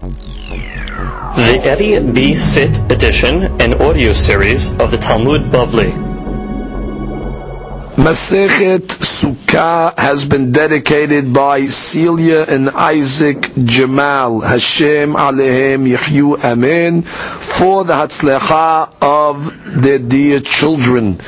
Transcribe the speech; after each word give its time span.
The 0.00 1.60
Eddie 1.62 2.00
B. 2.10 2.34
Sit 2.34 2.78
edition 2.90 3.60
and 3.60 3.74
audio 3.74 4.12
series 4.14 4.78
of 4.78 4.90
the 4.90 4.96
Talmud 4.96 5.52
Bavli. 5.52 5.92
Masechet 7.96 8.86
Sukkah 8.86 9.98
has 9.98 10.24
been 10.24 10.52
dedicated 10.52 11.34
by 11.34 11.66
Celia 11.66 12.46
and 12.48 12.70
Isaac 12.70 13.50
Jamal. 13.62 14.40
Hashem 14.40 15.12
Alehem 15.12 15.86
Yehyu 15.94 16.42
Amen. 16.42 17.02
For 17.02 17.84
the 17.84 17.92
Hatzlecha 17.92 18.94
of 19.02 19.82
their 19.82 19.98
dear 19.98 20.40
children. 20.40 21.20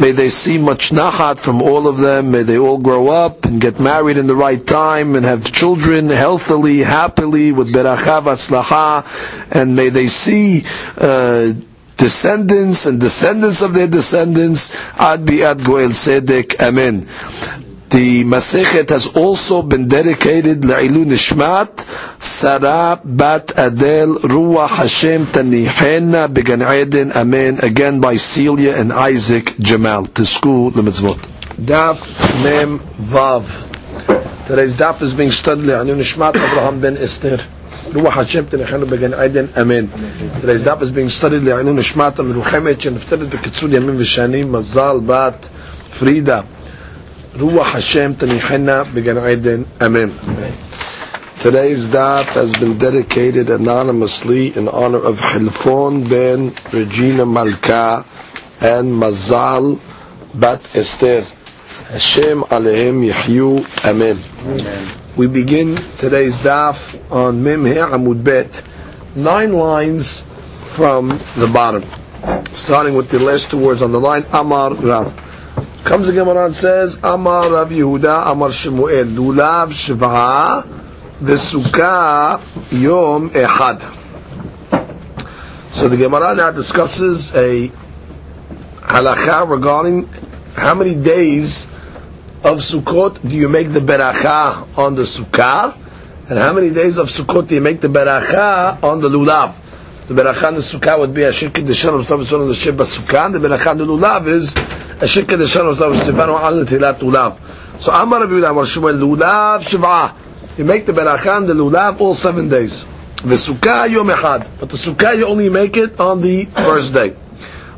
May 0.00 0.12
they 0.12 0.30
see 0.30 0.56
much 0.56 0.90
nahat 0.92 1.38
from 1.38 1.60
all 1.60 1.86
of 1.86 1.98
them. 1.98 2.30
May 2.30 2.42
they 2.42 2.56
all 2.56 2.78
grow 2.78 3.08
up 3.08 3.44
and 3.44 3.60
get 3.60 3.78
married 3.78 4.16
in 4.16 4.26
the 4.26 4.34
right 4.34 4.64
time 4.66 5.14
and 5.14 5.26
have 5.26 5.52
children 5.52 6.08
healthily, 6.08 6.78
happily, 6.78 7.52
with 7.52 7.70
beracha 7.70 8.22
v'atzlacha. 8.22 9.04
And 9.52 9.76
may 9.76 9.90
they 9.90 10.06
see 10.06 10.64
uh, 10.96 11.52
descendants 11.98 12.86
and 12.86 12.98
descendants 12.98 13.60
of 13.60 13.74
their 13.74 13.88
descendants, 13.88 14.74
ad 14.98 15.26
bi'ad 15.26 15.62
goel 15.62 15.90
sedek, 15.90 16.58
amen. 16.58 17.06
The 17.90 18.22
Masechet 18.22 18.90
has 18.90 19.16
also 19.16 19.62
been 19.62 19.88
dedicated 19.88 20.60
La'ilu 20.60 21.04
Nishmat, 21.04 21.80
Sarah 22.22 23.00
Bat 23.04 23.50
Adel 23.58 24.14
Ruach 24.14 24.68
Hashem 24.68 25.26
Tanihena 25.26 26.32
Began 26.32 26.62
Eden, 26.62 27.10
Amen, 27.10 27.58
again 27.58 28.00
by 28.00 28.14
Celia 28.14 28.76
and 28.76 28.92
Isaac 28.92 29.56
Jamal, 29.58 30.06
to 30.06 30.24
school 30.24 30.70
the 30.70 30.82
mitzvot. 30.82 31.18
Daf 31.58 31.98
Mem 32.44 32.78
Vav. 32.78 34.46
Today's 34.46 34.76
daf 34.76 35.02
is 35.02 35.12
being 35.12 35.32
studied 35.32 35.64
La'ilu 35.64 35.96
Nishmat 35.96 36.36
Abraham 36.36 36.80
ben 36.80 36.96
Esther. 36.96 37.38
Ruach 37.88 38.12
Hashem 38.12 38.46
Tanihena 38.46 38.88
Began 38.88 39.14
Eden, 39.14 39.50
Amen. 39.56 39.88
Today's 40.40 40.62
daf 40.62 40.80
is 40.82 40.92
being 40.92 41.08
studied 41.08 41.42
La'ilu 41.42 41.74
Nishmat 41.74 42.12
Amruchemet 42.22 42.76
Sheneftelet 42.76 43.30
Bekitzur 43.30 43.68
Yamim 43.68 43.98
V'Shanim 43.98 44.44
Mazal 44.44 45.04
Bat 45.04 45.44
Frida. 45.46 46.46
Ruach 47.34 47.74
Hashem 47.74 48.16
Tanihena 48.16 48.92
Began 48.92 49.16
Eden. 49.18 49.64
Amen. 49.80 50.10
Today's 51.38 51.86
daf 51.86 52.24
has 52.34 52.52
been 52.54 52.76
dedicated 52.76 53.50
anonymously 53.50 54.48
in 54.56 54.66
honor 54.66 54.98
of 54.98 55.20
Hilfon 55.20 56.08
ben 56.10 56.52
Regina 56.72 57.24
Malka 57.24 58.04
and 58.60 58.92
Mazal 58.92 59.78
Bat 60.34 60.74
Esther. 60.74 61.22
Hashem 61.90 62.42
Alehem 62.50 63.08
Yehyu. 63.08 63.62
Amen. 63.86 64.18
We 65.16 65.28
begin 65.28 65.76
today's 65.98 66.36
daf 66.40 66.98
on 67.12 67.44
Mem 67.44 67.62
Amud 67.62 68.24
Bet, 68.24 68.60
nine 69.14 69.52
lines 69.52 70.22
from 70.64 71.10
the 71.36 71.48
bottom, 71.52 71.84
starting 72.54 72.94
with 72.94 73.08
the 73.08 73.20
last 73.20 73.52
two 73.52 73.58
words 73.58 73.82
on 73.82 73.92
the 73.92 74.00
line 74.00 74.26
Amar 74.32 74.74
Rav. 74.74 75.29
Comes 75.84 76.06
the 76.06 76.12
Gemara 76.12 76.46
and 76.46 76.54
says, 76.54 76.98
Amar 77.02 77.50
Rav 77.50 77.70
Yehuda, 77.70 78.30
Amar 78.30 78.52
Shemuel, 78.52 79.06
Lulav 79.06 79.72
Shiv'a, 79.72 80.62
Vesukah 81.20 82.40
Yom 82.80 83.30
Ehad. 83.30 83.96
So 85.72 85.88
the 85.88 85.96
Gemara 85.96 86.34
now 86.34 86.50
discusses 86.50 87.34
a 87.34 87.68
halacha 88.80 89.48
regarding 89.48 90.08
how 90.54 90.74
many 90.74 90.94
days 90.94 91.66
of 92.42 92.58
Sukkot 92.58 93.28
do 93.28 93.34
you 93.34 93.48
make 93.48 93.72
the 93.72 93.80
beracha 93.80 94.78
on 94.78 94.94
the 94.94 95.02
Sukkah, 95.02 95.76
and 96.28 96.38
how 96.38 96.52
many 96.52 96.70
days 96.70 96.98
of 96.98 97.08
Sukkot 97.08 97.48
do 97.48 97.54
you 97.54 97.60
make 97.60 97.80
the 97.80 97.88
beracha 97.88 98.82
on 98.82 99.00
the 99.00 99.08
Lulav. 99.08 100.06
The 100.06 100.14
beracha 100.14 100.48
on 100.48 100.54
the 100.54 100.60
Sukkah 100.60 100.98
would 100.98 101.14
be 101.14 101.22
a 101.22 101.30
shirkid 101.30 101.66
the 101.66 101.74
shalom 101.74 102.00
on 102.00 102.48
the 102.48 102.54
shib 102.54 102.76
Sukkah, 102.76 103.32
the 103.32 103.38
beracha 103.38 103.70
on 103.70 103.78
the 103.78 103.86
Lulav 103.86 104.26
is 104.26 104.54
the 105.00 105.48
shalom 105.48 105.74
stav 105.74 105.98
sivanu 105.98 106.38
al 106.38 106.64
netilat 106.64 106.98
Lulav. 106.98 107.80
So 107.80 107.90
Amar 107.90 108.20
Rabbi 108.20 108.32
Yehuda 108.34 108.50
Amar 108.50 108.64
Shmuel 108.64 108.98
Lulav 108.98 109.62
Shiv'ah. 109.62 110.14
You 110.58 110.64
make 110.64 110.84
the 110.84 110.92
beracha 110.92 111.36
on 111.36 111.46
the 111.46 111.54
Lulav 111.54 112.00
all 112.00 112.14
seven 112.14 112.50
days. 112.50 112.84
Sukkah 113.16 113.90
Yom 113.90 114.08
Echad, 114.08 114.46
but 114.60 114.68
the 114.68 114.76
Sukkah 114.76 115.16
you 115.16 115.26
only 115.26 115.48
make 115.48 115.76
it 115.78 115.98
on 115.98 116.20
the 116.20 116.44
first 116.44 116.92
day. 116.92 117.16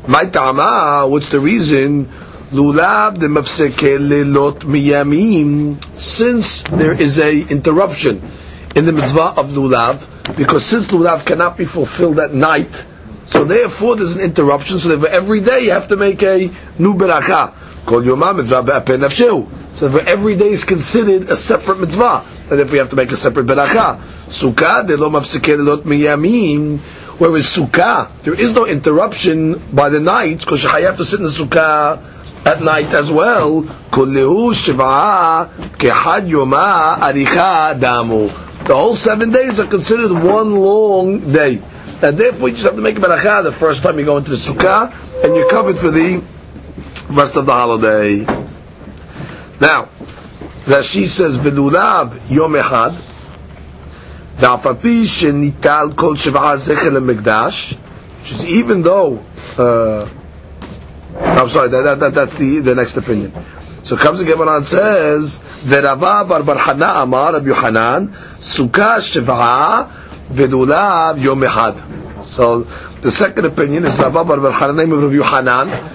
My 0.05 0.25
ta'ama, 0.25 1.07
what's 1.07 1.29
the 1.29 1.39
reason? 1.39 2.09
De 2.51 2.59
mafseke 2.59 3.97
lelot 3.99 4.59
miyamim. 4.59 5.81
Since 5.97 6.63
there 6.63 6.91
is 6.91 7.19
a 7.19 7.39
interruption 7.39 8.21
in 8.75 8.85
the 8.85 8.91
mitzvah 8.91 9.33
of 9.37 9.51
lulav, 9.51 10.35
because 10.35 10.65
since 10.65 10.87
lulav 10.87 11.25
cannot 11.25 11.57
be 11.57 11.65
fulfilled 11.65 12.19
at 12.19 12.33
night, 12.33 12.85
so 13.25 13.43
therefore 13.43 13.95
there's 13.95 14.15
an 14.15 14.21
interruption. 14.21 14.79
So 14.79 14.89
therefore 14.89 15.09
every 15.09 15.41
day 15.41 15.61
you 15.61 15.71
have 15.71 15.87
to 15.89 15.95
make 15.95 16.21
a 16.23 16.49
new 16.79 16.95
beracha. 16.95 17.53
Kol 17.85 18.01
yomam 18.01 18.37
mitzvah 18.37 18.63
be'apen 18.63 19.01
nafsheu. 19.01 19.47
So 19.77 19.87
therefore 19.87 20.09
every 20.09 20.35
day 20.35 20.49
is 20.49 20.63
considered 20.63 21.29
a 21.29 21.35
separate 21.35 21.79
mitzvah, 21.79 22.23
and 22.51 22.59
if 22.59 22.71
we 22.71 22.77
have 22.77 22.89
to 22.89 22.95
make 22.95 23.11
a 23.11 23.17
separate 23.17 23.45
beracha. 23.45 23.99
Sukkah 24.27 24.85
de 24.85 24.97
lo 24.97 25.09
mafseke 25.09 25.57
lelot 25.57 25.83
miyamim. 25.83 26.79
Whereas 27.19 27.45
sukkah, 27.45 28.09
there 28.23 28.33
is 28.33 28.53
no 28.53 28.65
interruption 28.65 29.61
by 29.71 29.89
the 29.89 29.99
night 29.99 30.39
because 30.39 30.63
you 30.63 30.69
have 30.69 30.97
to 30.97 31.05
sit 31.05 31.19
in 31.19 31.25
the 31.25 31.31
sukkah 31.31 32.01
at 32.45 32.61
night 32.61 32.93
as 32.93 33.11
well. 33.11 33.61
The 38.65 38.69
whole 38.69 38.95
seven 38.95 39.31
days 39.31 39.59
are 39.59 39.67
considered 39.67 40.11
one 40.11 40.55
long 40.55 41.31
day. 41.31 41.61
And 42.02 42.16
therefore 42.16 42.48
you 42.48 42.54
just 42.54 42.64
have 42.64 42.76
to 42.76 42.82
make 42.82 42.96
a 42.96 43.00
beracha 43.00 43.42
the 43.42 43.52
first 43.52 43.82
time 43.82 43.98
you 43.98 44.04
go 44.04 44.16
into 44.16 44.30
the 44.30 44.36
sukkah, 44.36 44.92
and 45.24 45.34
you're 45.34 45.48
covered 45.48 45.78
for 45.78 45.90
the 45.90 46.22
rest 47.10 47.36
of 47.36 47.46
the 47.46 47.52
holiday. 47.52 48.20
Now, 49.60 49.88
Rashi 50.66 51.06
says, 51.06 51.38
"V'lulav 51.38 52.30
yom 52.30 52.52
echad." 52.54 52.94
ואף 54.40 54.66
על 54.66 54.74
פי 54.80 55.06
שניטל 55.06 55.88
כל 55.96 56.16
שבעה 56.16 56.56
זכר 56.56 56.90
למקדש, 56.90 57.74
which 58.22 58.30
is 58.30 58.44
even 58.44 58.82
though 58.82 59.18
uh, 59.58 60.06
I'm 61.20 61.48
sorry, 61.48 61.68
that, 61.68 61.82
that, 61.82 62.00
that, 62.00 62.14
that's 62.14 62.34
the, 62.34 62.60
the 62.60 62.74
next 62.74 62.96
opinion. 62.96 63.32
So 63.82 63.96
comes 63.96 64.18
the 64.18 64.24
Gemara 64.24 64.56
and 64.56 64.66
says, 64.66 65.40
Verava 65.62 66.28
bar 66.28 66.42
bar 66.42 66.58
Hana 66.58 67.02
amar 67.02 67.32
Rabbi 67.32 67.46
Yohanan, 67.46 68.08
Sukkah 68.38 68.98
shiv'a 68.98 69.90
vedulav 70.29 71.21
yom 71.21 71.41
echad. 71.41 72.23
So 72.23 72.63
the 73.01 73.11
second 73.11 73.45
opinion 73.45 73.85
is 73.85 73.99
Rava 73.99 74.23
bar 74.23 74.37
bar 74.39 74.73
name 74.73 74.91
of 74.93 75.03
Rabbi 75.03 75.93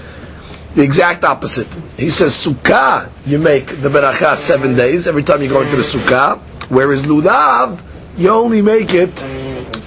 the 0.74 0.82
exact 0.82 1.24
opposite. 1.24 1.66
He 1.96 2.10
says 2.10 2.32
Sukkah, 2.34 3.10
you 3.26 3.38
make 3.38 3.66
the 3.66 3.88
beracha 3.88 4.36
seven 4.36 4.76
days 4.76 5.06
every 5.06 5.24
time 5.24 5.42
you 5.42 5.48
go 5.48 5.62
into 5.62 5.76
the 5.76 5.82
Sukkah, 5.82 6.38
whereas 6.68 7.02
lulav, 7.02 7.82
you 8.16 8.28
only 8.28 8.62
make 8.62 8.94
it 8.94 9.10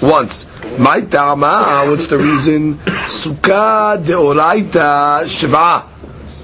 once. 0.01 0.47
My 0.77 1.01
ta'ama, 1.01 1.85
what's 1.87 2.07
the 2.07 2.17
reason? 2.17 2.75
Sukkah 3.07 4.03
deoraita 4.03 5.27
shiva. 5.27 5.87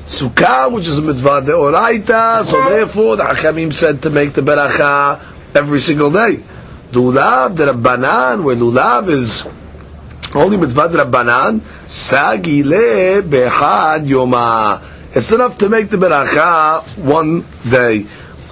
Sukkah, 0.05 0.71
which 0.71 0.87
is 0.87 0.97
a 0.97 1.01
mitzvah 1.01 1.41
deoraita, 1.41 2.45
so 2.45 2.69
therefore 2.69 3.17
the 3.17 3.23
Hachamim 3.23 3.73
said 3.73 4.03
to 4.03 4.09
make 4.09 4.33
the 4.33 4.41
beracha 4.41 5.19
every 5.55 5.79
single 5.79 6.11
day. 6.11 6.39
Lulav 6.91 7.55
the 7.57 7.65
Rabbanan, 7.65 8.43
where 8.43 8.55
lulav 8.55 9.09
is 9.09 9.47
only 10.33 10.57
mitzvah 10.57 10.87
Rabbanan, 10.87 11.59
sagile 11.85 13.29
behad 13.29 14.05
yoma. 14.05 14.81
It's 15.13 15.31
enough 15.31 15.57
to 15.57 15.69
make 15.69 15.89
the 15.89 15.97
beracha 15.97 16.83
one 16.97 17.45
day. 17.69 18.05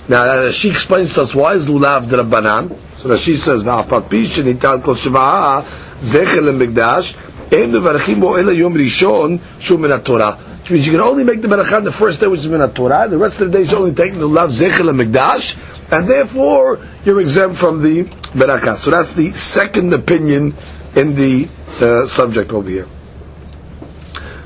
Now, 0.07 0.51
she 0.51 0.69
explains 0.69 1.13
to 1.13 1.21
us 1.21 1.33
why 1.33 1.53
is 1.53 1.67
lulav 1.67 2.09
the 2.09 2.23
Rabbanan. 2.23 2.77
So 2.97 3.09
Rashi 3.09 3.35
says, 3.35 3.63
"Va'afat 3.63 4.09
pi 4.09 4.25
shenital 4.25 4.83
kol 4.83 4.95
shva'a 4.95 5.63
zecher 5.99 6.41
lemikdash 6.41 7.15
em 7.53 7.71
mevarachim 7.71 8.19
bo 8.19 8.35
ela 8.35 8.51
yom 8.51 8.73
rishon 8.73 9.39
shu 9.59 9.77
min 9.77 9.97
Torah." 10.01 10.37
Which 10.61 10.71
means 10.71 10.85
you 10.87 10.93
can 10.93 11.01
only 11.01 11.23
make 11.23 11.41
the 11.41 11.47
beracha 11.47 11.83
the 11.83 11.91
first 11.91 12.19
day, 12.19 12.27
which 12.27 12.41
is 12.41 12.47
min 12.47 12.67
Torah. 12.71 13.07
The 13.07 13.17
rest 13.17 13.39
of 13.39 13.51
the 13.51 13.57
days 13.59 13.71
you 13.71 13.77
only 13.77 13.93
take 13.93 14.13
the 14.13 14.27
lulav 14.27 14.49
zecher 14.49 14.83
lemikdash, 14.83 15.55
and 15.91 16.07
therefore 16.07 16.79
you're 17.03 17.21
exempt 17.21 17.57
from 17.57 17.81
the 17.81 18.03
beracha. 18.03 18.77
So 18.77 18.91
that's 18.91 19.13
the 19.13 19.31
second 19.31 19.93
opinion 19.93 20.55
in 20.95 21.15
the 21.15 21.47
uh, 21.79 22.05
subject 22.05 22.51
over 22.51 22.69
here. 22.69 22.87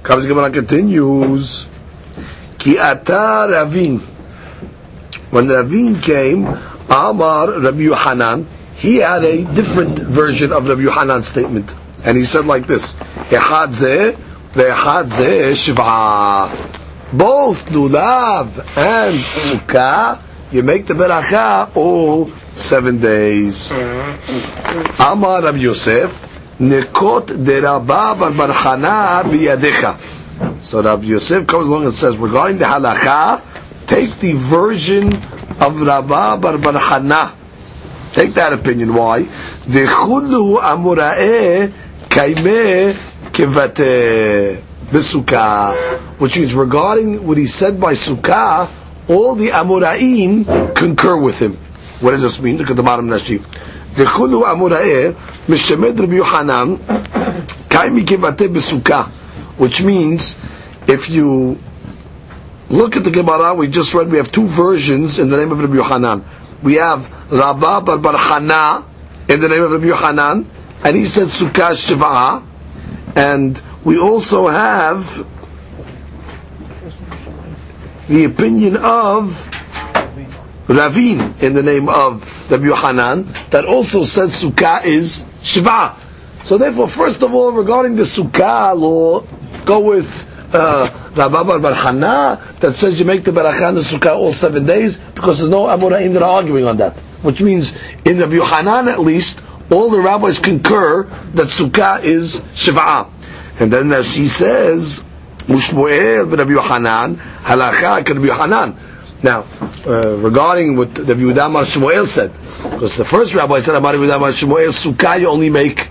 Comes 0.04 0.26
Gemara 0.26 0.50
continues. 0.52 1.68
Ki 2.58 2.78
ata 2.78 3.48
ravin. 3.50 4.00
When 5.32 5.48
ravin 5.48 6.02
came, 6.02 6.46
Amar 6.90 7.60
Rabbi 7.60 7.82
Yohanan, 7.82 8.48
he 8.76 8.98
had 8.98 9.24
a 9.24 9.44
different 9.54 10.00
version 10.00 10.52
of 10.52 10.68
Rabbi 10.68 10.82
Yohanan's 10.82 11.28
statement. 11.28 11.74
And 12.04 12.18
he 12.18 12.24
said 12.24 12.46
like 12.46 12.66
this, 12.66 12.96
Ehad 13.30 13.70
zeh, 13.70 14.16
ve'ehad 14.54 15.10
zeh. 15.10 15.56
Both 17.14 17.66
lulav 17.70 18.48
and 18.78 19.16
sukkah, 19.20 20.20
you 20.52 20.64
make 20.64 20.86
the 20.88 20.94
beracha 20.94 21.76
all 21.76 22.28
seven 22.54 23.00
days. 23.00 23.70
Mm-hmm. 23.70 25.02
Amar 25.02 25.44
Rabbi 25.44 25.58
Yosef, 25.60 26.56
Nekot 26.60 27.46
de 27.46 27.62
Rabba 27.62 28.16
bar 28.16 28.32
Barchana 28.32 29.24
biyadecha. 29.24 30.62
So 30.62 30.82
Rabbi 30.82 31.06
Yosef 31.06 31.46
comes 31.48 31.68
along 31.68 31.86
and 31.86 31.94
says, 31.94 32.18
regarding 32.18 32.58
the 32.58 32.66
halacha, 32.66 33.42
take 33.88 34.18
the 34.20 34.34
version 34.34 35.14
of 35.14 35.82
Rabba 35.82 36.38
bar 36.38 36.58
Barchana. 36.58 37.34
Take 38.14 38.34
that 38.34 38.54
opinion. 38.54 38.94
Why? 38.96 39.22
The 39.22 39.86
chulu 39.86 40.60
amura'e 40.60 41.72
kaime 42.10 42.96
kivate 43.32 44.62
b'sukkah. 44.90 46.00
Which 46.20 46.38
means 46.38 46.56
regarding 46.56 47.26
what 47.26 47.38
he 47.38 47.46
said 47.46 47.80
by 47.80 47.94
sukkah, 47.94 48.68
all 49.09 49.35
the 49.35 49.49
amura'im 49.49 50.75
concur 50.75 51.17
with 51.17 51.39
him. 51.41 51.57
What 52.01 52.13
does 52.13 52.23
this 52.23 52.41
mean? 52.41 52.59
Look 52.59 52.71
at 52.71 52.77
the 52.77 52.83
bottom 52.83 53.07
of 53.07 53.19
the 53.19 53.25
sheet. 53.25 53.43
וכולו 53.97 54.51
אמוראה 54.51 55.11
משמד 55.49 56.01
רבי 56.01 56.17
יוחנן 56.17 56.75
קיימי 57.69 58.05
כבתי 58.07 58.49
בסוכה 58.49 59.03
which 59.59 59.83
means 59.83 60.35
if 60.89 61.09
you 61.09 61.57
look 62.71 62.97
at 62.97 63.05
the 63.05 63.11
Gemara 63.11 63.55
we 63.55 63.69
just 63.69 63.95
read 63.95 64.11
we 64.11 64.17
have 64.17 64.33
two 64.33 64.47
versions 64.47 65.19
in 65.21 65.31
the 65.31 65.37
name 65.37 65.53
of 65.53 65.61
Rabbi 65.61 65.77
Yohanan 65.77 66.25
we 66.63 66.75
have 66.75 67.09
Rabba 67.31 67.81
bar 67.83 67.99
bar 67.99 68.17
Hana 68.17 68.85
in 69.29 69.39
the 69.41 69.49
name 69.49 69.63
of 69.63 69.71
Rabbi 69.73 69.87
Yohanan 69.87 70.45
and 70.85 70.97
he 70.97 71.05
said 71.07 71.29
Sukkah 71.29 71.73
Shiva 71.75 72.43
and 73.15 73.61
we 73.85 73.99
also 74.01 74.49
have 74.49 75.25
the 78.10 78.26
opinion 78.26 78.76
of 78.78 79.48
Ravin 80.68 81.36
in 81.42 81.54
the 81.54 81.64
name 81.64 81.88
of 81.88 82.26
Rabbi 82.52 82.66
Yohanan 82.66 83.32
that 83.52 83.66
also 83.66 84.04
said 84.04 84.30
Sukkah 84.30 84.84
is 84.84 85.26
Shiva. 85.44 85.96
So 86.44 86.58
therefore, 86.58 86.88
first 86.88 87.22
of 87.22 87.34
all, 87.34 87.52
regarding 87.52 87.96
the 87.96 88.04
Sukkah 88.04 88.78
law, 88.78 89.22
go 89.66 89.80
with 89.80 90.28
uh, 90.54 90.90
Bar 91.16 91.74
Hana 91.76 92.42
that 92.60 92.74
says 92.74 93.00
you 93.00 93.06
make 93.06 93.24
the 93.24 93.32
Barakah 93.32 93.76
the 93.76 93.82
Sukkah 93.82 94.16
all 94.16 94.34
seven 94.34 94.66
days 94.66 94.98
because 94.98 95.40
there's 95.40 95.52
no 95.52 95.66
Amoraim 95.66 96.14
that 96.14 96.24
are 96.24 96.38
arguing 96.38 96.66
on 96.66 96.78
that. 96.78 97.00
Which 97.22 97.42
means 97.42 97.76
in 98.06 98.18
Rabbi 98.20 98.36
Yohanan 98.36 98.88
at 98.88 99.00
least, 99.00 99.44
all 99.72 99.92
the 99.92 100.02
rabbis 100.02 100.40
concur 100.40 101.04
that 101.34 101.48
Sukkah 101.48 102.04
is 102.04 102.44
Shiva. 102.56 103.08
And 103.60 103.72
then 103.72 103.92
as 103.92 104.12
she 104.12 104.28
says, 104.28 105.04
Mushmuel 105.50 106.38
Rabbi 106.38 106.52
Yohanan, 106.52 107.16
Halacha 107.18 108.08
Rabbi 108.08 108.28
Yohanan. 108.28 108.78
Now, 109.22 109.46
uh, 109.86 110.16
regarding 110.18 110.78
what 110.78 110.96
the 110.96 111.02
Yehuda 111.04 111.66
Shmuel 111.66 112.06
said, 112.06 112.32
because 112.64 112.96
the 112.96 113.04
first 113.04 113.34
rabbi 113.36 113.60
said 113.60 113.76
about 113.76 113.96
Yehuda 113.96 114.20
Mar 114.20 114.30
Shmuel, 114.30 114.70
Sukkah 114.70 115.20
you 115.20 115.28
only 115.28 115.50
make 115.50 115.88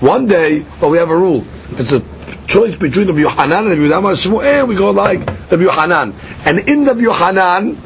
one 0.00 0.26
day, 0.26 0.64
but 0.80 0.90
we 0.90 0.98
have 0.98 1.10
a 1.10 1.16
rule. 1.16 1.44
It's 1.72 1.90
a 1.92 2.00
choice 2.46 2.76
between 2.76 3.06
the 3.06 3.14
Yohanan 3.14 3.66
and 3.66 3.72
the 3.72 3.76
Yehuda 3.76 4.14
Shmuel, 4.14 4.68
we 4.68 4.76
go 4.76 4.90
like 4.90 5.24
the 5.48 5.58
Yohanan. 5.58 6.14
And 6.44 6.68
in 6.68 6.84
the 6.84 6.94
Yohanan, 6.94 7.80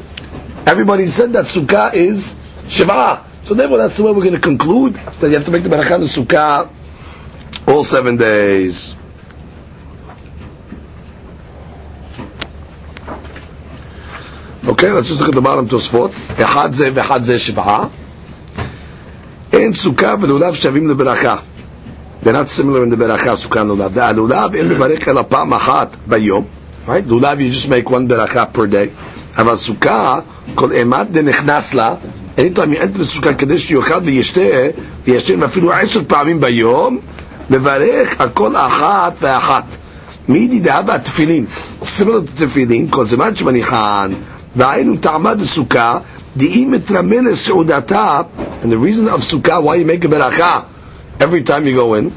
everybody 0.67 1.07
said 1.07 1.33
that 1.33 1.45
Sukkah 1.45 1.93
is 1.93 2.35
Shiva. 2.67 3.25
So 3.43 3.55
therefore, 3.55 3.77
that's 3.77 3.97
the 3.97 4.03
way 4.03 4.11
we're 4.11 4.23
going 4.23 4.35
to 4.35 4.41
conclude 4.41 4.95
that 4.95 5.29
you 5.29 5.33
have 5.33 5.45
to 5.45 5.51
make 5.51 5.63
the 5.63 5.69
Barakah 5.69 6.03
Sukkah 6.03 6.69
all 7.67 7.83
seven 7.83 8.17
days. 8.17 8.98
Okay, 14.69 14.91
let's 14.91 15.07
just 15.09 15.19
look 15.19 15.29
at 15.29 15.67
תוספות. 15.69 16.11
אחד 16.41 16.71
זה 16.71 16.89
ואחד 16.93 17.23
זה 17.23 17.39
שבעה. 17.39 17.85
אין 19.53 19.73
סוכה 19.73 20.15
ולולב 20.21 20.53
שווים 20.53 20.87
לברכה. 20.89 21.35
They're 22.23 22.27
not 22.27 22.49
similar 22.59 22.83
in 22.85 22.93
the 22.93 22.95
ברכה, 22.95 23.35
סוכה 23.35 23.63
לולב. 23.63 23.99
הלולב 23.99 24.55
אין 24.55 24.69
לברך 24.69 25.07
אלא 25.07 25.23
פעם 25.29 25.53
אחת 25.53 25.95
ביום. 26.07 26.45
לולב 26.87 27.37
you 27.39 27.53
just 27.53 27.67
make 27.69 27.89
one 27.89 28.07
ברכה 28.07 28.43
per 28.55 28.57
day. 28.57 29.39
אבל 29.41 29.55
סוכה, 29.55 30.19
כל 30.55 30.71
אימת 30.71 31.11
דנכנס 31.11 31.73
לה, 31.73 31.93
anytime 32.37 32.73
you 32.73 32.77
enter 32.77 32.99
לסוכה 33.01 33.33
כדי 33.33 33.59
שיאכל 33.59 33.99
וישתה, 34.05 34.41
וישתן 35.05 35.43
אפילו 35.43 35.73
עשר 35.73 36.01
פעמים 36.07 36.39
ביום, 36.39 36.99
מברך 37.49 38.21
על 38.21 38.29
כל 38.33 38.55
אחת 38.55 39.13
ואחת. 39.21 39.63
מידי 40.27 40.59
דהבה 40.59 40.95
התפילין, 40.95 41.45
to 41.81 42.03
תפילין, 42.35 42.87
כל 42.89 43.05
זמן 43.05 43.35
שמניחן 43.35 44.11
והיינו 44.58 44.96
טעמה 44.96 45.34
דסוכה, 45.34 45.98
דאי 46.36 46.64
מתרמה 46.64 47.16
לסעודתה, 47.20 48.20
and 48.62 48.66
the 48.66 48.76
reason 48.78 49.08
of 49.08 49.20
sukkah, 49.22 49.62
why 49.62 49.74
you 49.76 49.84
make 49.84 50.04
a 50.04 50.08
beracha 50.08 50.64
every 51.20 51.42
time 51.42 51.66
you 51.66 51.74
go 51.74 51.94
in, 51.94 52.12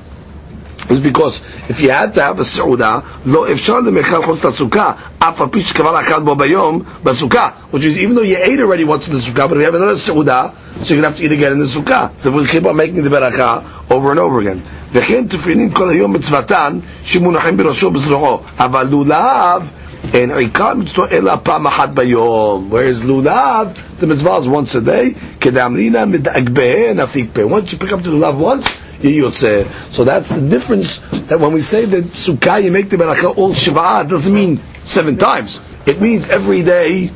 is 0.90 1.00
because 1.00 1.42
if 1.70 1.80
you 1.82 1.90
had 1.92 2.14
to 2.14 2.22
have 2.22 2.40
a 2.40 2.44
סעודה, 2.44 3.00
לא 3.26 3.52
אפשר 3.52 3.80
למכל 3.80 4.26
חוק 4.26 4.40
את 4.40 4.46
הסוכה, 4.46 4.92
אף 5.20 5.42
על 5.42 5.48
פי 5.48 5.62
שכבר 5.62 6.00
אכל 6.00 6.20
בו 6.20 6.36
ביום 6.36 6.82
בסוכה, 7.04 7.50
which 7.74 7.78
is 7.84 7.98
even 7.98 8.16
though 8.16 8.22
you 8.22 8.38
ate 8.38 8.60
already 8.60 8.84
once 8.84 9.08
in 9.08 9.14
the 9.14 9.20
sukkah, 9.20 9.48
but 9.50 9.58
if 9.58 9.60
you 9.60 9.66
have 9.66 9.76
another 9.76 9.98
סעודה, 9.98 10.46
so 10.84 10.94
you're 10.94 11.02
going 11.02 11.02
to 11.02 11.08
have 11.10 11.18
to 11.18 11.24
eat 11.24 11.32
again 11.32 11.52
in 11.54 11.60
the 11.60 11.66
sukkah. 11.66 12.10
So 12.24 12.32
we 12.32 12.46
keep 12.48 12.66
on 12.66 12.76
making 12.76 13.04
the 13.04 13.10
beracha 13.10 13.64
over 13.90 14.12
and 14.12 14.20
over 14.20 14.40
again. 14.42 14.62
וכן 14.94 15.28
תפילין 15.28 15.70
כל 15.74 15.90
היום 15.90 16.14
מצוותן 16.14 16.80
שמונחים 17.04 17.58
בראשו 17.58 17.92
בזרועו, 17.92 18.42
אבל 18.60 18.88
לולב 18.92 19.72
and 20.15 20.31
Ikar 20.31 20.77
mitzvah 20.77 21.09
ela 21.11 21.39
pam 21.39 21.65
achat 21.65 21.95
bayom. 21.95 22.69
Whereas 22.69 23.03
lulav, 23.03 23.75
the 23.99 24.07
mitzvah 24.07 24.37
is 24.37 24.49
once 24.49 24.75
a 24.75 24.83
day. 24.83 25.13
Kedamrina 25.13 26.05
midagbe'en 26.05 27.03
afik. 27.03 27.49
Once 27.49 27.73
you 27.73 27.79
pick 27.79 27.93
up 27.93 28.03
the 28.03 28.11
lulav 28.11 28.37
once, 28.37 28.79
you 29.01 29.25
yotze. 29.25 29.67
So 29.91 30.05
that's 30.05 30.29
the 30.29 30.47
difference 30.47 30.99
that 30.99 31.41
when 31.41 31.55
we 31.55 31.63
say 31.63 31.87
that 31.87 32.05
sukkah, 32.05 32.63
you 32.63 32.71
make 32.71 32.91
the 32.91 32.99
melachah 32.99 33.35
all 33.37 33.55
shiva, 33.55 34.07
doesn't 34.07 34.35
mean 34.35 34.61
seven 34.85 35.17
times. 35.17 35.63
It 35.87 36.01
means 36.01 36.29
every 36.29 36.63
day, 36.63 37.11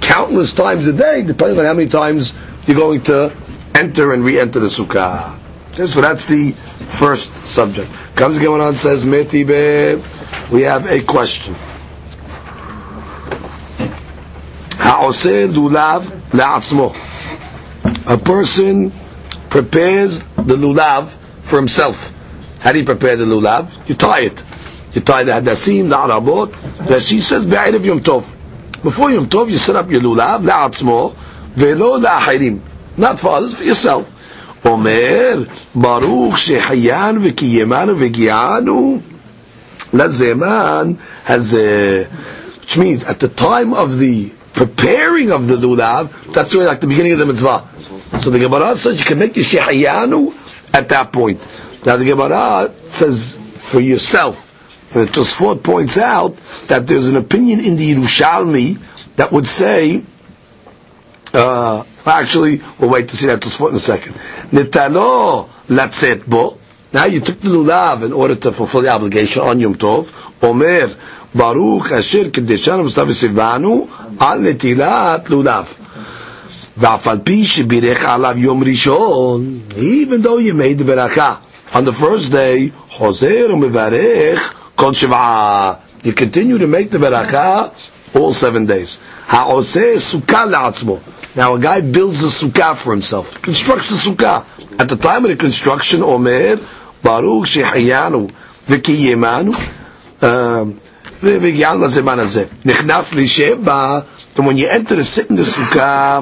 countless 0.00 0.52
times 0.52 0.88
a 0.88 0.92
day, 0.92 1.22
depending 1.22 1.60
on 1.60 1.66
how 1.66 1.74
many 1.74 1.88
times 1.88 2.34
you're 2.66 2.76
going 2.76 3.02
to 3.02 3.32
enter 3.76 4.12
and 4.12 4.24
re-enter 4.24 4.58
the 4.58 4.66
sukkah. 4.66 5.38
So 5.86 6.00
that's 6.00 6.24
the 6.24 6.50
first 6.50 7.32
subject. 7.46 7.92
Comes 8.16 8.38
again 8.38 8.60
on 8.60 8.74
says, 8.74 9.04
Metibe, 9.04 10.50
we 10.50 10.62
have 10.62 10.90
a 10.90 11.00
question. 11.00 11.54
העושה 14.87 15.45
לולב 15.47 16.11
לעצמו. 16.33 16.91
A 18.07 18.17
person 18.17 18.91
prepares 19.49 20.23
the 20.37 20.55
lulav 20.55 21.09
for 21.41 21.57
himself. 21.57 22.11
How 22.59 22.71
do 22.71 22.79
you 22.79 22.85
prepare 22.85 23.15
the 23.17 23.25
lulav? 23.25 23.67
You 23.87 23.95
tie 23.95 24.21
it. 24.21 24.43
You 24.93 25.01
tie 25.01 25.23
the 25.23 25.31
hadassim, 25.33 25.89
the 25.89 25.97
arabot. 25.97 26.51
That 26.87 27.01
she 27.01 27.19
says, 27.19 27.45
Be'erev 27.45 27.83
Yom 27.85 27.99
Tov. 28.01 28.23
Before 28.83 29.11
Yom 29.11 29.27
Tov, 29.27 29.49
you 29.51 29.57
set 29.57 29.75
up 29.75 29.89
your 29.89 30.01
lulav, 30.01 30.43
לעצמו, 30.45 31.13
ולא 31.57 31.99
לאחרים. 32.01 32.59
Not 32.97 33.19
for 33.19 33.33
others, 33.33 33.53
for 33.55 33.63
yourself. 33.63 34.15
אומר, 34.65 35.43
ברוך 35.75 36.37
שהחיינו 36.37 37.21
וקיימנו 37.23 37.99
והגיענו 37.99 38.99
לזמן 39.93 40.93
הזה. 41.27 42.03
Which 42.61 42.77
means, 42.77 43.03
at 43.03 43.19
the 43.19 43.27
time 43.27 43.73
of 43.73 43.97
the 43.99 44.31
preparing 44.58 45.30
of 45.30 45.46
the 45.46 45.54
lulav, 45.54 46.32
that's 46.32 46.52
really 46.52 46.66
like 46.66 46.80
the 46.80 46.88
beginning 46.88 47.12
of 47.12 47.20
the 47.20 47.26
mitzvah. 47.26 48.18
So 48.18 48.30
the 48.30 48.40
Gemara 48.40 48.74
says 48.74 48.98
you 48.98 49.06
can 49.06 49.18
make 49.18 49.36
your 49.36 49.44
shehayanu 49.44 50.74
at 50.74 50.88
that 50.88 51.12
point. 51.12 51.40
Now 51.86 51.96
the 51.96 52.04
Gemara 52.04 52.74
says 52.86 53.38
for 53.70 53.78
yourself, 53.80 54.46
and 54.94 55.06
the 55.06 55.12
Tosfot 55.12 55.62
points 55.62 55.96
out 55.96 56.36
that 56.66 56.88
there's 56.88 57.06
an 57.08 57.16
opinion 57.16 57.60
in 57.60 57.76
the 57.76 57.94
Yerushalmi 57.94 58.80
that 59.16 59.30
would 59.30 59.46
say, 59.46 60.02
uh, 61.32 61.84
actually, 62.04 62.60
we'll 62.78 62.90
wait 62.90 63.08
to 63.10 63.16
see 63.16 63.26
that 63.26 63.40
Tosfot 63.40 63.70
in 63.70 63.76
a 63.76 63.80
second. 63.80 64.14
Netalo 64.50 65.48
latzet 65.68 66.26
bo. 66.26 66.58
Now 66.92 67.04
you 67.04 67.20
took 67.20 67.40
the 67.40 67.48
lulav 67.48 68.04
in 68.04 68.12
order 68.12 68.34
to 68.34 68.50
fulfill 68.50 68.80
the 68.80 68.88
obligation 68.88 69.42
on 69.42 69.60
Yom 69.60 69.76
Tov. 69.76 70.12
Omer, 70.42 70.96
ברוך 71.37 71.91
אשר 71.91 72.29
קדשנו 72.29 72.85
וסתיו 72.85 73.05
וסבנו 73.07 73.87
על 74.19 74.39
נטילת 74.39 75.29
לולב. 75.29 75.65
ואף 76.77 77.07
על 77.07 77.17
פי 77.23 77.45
שבירך 77.45 78.05
עליו 78.05 78.33
יום 78.37 78.63
ראשון, 78.63 79.59
even 79.77 80.23
though 80.25 80.39
you 80.39 80.53
made 80.53 80.79
the 80.81 80.85
ברכה 80.85 81.33
on 81.73 81.77
the 81.85 82.01
first 82.03 82.31
day, 82.31 82.69
חוזר 82.89 83.45
ומברך 83.53 84.53
כל 84.75 84.93
שבעה. 84.93 85.73
You 86.03 86.11
continue 86.11 86.57
to 86.59 86.67
make 86.67 86.95
the 86.95 86.99
ברכה 86.99 87.63
all 88.15 88.33
seven 88.33 88.67
days. 88.67 88.97
העושה 89.29 89.99
סוכה 89.99 90.45
לעצמו. 90.45 90.97
Now 91.37 91.55
a 91.55 91.59
guy 91.59 91.81
builds 91.81 92.23
a 92.23 92.29
sukkah 92.45 92.75
for 92.75 92.91
himself, 92.93 93.41
constructs 93.41 93.89
a 93.91 94.09
sukkah. 94.09 94.41
At 94.79 94.87
the 94.89 94.95
time 94.95 95.25
of 95.25 95.31
the 95.31 95.35
construction, 95.35 96.01
אומר, 96.01 96.55
ברוך 97.03 97.47
שהחיינו 97.47 98.27
וקיימנו, 98.69 99.51
והגיענו 101.23 101.85
לזמן 101.85 102.19
הזה. 102.19 102.43
נכנס 102.65 103.13
לישב 103.13 103.57
בה, 103.63 103.99
and 104.35 104.39
when 104.45 104.57
you 104.57 104.67
enter 104.67 104.95
to 104.95 105.03
sit 105.03 105.29
in 105.29 105.35
the 105.35 105.45
sukkah, 105.45 106.21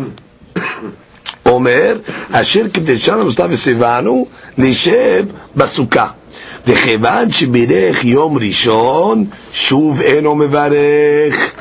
אומר, 1.45 1.97
אשר 2.31 2.67
קדשנו 2.67 3.25
מסתיו 3.25 3.47
וסיוונו, 3.51 4.27
נשב 4.57 5.25
בסוכה. 5.55 6.07
וכיוון 6.67 7.31
שבירך 7.31 8.05
יום 8.05 8.37
ראשון, 8.37 9.25
שוב 9.53 10.01
אינו 10.01 10.35
מברך. 10.35 11.51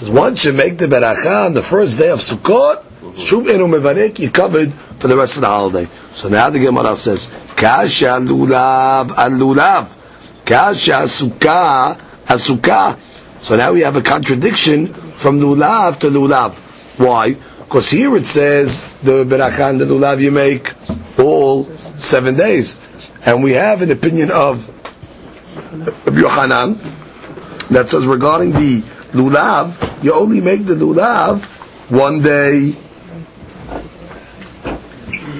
Says 0.00 0.08
once 0.08 0.44
you 0.46 0.52
make 0.52 0.78
the 0.78 0.86
beracha 0.88 1.46
on 1.46 1.52
the 1.52 1.62
first 1.62 1.98
day 1.98 2.08
of 2.08 2.20
Sukkot, 2.20 2.78
shuv 3.16 3.48
enu 3.54 3.66
mevarek, 3.66 4.18
you're 4.18 4.30
covered 4.30 4.72
for 4.98 5.08
the 5.08 5.16
rest 5.16 5.34
of 5.36 5.42
the 5.42 5.46
holiday. 5.46 5.86
So 6.14 6.28
now 6.30 6.48
the 6.48 6.58
Gemara 6.58 6.96
says, 6.96 7.30
kasha 7.54 8.18
lulav 8.18 9.10
al 9.16 9.30
lulav, 9.30 9.94
kasha 10.45 11.03
sukkah 11.09 11.99
al. 12.29 12.99
So 13.41 13.55
now 13.55 13.73
we 13.73 13.81
have 13.81 13.95
a 13.95 14.01
contradiction 14.01 14.87
from 14.87 15.39
lulav 15.39 15.99
to 15.99 16.09
lulav. 16.09 16.53
Why? 16.99 17.33
Because 17.33 17.89
here 17.89 18.15
it 18.15 18.25
says 18.25 18.83
the 19.01 19.25
beracha 19.25 19.69
and 19.71 19.81
the 19.81 19.85
lulav 19.85 20.21
you 20.21 20.31
make 20.31 20.73
all 21.19 21.65
seven 21.95 22.35
days, 22.35 22.79
and 23.25 23.43
we 23.43 23.53
have 23.53 23.81
an 23.81 23.91
opinion 23.91 24.31
of 24.31 24.69
Yohanan 26.11 26.79
that 27.71 27.89
says 27.89 28.05
regarding 28.05 28.51
the 28.51 28.81
lulav, 29.13 30.03
you 30.03 30.13
only 30.13 30.41
make 30.41 30.65
the 30.65 30.75
lulav 30.75 31.41
one 31.89 32.21
day. 32.21 32.75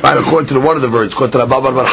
Right, 0.02 0.18
according 0.18 0.48
to 0.50 0.54
the 0.56 0.60
one 0.60 0.76
of 0.76 0.82
the 0.82 0.90
words, 0.90 1.14
according 1.14 1.32
to 1.34 1.38
Rabbi 1.40 1.60
Bar 1.60 1.86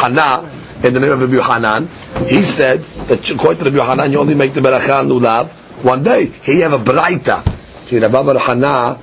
in 0.84 0.94
the 0.94 1.00
name 1.00 1.12
of 1.12 1.20
Rabbi 1.20 1.34
Yohanan, 1.34 1.88
he 2.26 2.42
said 2.42 2.80
that 3.08 3.28
according 3.30 3.58
to 3.58 3.64
Rabbi 3.66 3.76
Yohanan, 3.76 4.12
you 4.12 4.18
only 4.18 4.34
make 4.34 4.52
the 4.52 4.60
beracha 4.60 5.00
on 5.00 5.08
lulav 5.08 5.48
one 5.84 6.02
day. 6.02 6.26
He 6.26 6.60
have 6.60 6.72
a 6.72 6.78
braita. 6.78 7.44
Rabbi 7.92 8.22
Bar 8.22 8.38
Hana, 8.38 8.98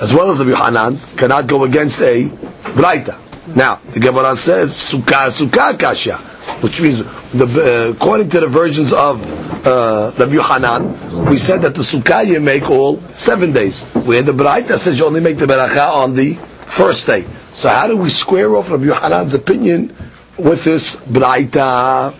as 0.00 0.14
well 0.14 0.30
as 0.30 0.38
Rabbi 0.38 0.50
Yohanan, 0.50 0.98
cannot 1.16 1.46
go 1.46 1.64
against 1.64 2.00
a 2.00 2.24
braita. 2.28 3.18
Now, 3.54 3.80
the 3.90 4.00
Gemara 4.00 4.36
says, 4.36 4.70
sukkah, 4.72 5.28
sukkah, 5.30 5.78
kasha 5.78 6.18
which 6.62 6.80
means 6.80 6.98
the, 7.32 7.46
uh, 7.46 7.92
according 7.94 8.28
to 8.30 8.40
the 8.40 8.46
versions 8.46 8.92
of 8.92 9.24
uh, 9.66 10.12
Rabbi 10.18 10.32
Yohanan, 10.32 11.26
we 11.30 11.38
said 11.38 11.62
that 11.62 11.74
the 11.74 11.82
sukkah 11.82 12.26
you 12.26 12.40
make 12.40 12.68
all 12.68 12.98
seven 13.12 13.52
days. 13.52 13.86
We 13.94 14.16
had 14.16 14.26
the 14.26 14.32
braita 14.32 14.76
says 14.76 14.98
you 14.98 15.06
only 15.06 15.20
make 15.20 15.38
the 15.38 15.46
beracha 15.46 15.88
on 15.88 16.14
the 16.14 16.34
first 16.34 17.06
day. 17.06 17.24
So 17.52 17.68
how 17.68 17.86
do 17.86 17.96
we 17.96 18.10
square 18.10 18.54
off 18.56 18.70
Rabbi 18.70 18.84
Yohanan's 18.84 19.34
opinion 19.34 19.96
with 20.40 20.64
this 20.64 20.96
braita? 20.96 22.14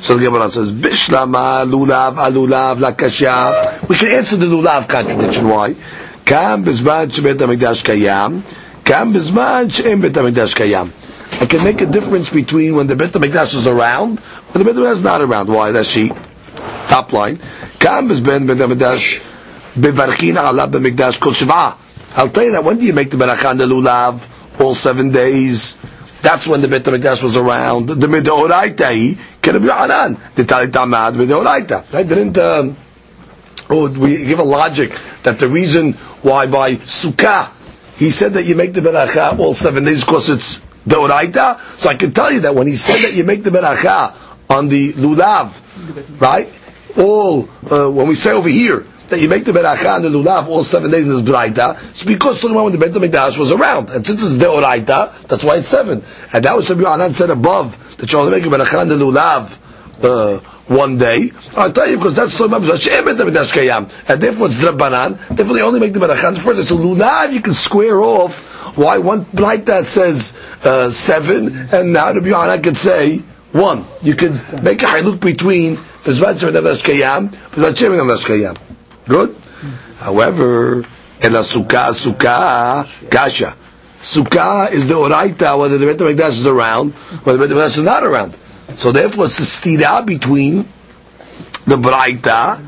So 0.00 0.16
the 0.16 0.24
Gemara 0.24 0.50
says, 0.50 0.72
Bishlama 0.72 1.68
lulav 1.68 2.14
alulav 2.16 2.78
lakasha. 2.78 3.88
We 3.88 3.96
can 3.96 4.08
answer 4.08 4.36
the 4.36 4.46
lulav 4.46 4.88
contradiction. 4.88 5.48
Why? 5.48 5.74
Kam 6.24 6.64
bizman 6.64 7.08
shebet 7.08 7.36
hamikdash 7.36 7.82
kayam. 7.84 8.42
Kam 8.84 9.12
bizman 9.12 9.72
she'em 9.74 10.00
bet 10.00 10.12
hamikdash 10.12 10.54
kayam. 10.54 10.92
I 11.40 11.46
can 11.46 11.62
make 11.62 11.80
a 11.80 11.86
difference 11.86 12.30
between 12.30 12.74
when 12.74 12.86
the 12.86 12.96
Bet 12.96 13.12
HaMikdash 13.12 13.54
is 13.54 13.66
around 13.66 14.20
and 14.20 14.54
the 14.54 14.64
Bet 14.64 14.74
HaMikdash 14.74 14.92
is 14.94 15.02
not 15.04 15.20
around. 15.20 15.48
Why? 15.48 15.70
That's 15.72 15.88
she. 15.88 16.10
Top 16.88 17.12
line. 17.12 17.40
Kam 17.78 18.10
is 18.10 18.20
ben 18.20 18.46
Bet 18.46 18.56
HaMikdash 18.56 19.20
bevarchin 19.74 20.36
ala 20.36 20.66
b'mikdash 20.66 21.20
kol 21.20 21.32
shva. 21.32 21.76
I'll 22.16 22.30
tell 22.30 22.42
you 22.44 22.52
that 22.52 22.64
when 22.64 22.78
do 22.78 22.86
you 22.86 22.92
make 22.92 23.10
the 23.10 23.16
beracha 23.18 23.50
and 23.52 23.60
the 23.60 23.66
lulav? 23.66 24.26
All 24.60 24.74
seven 24.74 25.12
days. 25.12 25.76
That's 26.20 26.46
when 26.46 26.60
the 26.60 26.68
Bet 26.68 26.82
HaMikdash 26.82 27.22
was 27.22 27.36
around. 27.36 27.86
The 27.86 28.06
Midoraita 28.06 28.92
he 28.92 29.18
can 29.40 29.60
be 29.62 29.68
Hanan. 29.68 30.18
The 30.34 30.44
Talit 30.44 30.70
Tamad 30.72 31.14
Midoraita. 31.14 31.92
Right? 31.92 32.06
Didn't 32.06 32.36
um, 32.38 32.76
oh, 33.70 33.88
we 33.90 34.24
give 34.24 34.38
a 34.38 34.42
logic 34.44 34.92
that 35.22 35.38
the 35.38 35.48
reason 35.48 35.92
why 36.22 36.46
by 36.46 36.74
Sukkah 36.76 37.50
he 37.96 38.10
said 38.10 38.34
that 38.34 38.44
you 38.44 38.54
make 38.54 38.74
the 38.74 38.80
beracha 38.80 39.38
all 39.38 39.54
seven 39.54 39.84
days 39.84 40.04
because 40.04 40.30
it's 40.30 40.60
Deoraita. 40.86 41.60
So 41.78 41.88
I 41.88 41.94
can 41.94 42.12
tell 42.12 42.32
you 42.32 42.40
that 42.40 42.54
when 42.54 42.66
he 42.66 42.76
said 42.76 42.98
that 43.02 43.14
you 43.14 43.24
make 43.24 43.42
the 43.42 43.50
beracha 43.50 44.14
on 44.50 44.68
the 44.68 44.92
lulav, 44.94 45.60
right? 46.20 46.48
All 46.96 47.48
uh, 47.70 47.90
when 47.90 48.08
we 48.08 48.14
say 48.14 48.32
over 48.32 48.48
here 48.48 48.86
that 49.08 49.20
you 49.20 49.28
make 49.28 49.44
the 49.44 49.52
beracha 49.52 49.96
and 49.96 50.04
the 50.04 50.08
lulav 50.08 50.48
all 50.48 50.64
seven 50.64 50.90
days 50.90 51.04
in 51.04 51.10
this 51.10 51.22
braita, 51.22 51.90
it's 51.90 52.04
because 52.04 52.40
talking 52.40 52.56
about 52.56 52.72
the 52.72 52.78
Beit 52.78 52.92
Hamikdash 52.92 53.38
was 53.38 53.52
around, 53.52 53.90
and 53.90 54.06
since 54.06 54.22
it's 54.22 54.34
deoraita, 54.42 55.26
that's 55.28 55.44
why 55.44 55.56
it's 55.56 55.68
seven. 55.68 56.02
And 56.32 56.44
that 56.44 56.56
was 56.56 56.68
Rabbi 56.70 56.82
Yohanan 56.82 57.14
said 57.14 57.30
above 57.30 57.96
that 57.98 58.12
you 58.12 58.18
only 58.18 58.32
make 58.32 58.46
a 58.46 58.48
beracha 58.48 58.80
on 58.80 58.88
the 58.88 58.94
lulav. 58.94 59.58
Uh, 60.00 60.40
one 60.68 60.98
day. 60.98 61.30
I'll 61.56 61.72
tell 61.72 61.88
you 61.88 61.96
because 61.96 62.14
that's 62.14 62.32
talking 62.36 62.54
about 62.54 62.62
Hashem 62.62 63.04
Bet 63.04 63.16
Hamikdash 63.16 63.52
Kayam, 63.52 63.90
and 64.08 64.20
therefore 64.20 64.46
it's 64.46 64.56
Drabanan. 64.56 65.18
Therefore 65.34 65.56
they 65.56 65.62
only 65.62 65.80
make 65.80 65.92
the 65.92 65.98
beracha 66.00 66.34
the 66.34 66.40
first 66.40 66.58
day. 66.58 66.64
So 66.64 66.76
lulav 66.76 67.32
you 67.32 67.40
can 67.40 67.54
square 67.54 68.00
off 68.00 68.76
why 68.76 68.98
one 68.98 69.26
that 69.32 69.84
says 69.86 70.38
uh, 70.62 70.90
seven, 70.90 71.68
and 71.72 71.92
now 71.92 72.12
the 72.12 72.20
Yohanan 72.20 72.62
could 72.62 72.76
say 72.76 73.18
one. 73.52 73.84
You 74.02 74.14
could 74.14 74.62
make 74.62 74.82
a 74.82 74.86
haluk 74.86 75.20
between 75.20 75.76
Bezvat 75.76 76.40
Shem 76.40 76.52
Kayam, 76.52 77.30
Bezvat 77.30 77.76
Shem 77.76 77.92
Kayam. 77.92 78.58
Good. 79.08 79.34
However, 79.98 80.84
Ela 81.20 81.40
Sukkah, 81.40 81.90
Sukkah, 81.90 83.10
Kasha. 83.10 83.56
Sukkah 84.00 84.70
is 84.70 84.86
the 84.86 84.94
Oraita, 84.94 85.58
whether 85.58 85.78
the 85.78 85.86
Bet 85.86 85.96
HaMikdash 85.96 86.38
is 86.38 86.46
around, 86.46 86.92
whether 87.24 87.38
the 87.38 87.46
Bet 87.46 87.56
HaMikdash 87.56 87.78
is 87.78 87.84
not 87.84 88.04
around. 88.04 88.36
So 88.76 88.92
therefore, 88.92 89.26
it's 89.26 89.40
a 89.40 89.42
stira 89.42 90.04
between 90.06 90.68
the 91.64 91.76
Braita 91.76 92.62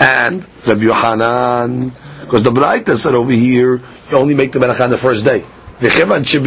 and 0.00 0.44
Rabbi 0.66 0.82
Yohanan. 0.82 1.92
Because 2.22 2.42
the 2.42 2.50
Braita 2.50 2.96
said 2.96 3.14
over 3.14 3.30
here, 3.30 3.76
you 4.10 4.16
only 4.16 4.34
make 4.34 4.52
the 4.52 4.58
beracha 4.58 4.84
on 4.84 4.90
the 4.90 4.98
first 4.98 5.24
day. 5.24 5.44
shuv 5.80 6.46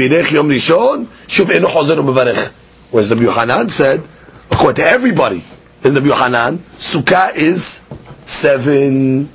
enu 1.56 1.68
mevarech. 1.68 2.52
Whereas 2.92 3.10
the 3.10 3.16
Yohanan 3.16 3.70
said, 3.70 4.02
according 4.52 4.84
to 4.84 4.90
everybody 4.90 5.44
in 5.84 5.94
the 5.94 6.02
Yohanan, 6.02 6.60
Sukkah 6.76 7.36
is 7.36 7.82
seven. 8.30 9.30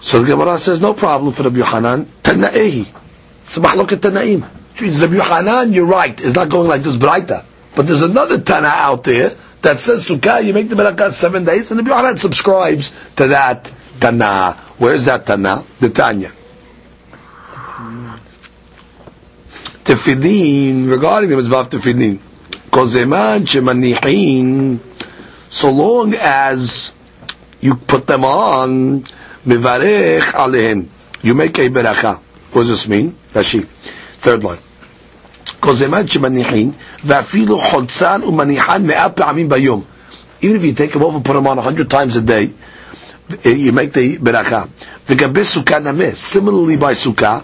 So 0.00 0.22
the 0.22 0.26
Gemara 0.26 0.58
says, 0.58 0.80
no 0.80 0.94
problem 0.94 1.32
for 1.32 1.42
the 1.42 1.50
Yohanan, 1.50 2.06
Tana'ehi. 2.22 2.86
It's 3.46 3.56
a 3.56 3.60
mahlok 3.60 3.92
at 3.92 4.00
Tana'im. 4.00 4.48
The 4.78 5.08
Yohanan, 5.08 5.72
you're 5.72 5.86
right, 5.86 6.18
It's 6.18 6.34
not 6.34 6.48
going 6.48 6.68
like 6.68 6.82
this 6.82 6.96
Braita. 6.96 7.44
But 7.74 7.86
there's 7.86 8.02
another 8.02 8.40
Tana 8.40 8.68
out 8.68 9.04
there 9.04 9.36
that 9.62 9.78
says 9.78 10.08
Sukkah, 10.08 10.42
you 10.42 10.54
make 10.54 10.68
the 10.68 10.74
beracha 10.74 11.10
seven 11.12 11.44
days, 11.44 11.70
and 11.70 11.80
the 11.80 11.84
Yohanan 11.84 12.16
subscribes 12.16 12.94
to 13.16 13.28
that 13.28 13.72
Tana. 14.00 14.52
Where's 14.78 15.04
that 15.04 15.26
Tana? 15.26 15.64
The 15.78 15.90
Tanya. 15.90 16.32
Tefillin, 19.84 20.90
regarding 20.90 21.30
the 21.30 21.36
mitzvah 21.36 21.56
of 21.56 21.70
tefillin, 21.70 22.18
kozeman 22.70 23.40
shemanihin, 23.46 24.78
so 25.49 25.71
long 25.71 26.13
as 26.15 26.93
you 27.61 27.75
put 27.75 28.07
them 28.07 28.25
on, 28.25 29.03
mivarech 29.45 30.21
alehem, 30.33 30.87
you 31.21 31.33
make 31.33 31.57
a 31.59 31.69
beracha. 31.69 32.17
What 32.51 32.61
does 32.63 32.69
this 32.69 32.87
mean? 32.87 33.15
Rashi. 33.33 33.65
Third 34.17 34.43
line. 34.43 34.59
kozeman 35.61 36.05
shemanihin, 36.07 36.71
ואפילו 37.03 37.59
חולצן 37.59 38.21
ומניחן 38.27 38.83
מאה 38.87 39.09
פעמים 39.09 39.49
ביום. 39.49 39.83
Even 40.41 40.55
if 40.57 40.63
you 40.63 40.73
take 40.73 40.93
them 40.93 41.01
off 41.03 41.15
and 41.15 41.25
put 41.25 41.33
them 41.33 41.47
on 41.47 41.57
a 41.57 41.61
hundred 41.61 41.89
times 41.89 42.15
a 42.15 42.21
day, 42.21 42.51
you 43.43 43.71
make 43.71 43.91
the 43.93 44.17
beracha. 44.17 44.67
לגבי 45.09 45.43
סוכה 45.43 45.79
נמה, 45.79 46.03
similarly 46.13 46.77
by 46.79 46.93
סוכה, 46.93 47.39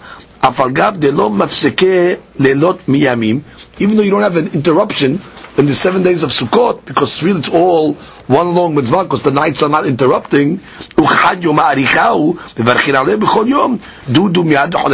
Even 3.79 3.97
though 3.97 4.03
you 4.03 4.11
don't 4.11 4.21
have 4.21 4.35
an 4.37 4.47
interruption 4.49 5.21
in 5.57 5.65
the 5.65 5.73
seven 5.73 6.03
days 6.03 6.23
of 6.23 6.29
Sukkot, 6.29 6.85
because 6.85 7.23
really 7.23 7.39
it's 7.39 7.49
all 7.49 7.93
one 8.27 8.53
long 8.53 8.75
mitzvah, 8.75 9.03
because 9.03 9.23
the 9.23 9.31
nights 9.31 9.63
are 9.63 9.69
not 9.69 9.85
interrupting. 9.87 10.57
Do 10.95 11.03
yom 11.03 11.57
ha'arichau, 11.57 12.33
mevarchin. 12.55 12.93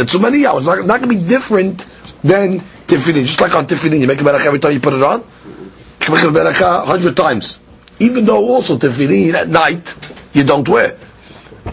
It's 0.00 0.86
not, 0.86 1.00
going 1.00 1.02
to 1.02 1.06
be 1.08 1.16
different 1.28 1.84
than 2.22 2.60
tefillin. 2.86 3.22
Just 3.26 3.40
like 3.40 3.54
on 3.54 3.66
tefillin, 3.66 4.00
you 4.00 4.06
make 4.06 4.20
a 4.20 4.24
barakah 4.24 4.46
every 4.46 4.58
time 4.60 4.72
you 4.72 4.80
put 4.80 4.94
it 4.94 5.02
on. 5.02 5.22
You 6.06 6.14
make 6.14 6.22
a 6.24 6.28
barakah 6.28 6.82
a 6.82 6.86
hundred 6.86 7.16
times. 7.16 7.58
Even 7.98 8.24
though 8.24 8.44
also 8.48 8.78
tefillin 8.78 9.34
at 9.34 9.48
night, 9.48 9.94
you 10.32 10.44
don't 10.44 10.68
wear. 10.68 10.96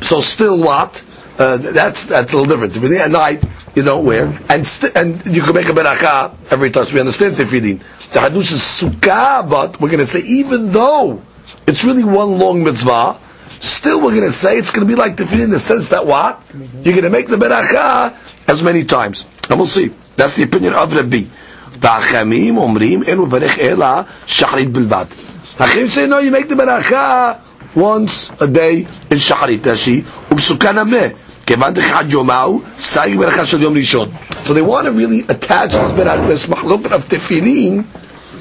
So 0.01 0.21
still 0.21 0.59
what? 0.59 1.01
Uh, 1.38 1.58
that's 1.58 2.06
that's 2.06 2.32
a 2.32 2.38
little 2.38 2.48
different. 2.50 2.72
Tefillin 2.72 2.98
at 2.98 3.10
night 3.10 3.44
you 3.75 3.82
don't 3.82 4.06
wear, 4.06 4.32
and 4.48 4.66
st- 4.66 4.96
and 4.96 5.25
you 5.26 5.42
can 5.42 5.54
make 5.54 5.68
a 5.68 5.72
beracha 5.72 6.34
every 6.50 6.70
time. 6.70 6.86
So 6.86 6.94
we 6.94 7.00
understand 7.00 7.36
tefillin. 7.36 7.78
The 8.12 8.20
hadush 8.20 8.52
is 8.52 8.62
sukkah, 8.62 9.48
but 9.48 9.78
we're 9.80 9.88
going 9.90 10.00
to 10.00 10.06
say 10.06 10.20
even 10.20 10.72
though 10.72 11.20
it's 11.66 11.84
really 11.84 12.04
one 12.04 12.38
long 12.38 12.64
mitzvah, 12.64 13.18
still 13.60 14.00
we're 14.00 14.12
going 14.12 14.25
to 14.25 14.32
say 14.32 14.56
it's 14.56 14.70
going 14.70 14.86
to 14.86 14.90
be 14.90 14.98
like 14.98 15.16
tefillin 15.16 15.44
in 15.44 15.50
the 15.50 15.60
sense 15.60 15.90
that 15.90 16.06
what 16.06 16.40
you're 16.54 16.94
going 16.94 17.02
to 17.02 17.10
make 17.10 17.28
the 17.28 17.36
beracha 17.36 18.16
as 18.48 18.62
many 18.62 18.84
times, 18.84 19.26
and 19.50 19.58
we'll 19.58 19.66
see. 19.66 19.92
That's 20.16 20.34
the 20.36 20.44
opinion 20.44 20.72
of 20.72 20.94
Rabbi. 20.94 21.25
והחכמים 21.80 22.56
אומרים 22.56 23.02
אין 23.02 23.18
מברך 23.20 23.58
אלא 23.58 23.86
שחרית 24.26 24.70
בלבד. 24.70 25.04
החכמים 25.60 25.86
say 25.88 26.06
no, 26.06 26.18
you 26.18 26.30
make 26.30 26.48
the 26.48 26.54
beracha 26.54 27.36
once 27.76 28.30
a 28.40 28.46
day 28.46 28.86
in 29.10 29.18
שחרית, 29.18 29.68
תשי, 29.68 30.02
ובסוכה 30.19 30.19
נמה. 30.19 30.19
כיוון 31.46 31.72
דחד 31.75 32.04
יומהו, 32.08 32.62
סייג 32.78 33.18
ברכה 33.18 33.46
של 33.46 33.62
יום 33.62 33.76
ראשון. 33.76 34.08
So 34.44 34.48
they 34.52 34.62
want 34.62 34.86
to 34.86 34.92
really 34.92 35.20
attach 35.28 35.72
this 35.72 35.92
berach, 35.92 36.26
this 36.26 36.46
mahloket 36.46 36.92
of 36.92 37.08
tefillin, 37.08 37.84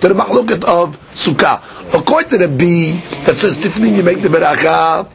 to 0.01 0.07
the 0.07 0.15
mahloket 0.15 0.63
of 0.63 0.97
sukkah. 1.13 1.61
According 1.93 2.29
to 2.31 2.37
the 2.39 2.47
B 2.47 2.99
that 3.25 3.35
says 3.35 3.55
tefillin, 3.57 3.95
you 3.95 4.03
make 4.03 4.21
the 4.23 4.29
beracha 4.29 5.07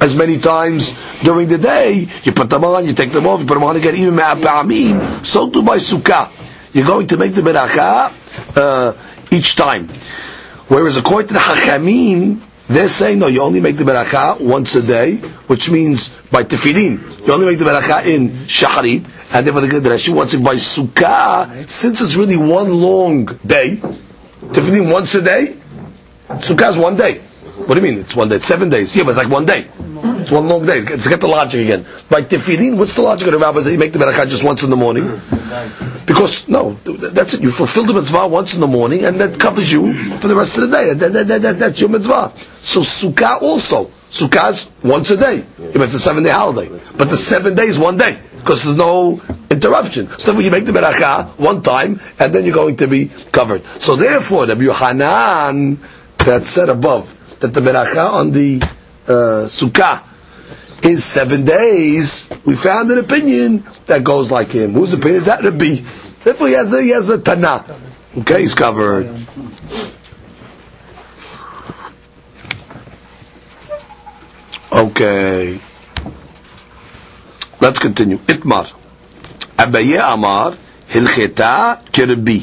as 0.00 0.14
many 0.14 0.38
times 0.38 0.94
during 1.22 1.48
the 1.48 1.58
day. 1.58 2.06
You 2.22 2.32
put 2.32 2.48
them 2.48 2.64
on, 2.64 2.86
you 2.86 2.92
take 2.92 3.10
them 3.12 3.26
off, 3.26 3.40
you 3.40 3.46
put 3.46 3.54
them 3.54 3.64
on 3.64 3.76
again, 3.76 3.96
even 3.96 4.14
ma'apa'amim. 4.14 5.26
So 5.26 5.50
too 5.50 5.62
by 5.64 5.78
sukkah. 5.78 6.30
You're 6.72 6.86
going 6.86 7.08
to 7.08 7.16
make 7.16 7.34
the 7.34 7.42
beracha 7.42 8.12
uh, 8.56 8.92
each 9.32 9.56
time. 9.56 9.88
Whereas 10.68 10.96
according 10.96 11.28
to 11.28 11.34
the 11.34 11.40
Hachamim, 11.40 12.40
they're 12.67 12.87
saying 12.87 13.19
no, 13.19 13.27
you 13.27 13.41
only 13.41 13.61
make 13.61 13.77
the 13.77 13.83
beracha 13.83 14.39
once 14.41 14.75
a 14.75 14.81
day, 14.81 15.17
which 15.47 15.69
means 15.69 16.09
by 16.31 16.43
tefillin. 16.43 17.27
You 17.27 17.33
only 17.33 17.45
make 17.45 17.59
the 17.59 17.65
beracha 17.65 18.05
in 18.05 18.29
shacharit, 18.47 19.07
and 19.31 19.45
therefore 19.45 19.61
the 19.61 19.89
Rashi 19.89 20.13
wants 20.13 20.33
it 20.33 20.43
by 20.43 20.55
sukkah, 20.55 21.67
since 21.69 22.01
it's 22.01 22.15
really 22.15 22.37
one 22.37 22.73
long 22.73 23.25
day. 23.45 23.77
Tefillin 23.77 24.91
once 24.91 25.13
a 25.15 25.21
day, 25.21 25.55
sukkah 26.27 26.71
is 26.71 26.77
one 26.77 26.95
day. 26.95 27.21
What 27.65 27.73
do 27.73 27.81
you 27.81 27.91
mean? 27.91 27.99
It's 27.99 28.15
one 28.15 28.29
day. 28.29 28.35
It's 28.35 28.45
seven 28.45 28.69
days. 28.69 28.95
Yeah, 28.95 29.03
but 29.03 29.11
it's 29.11 29.17
like 29.17 29.29
one 29.29 29.45
day. 29.45 29.67
It's 30.21 30.29
one 30.31 30.47
long 30.47 30.65
day. 30.65 30.81
Let's 30.81 31.07
get 31.07 31.19
the 31.21 31.27
logic 31.27 31.61
again. 31.61 31.85
By 32.09 32.21
tefillin, 32.21 32.77
what's 32.77 32.93
the 32.93 33.01
logic 33.01 33.27
of 33.27 33.33
the 33.33 33.39
rabbis 33.39 33.65
that 33.65 33.71
you 33.71 33.79
make 33.79 33.91
the 33.91 33.99
beracha 33.99 34.27
just 34.29 34.43
once 34.43 34.63
in 34.63 34.69
the 34.69 34.75
morning? 34.75 35.19
Because 36.05 36.47
no, 36.47 36.73
that's 36.83 37.33
it. 37.33 37.41
You 37.41 37.51
fulfill 37.51 37.85
the 37.85 37.93
mitzvah 37.93 38.27
once 38.27 38.53
in 38.53 38.61
the 38.61 38.67
morning, 38.67 39.03
and 39.05 39.19
that 39.19 39.39
covers 39.39 39.71
you 39.71 40.17
for 40.17 40.27
the 40.27 40.35
rest 40.35 40.57
of 40.57 40.69
the 40.69 40.77
day. 40.77 40.93
That, 40.93 41.13
that, 41.13 41.27
that, 41.27 41.41
that, 41.41 41.59
that's 41.59 41.79
your 41.79 41.89
mitzvah. 41.89 42.31
So 42.61 42.81
sukkah 42.81 43.41
also. 43.41 43.91
Sukkah's 44.11 44.71
once 44.83 45.09
a 45.09 45.17
day. 45.17 45.45
It's 45.59 45.93
a 45.93 45.99
seven 45.99 46.23
day 46.23 46.29
holiday, 46.29 46.69
but 46.95 47.09
the 47.09 47.17
seven 47.17 47.55
days 47.55 47.77
one 47.79 47.97
day 47.97 48.19
because 48.45 48.63
there's 48.63 48.77
no 48.77 49.19
interruption. 49.49 50.07
So 50.19 50.27
therefore, 50.27 50.41
you 50.43 50.51
make 50.51 50.65
the 50.65 50.71
beracha 50.71 51.29
one 51.39 51.63
time, 51.63 51.99
and 52.19 52.31
then 52.33 52.45
you're 52.45 52.53
going 52.53 52.75
to 52.77 52.87
be 52.87 53.07
covered. 53.31 53.63
So 53.81 53.95
therefore, 53.95 54.45
the 54.45 54.55
Yohanan 54.55 55.79
that 56.19 56.43
said 56.45 56.69
above 56.69 57.11
that 57.45 57.53
the 57.53 57.61
beracha 57.61 58.11
on 58.11 58.31
the 58.31 58.59
uh, 59.07 59.45
sukkah 59.47 60.01
is 60.83 61.03
seven 61.03 61.45
days, 61.45 62.27
we 62.43 62.55
found 62.55 62.89
an 62.91 62.97
opinion 62.97 63.63
that 63.85 64.03
goes 64.03 64.31
like 64.31 64.49
him. 64.49 64.73
Whose 64.73 64.93
opinion 64.93 65.17
is 65.17 65.25
that? 65.25 65.43
Rabbi. 65.43 65.77
Therefore, 66.23 66.47
he 66.47 66.53
has 66.53 66.73
a, 66.73 66.81
he 66.81 66.89
has 66.89 67.09
a 67.09 67.19
tana. 67.21 67.63
Okay, 68.17 68.41
he's 68.41 68.55
covered. 68.55 69.05
Okay. 74.71 75.59
Let's 77.61 77.79
continue. 77.79 78.17
Itmar. 78.17 78.71
Abaye 79.57 80.13
Amar, 80.13 80.57
Hilcheta 80.89 81.83
Kirbi. 81.91 82.41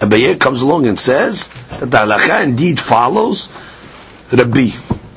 Abaye 0.00 0.38
comes 0.40 0.62
along 0.62 0.86
and 0.86 0.98
says 0.98 1.48
that 1.78 1.90
the 1.90 1.96
halacha 1.98 2.42
indeed 2.44 2.80
follows 2.80 3.48
Rabbi. 4.32 4.70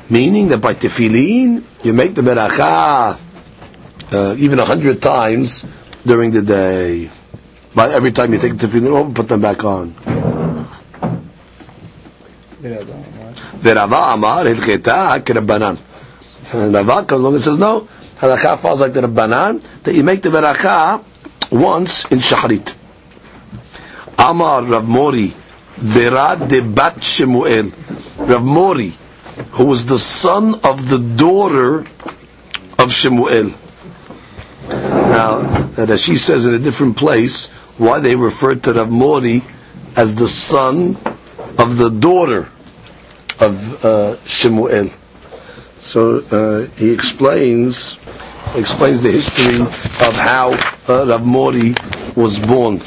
Meaning 0.09 0.49
that 0.49 0.57
by 0.57 0.73
tefillin, 0.73 1.63
you 1.83 1.93
make 1.93 2.13
the 2.15 2.21
beracha 2.21 3.19
uh, 4.11 4.35
even 4.37 4.59
a 4.59 4.65
hundred 4.65 5.01
times 5.01 5.65
during 6.05 6.31
the 6.31 6.41
day. 6.41 7.09
But 7.73 7.91
every 7.91 8.11
time 8.11 8.33
you 8.33 8.39
take 8.39 8.57
the 8.57 8.67
tefillin 8.67 8.93
off, 8.93 9.13
put 9.13 9.29
them 9.29 9.41
back 9.41 9.63
on. 9.63 9.95
Verava 12.61 14.13
Amar 14.13 14.45
Hilcheta 14.45 15.19
Kirbanan. 15.19 15.77
And 16.53 16.73
Rava 16.73 17.03
comes 17.05 17.21
along 17.21 17.33
and 17.35 17.43
says, 17.43 17.57
no, 17.57 17.87
halakha 18.17 18.59
falls 18.59 18.81
like 18.81 18.93
the 18.93 19.01
Rabbanan, 19.01 19.61
that 19.83 19.95
you 19.95 20.03
make 20.03 20.21
the 20.21 20.29
beracha 20.29 21.03
once 21.51 22.05
in 22.11 22.19
Shahrit. 22.19 22.75
Amar 24.19 24.63
Rav 24.63 24.87
Mori, 24.87 25.33
Berad 25.75 26.47
de 26.47 26.61
Bat 26.61 27.03
Shemuel. 27.03 27.71
Rav 28.17 28.43
Mori, 28.43 28.93
who 29.51 29.65
was 29.65 29.85
the 29.85 29.99
son 29.99 30.55
of 30.63 30.89
the 30.89 30.99
daughter 30.99 31.85
of 32.79 32.91
Shemuel. 32.91 33.53
Now, 34.69 35.41
Rashi 35.75 36.17
says 36.17 36.45
in 36.45 36.53
a 36.53 36.59
different 36.59 36.97
place 36.97 37.49
why 37.77 37.99
they 37.99 38.15
refer 38.15 38.55
to 38.55 38.73
Rav 38.73 38.89
Mori 38.89 39.43
as 39.95 40.15
the 40.15 40.27
son 40.27 40.97
of 41.57 41.77
the 41.77 41.89
daughter 41.89 42.49
of 43.39 43.85
uh, 43.85 44.17
Shemuel. 44.25 44.89
So 45.79 46.19
uh, 46.19 46.65
he 46.77 46.91
explains 46.91 47.97
explains 48.55 49.01
the 49.01 49.11
history 49.11 49.61
of 49.61 50.13
how 50.15 50.53
uh, 50.87 51.05
Rav 51.07 51.25
Mori 51.25 51.73
was 52.15 52.39
born. 52.39 52.81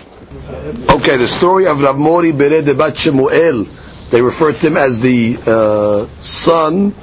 Okay, 0.90 1.16
the 1.16 1.26
story 1.26 1.66
of 1.66 1.80
Rav 1.80 1.98
Mori 1.98 2.32
Bered 2.32 2.76
Bat 2.76 2.96
Shemuel. 2.96 3.66
They 4.10 4.22
refer 4.22 4.52
to 4.52 4.66
him 4.66 4.76
as 4.76 5.00
the 5.00 5.36
uh, 5.46 6.06
son 6.20 6.94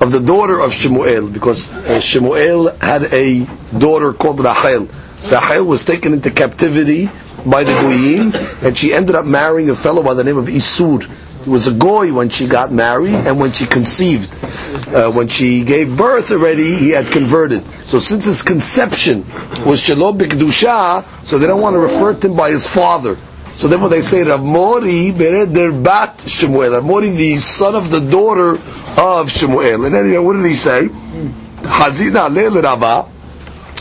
of 0.00 0.12
the 0.12 0.20
daughter 0.20 0.58
of 0.60 0.72
Shemuel 0.72 1.28
because 1.28 1.72
uh, 1.72 2.00
Shemuel 2.00 2.76
had 2.78 3.04
a 3.12 3.44
daughter 3.76 4.12
called 4.12 4.40
Rachel. 4.40 4.88
Rachel 5.30 5.64
was 5.64 5.84
taken 5.84 6.12
into 6.12 6.30
captivity 6.30 7.10
by 7.44 7.64
the 7.64 7.72
Goyim 7.72 8.32
and 8.66 8.76
she 8.76 8.92
ended 8.92 9.14
up 9.14 9.24
marrying 9.26 9.70
a 9.70 9.76
fellow 9.76 10.02
by 10.02 10.14
the 10.14 10.24
name 10.24 10.36
of 10.36 10.46
Isur 10.46 11.02
He 11.44 11.50
was 11.50 11.68
a 11.68 11.72
goy 11.72 12.12
when 12.12 12.28
she 12.28 12.46
got 12.48 12.72
married 12.72 13.14
and 13.14 13.38
when 13.38 13.52
she 13.52 13.66
conceived. 13.66 14.34
Uh, 14.88 15.12
when 15.12 15.28
she 15.28 15.62
gave 15.62 15.96
birth 15.96 16.32
already, 16.32 16.74
he 16.74 16.90
had 16.90 17.06
converted. 17.06 17.64
So 17.86 18.00
since 18.00 18.24
his 18.24 18.42
conception 18.42 19.24
was 19.64 19.80
Shalom 19.80 20.18
Bikdusha, 20.18 21.04
so 21.24 21.38
they 21.38 21.46
don't 21.46 21.60
want 21.60 21.74
to 21.74 21.78
refer 21.78 22.14
to 22.14 22.26
him 22.28 22.34
by 22.36 22.50
his 22.50 22.66
father. 22.68 23.16
So 23.56 23.68
then 23.68 23.80
when 23.80 23.90
they 23.90 24.02
say 24.02 24.22
Rav 24.22 24.42
Mori 24.42 25.12
Bereder 25.12 25.82
Bat 25.82 26.24
Shemuel. 26.28 26.72
Rav 26.72 26.84
Mori, 26.84 27.08
the 27.10 27.38
son 27.38 27.74
of 27.74 27.90
the 27.90 28.00
daughter 28.00 28.58
of 29.00 29.30
Shemuel. 29.30 29.86
And 29.86 29.94
then 29.94 30.24
what 30.24 30.34
did 30.36 30.44
he 30.44 30.54
say? 30.54 30.88
Hazina 30.88 32.28
le 32.28 32.60
Rava. 32.60 33.10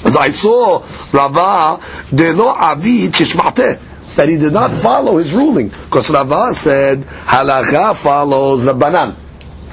As 0.06 0.16
I 0.16 0.30
saw 0.30 0.82
Rava, 1.12 1.84
de 2.14 2.32
lo 2.32 2.54
avid 2.56 3.12
kishmateh 3.12 3.82
that 4.16 4.30
he 4.30 4.38
did 4.38 4.54
not 4.54 4.72
follow 4.72 5.18
his 5.18 5.34
ruling. 5.34 5.68
Because 5.68 6.10
Rava 6.10 6.54
said, 6.54 7.02
halacha 7.02 7.98
follows 7.98 8.64
Rabbanan 8.64 9.16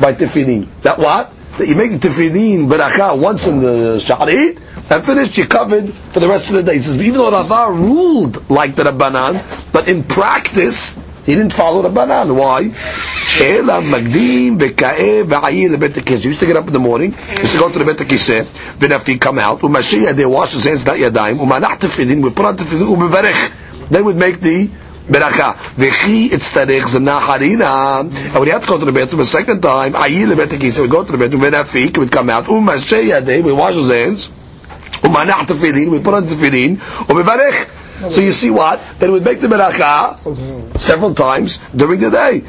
by 0.01 0.15
tefillin. 0.15 0.67
That 0.83 0.99
what? 0.99 1.33
That 1.59 1.69
you 1.69 1.75
make 1.77 1.93
the 1.93 1.99
tefillin 1.99 2.67
beracha 2.69 3.19
once 3.19 3.47
in 3.47 3.61
the 3.61 3.99
sharit, 3.99 4.59
and 4.91 5.05
finished, 5.05 5.37
you 5.39 5.47
covered 5.47 5.93
for 5.93 6.21
the 6.21 6.29
rest 6.29 6.49
of 6.51 6.57
the 6.57 6.63
day. 6.63 6.75
He 6.75 6.81
says, 6.81 6.97
even 6.97 7.13
though 7.13 7.31
Rava 7.31 7.73
ruled 7.73 8.51
like 8.51 8.75
the 8.75 8.85
Rabbanan, 8.85 9.73
but 9.73 9.89
in 9.89 10.03
practice, 10.03 10.99
he 11.25 11.35
didn't 11.35 11.53
follow 11.53 11.83
the 11.83 11.91
Rabbanan. 11.91 12.35
Why? 12.37 12.63
He 12.63 12.69
used 16.29 16.41
to 16.41 16.47
get 16.47 16.57
up 16.57 16.67
in 16.67 16.73
the 16.73 16.79
morning, 16.79 17.13
he 17.13 17.41
used 17.41 17.53
to 17.53 17.59
go 17.59 17.71
to 17.71 17.79
the 17.79 17.85
bet 17.85 17.97
kiseh, 17.99 18.45
v'nafi 18.45 19.21
come 19.21 19.39
out, 19.39 19.61
u'mashiach, 19.61 20.15
they 20.15 20.27
wash 20.27 20.53
his 20.53 20.65
hands, 20.65 20.85
not 20.85 20.97
yadayim, 20.97 21.39
u'manach 21.39 21.79
tefillin, 21.79 22.23
we 22.23 22.31
put 22.31 22.45
on 22.47 22.57
tefillin, 22.57 22.97
u'mevarech 22.97 23.53
they 23.91 24.01
would 24.01 24.17
make 24.17 24.41
the 24.41 24.71
beracha. 25.09 25.55
V'chi 25.77 26.29
itztarech 26.31 26.83
z'nacharina. 26.83 28.01
And 28.01 28.35
when 28.35 28.45
he 28.45 28.51
had 28.51 28.63
to 28.63 28.69
go 28.69 28.79
to 28.79 28.85
the 28.85 28.93
bathroom 28.93 29.21
a 29.21 29.25
second 29.25 29.61
time, 29.63 29.93
ayil 29.95 30.33
lebetekisa, 30.33 30.81
would 30.83 30.91
go 30.91 31.05
to 31.05 31.13
the 31.13 31.19
bathroom, 31.19 31.43
v'nafik, 31.43 31.99
would 31.99 32.11
come 32.13 32.31
out, 32.31 32.45
u'mashe 32.47 33.09
yadei, 33.11 33.43
we 33.43 33.53
wash 33.53 33.75
his 33.75 33.91
hands, 33.91 34.29
u'manach 35.03 35.47
tefillin, 35.47 35.91
we 35.91 35.99
put 36.01 36.15
on 36.15 36.25
tefillin, 36.25 36.77
u'mevarech. 36.77 38.11
So 38.11 38.21
you 38.21 38.33
see 38.33 38.51
what? 38.51 38.81
That 38.99 39.07
he 39.07 39.13
would 39.13 39.25
make 39.25 39.41
the 39.41 39.47
beracha 39.47 40.79
several 40.79 41.15
times 41.15 41.59
during 41.75 42.01
the 42.01 42.11
day. 42.11 42.43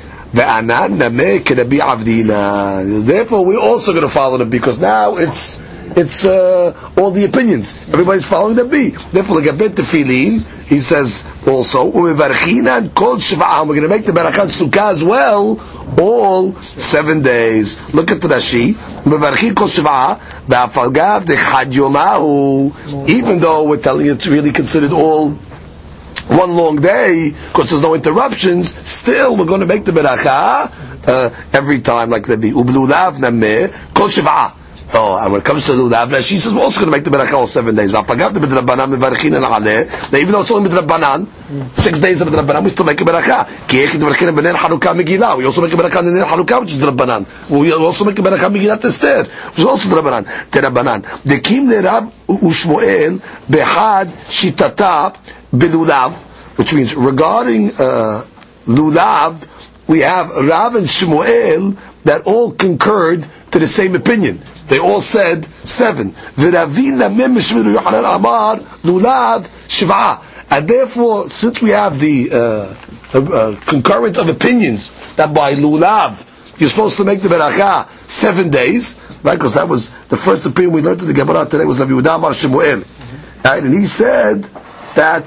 Therefore, 3.05 3.45
we're 3.45 3.59
also 3.59 3.91
going 3.91 4.01
to 4.01 4.09
follow 4.09 4.37
them 4.39 4.49
because 4.49 4.79
now 4.79 5.17
it's 5.17 5.61
it's 5.95 6.25
uh, 6.25 6.91
all 6.97 7.11
the 7.11 7.25
opinions. 7.25 7.77
Everybody's 7.89 8.27
following 8.27 8.55
the 8.55 8.65
B. 8.65 8.89
Therefore, 8.89 9.41
like 9.41 9.49
a 9.49 9.53
bit 9.53 9.73
tefillin, 9.73 10.41
he 10.65 10.79
says 10.79 11.25
also. 11.47 11.85
We're 11.85 12.15
going 12.15 12.33
to 12.33 13.87
make 13.87 14.05
the 14.05 14.11
berachat 14.11 14.49
sukkah 14.49 14.91
as 14.91 15.03
well, 15.03 15.61
all 15.99 16.53
seven 16.55 17.21
days. 17.21 17.93
Look 17.93 18.11
at 18.11 18.21
the 18.21 18.27
Rashi. 18.27 18.75
Even 23.09 23.39
though 23.39 23.63
we're 23.65 23.77
telling 23.77 24.05
you 24.05 24.13
it's 24.13 24.27
really 24.27 24.51
considered 24.51 24.91
all 24.91 25.31
one 25.31 26.55
long 26.55 26.77
day 26.77 27.31
because 27.47 27.69
there's 27.69 27.81
no 27.81 27.93
interruptions. 27.95 28.73
Still, 28.89 29.35
we're 29.37 29.45
going 29.45 29.61
to 29.61 29.67
make 29.67 29.85
the 29.85 29.91
beracha 29.91 30.71
uh, 31.05 31.29
every 31.51 31.81
time, 31.81 32.09
like 32.09 32.25
the 32.25 32.37
ublulav 32.37 33.17
nameh 33.17 33.93
kol 33.93 34.07
shivah 34.07 34.62
Oh, 34.95 35.17
and 35.17 35.31
when 35.31 35.41
it 35.41 35.45
comes 35.45 35.65
to 35.65 35.71
lulav, 35.71 36.21
she 36.21 36.37
says 36.37 36.53
we're 36.53 36.61
also 36.61 36.81
going 36.81 36.91
to 36.91 36.95
make 36.95 37.03
the 37.03 37.09
beracha 37.09 37.33
all 37.33 37.47
seven 37.47 37.75
days. 37.75 37.91
V'afagav 37.91 38.35
the 38.35 38.39
midrabanan 38.39 38.95
mevarchin 38.95 39.35
and 39.35 39.43
aleh. 39.43 40.11
Now 40.11 40.17
even 40.19 40.31
though 40.31 40.41
it's 40.41 40.51
only 40.51 40.69
midrabanan, 40.69 41.27
six 41.75 41.99
days 41.99 42.21
of 42.21 42.27
midrabanan, 42.27 42.63
we 42.63 42.69
still 42.69 42.85
make 42.85 43.01
a 43.01 43.03
beracha. 43.03 43.67
Ki 43.67 43.77
echid 43.77 43.99
mevarchin 43.99 44.35
b'ner 44.35 44.53
Hanukkah 44.53 44.93
Megillah. 44.93 45.35
We 45.35 45.45
also 45.45 45.61
make 45.61 45.73
a 45.73 45.77
beracha 45.77 45.99
in 46.01 46.13
ner 46.13 46.25
Hanukkah, 46.25 46.61
which 46.61 46.73
is 46.73 46.77
midrabanan. 46.77 47.25
We 47.49 47.73
also 47.73 48.05
make 48.05 48.19
a 48.19 48.21
beracha 48.21 48.53
Megillat 48.53 48.85
Esther, 48.85 49.23
which 49.23 49.57
is 49.57 49.65
also 49.65 49.89
midrabanan. 49.89 50.25
Terabanan. 50.51 51.01
Dekim 51.23 51.69
lerav 51.69 52.11
ushmuel 52.27 53.19
behad 53.49 54.09
shitata 54.29 55.17
belulav, 55.51 56.23
which 56.59 56.71
means 56.75 56.95
regarding 56.95 57.71
uh, 57.71 58.25
lulav, 58.67 59.49
we 59.87 60.01
have 60.01 60.29
Rav 60.29 60.75
and 60.75 60.87
Shmuel 60.87 61.77
that 62.03 62.25
all 62.25 62.51
concurred 62.51 63.25
to 63.51 63.59
the 63.59 63.67
same 63.67 63.95
opinion. 63.95 64.41
They 64.67 64.79
all 64.79 65.01
said 65.01 65.45
seven. 65.63 66.13
And 70.49 70.67
therefore, 70.67 71.29
since 71.29 71.61
we 71.61 71.69
have 71.71 71.99
the 71.99 72.29
uh, 72.31 72.75
uh, 73.17 73.55
concurrence 73.65 74.17
of 74.17 74.29
opinions 74.29 74.91
that 75.15 75.33
by 75.33 75.55
lulav 75.55 76.29
you're 76.59 76.69
supposed 76.69 76.97
to 76.97 77.03
make 77.03 77.19
the 77.21 77.29
beracha 77.29 77.87
seven 78.09 78.49
days, 78.51 78.99
right? 79.23 79.35
Because 79.35 79.55
that 79.55 79.67
was 79.67 79.89
the 80.07 80.17
first 80.17 80.45
opinion 80.45 80.73
we 80.73 80.81
learned 80.81 81.01
in 81.01 81.07
the 81.07 81.13
Gemara 81.13 81.45
today 81.45 81.65
was 81.65 81.79
Rabbi 81.79 81.91
Yehuda 81.91 82.15
Amar 82.15 82.31
Shmuel, 82.31 82.85
right? 83.43 83.63
And 83.63 83.73
he 83.73 83.85
said 83.85 84.43
that 84.95 85.25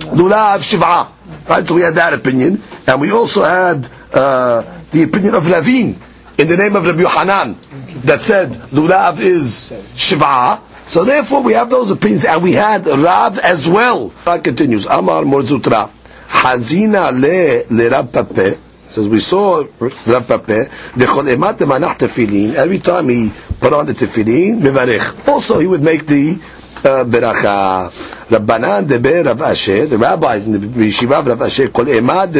lulav 0.00 0.58
shiv'a. 0.60 1.12
Right, 1.48 1.66
so 1.66 1.74
we 1.76 1.82
had 1.82 1.94
that 1.94 2.12
opinion, 2.12 2.60
and 2.86 3.00
we 3.00 3.12
also 3.12 3.44
had 3.44 3.88
uh, 4.12 4.79
the 4.90 5.02
opinion 5.02 5.34
of 5.34 5.46
Ravin 5.48 5.96
in 6.38 6.48
the 6.48 6.56
name 6.56 6.74
of 6.76 6.86
Rabbi 6.86 7.00
Yohanan 7.02 7.56
that 8.04 8.20
said 8.22 8.50
lulav 8.72 9.20
is 9.20 9.72
shiva. 9.94 10.60
So 10.86 11.04
therefore, 11.04 11.42
we 11.42 11.52
have 11.52 11.70
those 11.70 11.90
opinions, 11.92 12.24
and 12.24 12.42
we 12.42 12.52
had 12.52 12.86
Rav 12.86 13.38
as 13.38 13.68
well. 13.68 14.08
That 14.24 14.42
continues. 14.42 14.86
Amar 14.86 15.22
Morzutra 15.22 15.88
Hazina 16.28 17.12
le 17.12 17.62
le 17.72 17.90
Rav 17.90 18.10
Pape. 18.10 18.58
Says 18.84 19.08
we 19.08 19.20
saw 19.20 19.58
Rav 19.78 20.26
Pape. 20.26 20.68
Dechol 20.98 21.28
emat 21.36 21.58
manach 21.58 21.98
tefillin. 21.98 22.54
Every 22.54 22.78
time 22.80 23.08
he 23.08 23.30
put 23.60 23.72
on 23.72 23.86
the 23.86 23.92
tefillin, 23.92 24.60
mevarich. 24.60 25.28
Also, 25.28 25.58
he 25.60 25.66
would 25.66 25.82
make 25.82 26.06
the 26.06 26.40
beracha. 26.82 27.90
Rabbanan 28.28 28.88
deber 28.88 29.24
Rav 29.24 29.38
Ashi, 29.38 29.88
the 29.88 29.98
rabbis 29.98 30.46
in 30.46 30.52
the 30.52 30.58
yeshiva 30.58 31.20
of 31.20 31.26
Rav 31.26 31.38
Ashi, 31.38 31.72
kol 31.72 31.86
emad 31.86 32.32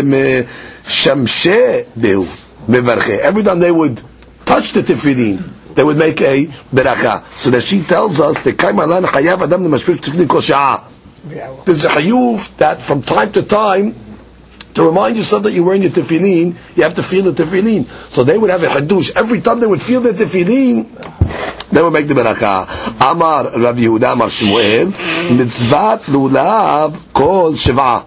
shamshe 0.82 1.86
behu 1.86 2.26
mevarche. 2.66 3.18
Every 3.18 3.42
time 3.42 3.58
they 3.58 3.72
would 3.72 4.02
touch 4.44 4.72
the 4.72 4.82
tefillin, 4.82 5.74
they 5.74 5.84
would 5.84 5.96
make 5.96 6.20
a 6.20 6.46
beracha. 6.46 7.24
So 7.34 7.50
that 7.50 7.62
she 7.62 7.82
tells 7.82 8.20
us, 8.20 8.42
the 8.42 8.52
kaimalan 8.52 9.04
hayav 9.04 9.42
adam 9.42 9.64
nemashpik 9.64 9.96
tefillin 9.96 10.28
kol 10.28 10.40
sha'ah. 10.40 10.84
There's 11.64 11.84
a 11.84 11.88
hayuf 11.88 12.56
that 12.56 12.80
from 12.80 13.02
time 13.02 13.32
to 13.32 13.42
time, 13.42 13.94
to 14.74 14.84
remind 14.84 15.16
yourself 15.16 15.42
that 15.42 15.52
you're 15.52 15.64
wearing 15.64 15.82
your 15.82 15.90
tefillin, 15.90 16.56
you 16.76 16.82
have 16.82 16.94
to 16.94 17.02
feel 17.02 17.24
the 17.30 17.32
tefillin. 17.32 17.86
So 18.10 18.24
they 18.24 18.38
would 18.38 18.50
have 18.50 18.62
a 18.62 18.68
hadush. 18.68 19.14
Every 19.16 19.40
time 19.40 19.60
they 19.60 19.66
would 19.66 19.82
feel 19.82 20.00
the 20.00 20.12
tefillin, 20.12 20.86
they 21.72 21.82
we 21.82 21.90
make 21.90 22.08
the 22.08 22.14
beracha. 22.14 22.66
Amar 23.00 23.44
Rav 23.44 23.76
Yehuda 23.76 24.12
Amar 24.12 24.28
Shmuel, 24.28 24.92
mitzvat 25.36 26.00
lulav 26.04 27.12
kol 27.12 27.54
shiva. 27.54 28.06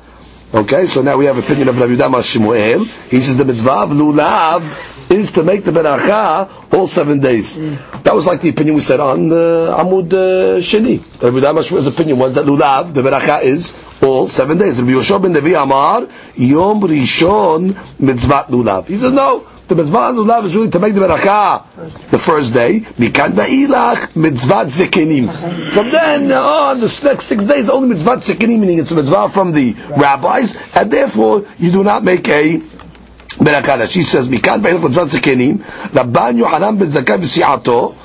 Okay, 0.54 0.86
so 0.86 1.02
now 1.02 1.18
we 1.18 1.26
have 1.26 1.38
opinion 1.38 1.70
of 1.70 1.80
Rav 1.80 1.90
Yehuda 1.90 2.06
Amar 2.08 2.22
Shmuel. 2.22 2.86
He 3.10 3.22
says 3.22 3.38
the 3.38 3.46
mitzvah 3.46 3.84
of 3.84 3.90
lulav 3.92 4.92
is 5.10 5.32
to 5.32 5.44
make 5.44 5.64
the 5.64 5.72
beracha 5.72 6.74
all 6.74 6.88
seven 6.88 7.20
days. 7.20 7.58
That 8.04 8.14
was 8.14 8.26
like 8.26 8.42
the 8.42 8.50
opinion 8.50 8.76
we 8.76 8.82
said 8.82 9.00
on 9.00 9.32
uh, 9.32 9.78
Amud 9.78 10.12
uh, 10.12 10.60
Sheni. 10.60 11.00
Rabbi 11.22 11.40
Damash's 11.40 11.88
opinion 11.88 12.18
was 12.20 12.34
that 12.34 12.46
lulav, 12.46 12.94
the 12.94 13.02
beracha 13.02 13.44
is 13.44 13.76
all 14.02 14.28
seven 14.28 14.58
days. 14.58 14.82
Rabbi 14.82 14.94
Yoshua 14.94 15.22
ben 15.22 15.34
Levi 15.34 15.62
Amar, 15.62 16.08
Yom 16.36 16.82
Rishon 16.82 18.00
mitzvah 18.00 18.46
lulav. 18.50 18.88
He 18.88 18.98
says 18.98 19.14
no. 19.14 19.48
The 19.68 19.76
mitzvah 19.76 20.12
lulav 20.14 20.44
is 20.44 20.56
really 20.56 20.70
to 20.72 20.80
make 20.80 20.94
the 20.94 21.00
beracha 21.02 21.64
the 22.10 22.20
first 22.20 22.54
day. 22.54 22.82
Mikan 22.98 23.32
va'ilach 23.32 24.14
mitzvah 24.16 24.66
zikinim. 24.66 25.32
From 25.72 25.90
then 25.90 26.32
on, 26.32 26.82
the 26.82 27.02
next 27.06 27.26
six 27.26 27.46
days, 27.46 27.70
only 27.70 27.90
mitzvah 27.90 28.18
zikinim. 28.18 28.60
meaning 28.60 28.80
it's 28.80 28.92
a 28.92 28.96
mitzvah 28.96 29.30
from 29.30 29.54
the 29.54 29.74
rabbis, 29.96 30.58
and 30.76 30.92
therefore 30.92 31.46
you 31.58 31.72
do 31.72 31.84
not 31.84 32.04
make 32.04 32.28
a 32.28 32.58
beracha. 33.40 33.90
She 33.90 34.04
says 34.04 34.28
mikan 34.28 34.62
va'ilach 34.62 34.84
mitzvah 34.84 35.06
zekenim. 35.06 35.60
Rabban 35.92 36.38
Yohanan 36.38 36.78
ben 36.78 36.90
Zakkai 36.90 37.20
v'si'ato. 37.20 37.96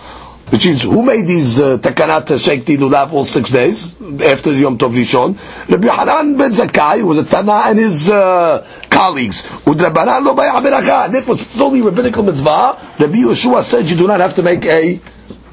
Which 0.50 0.64
is, 0.64 0.82
who 0.84 1.02
made 1.02 1.26
these 1.26 1.60
uh, 1.60 1.76
takanat 1.76 2.42
shake 2.42 2.64
lulav 2.64 3.12
all 3.12 3.24
six 3.24 3.50
days 3.50 3.92
after 4.00 4.50
the 4.50 4.60
Yom 4.60 4.78
Tov 4.78 4.94
Rishon? 4.94 5.36
Rabbi 5.68 5.86
Yohanan 5.86 6.36
ben 6.36 6.50
Zakkai 6.50 7.02
was 7.04 7.18
a 7.18 7.24
Tana 7.24 7.64
and 7.66 7.78
his 7.78 8.08
uh, 8.08 8.66
colleagues. 8.90 9.42
Therefore, 9.64 11.34
it's 11.34 11.60
only 11.60 11.82
rabbinical 11.82 12.22
mitzvah. 12.22 12.78
Rabbi 12.98 13.18
Yeshua 13.18 13.62
said 13.62 13.90
you 13.90 13.96
do 13.96 14.06
not 14.06 14.20
have 14.20 14.34
to 14.36 14.42
make 14.42 14.64
a 14.64 14.98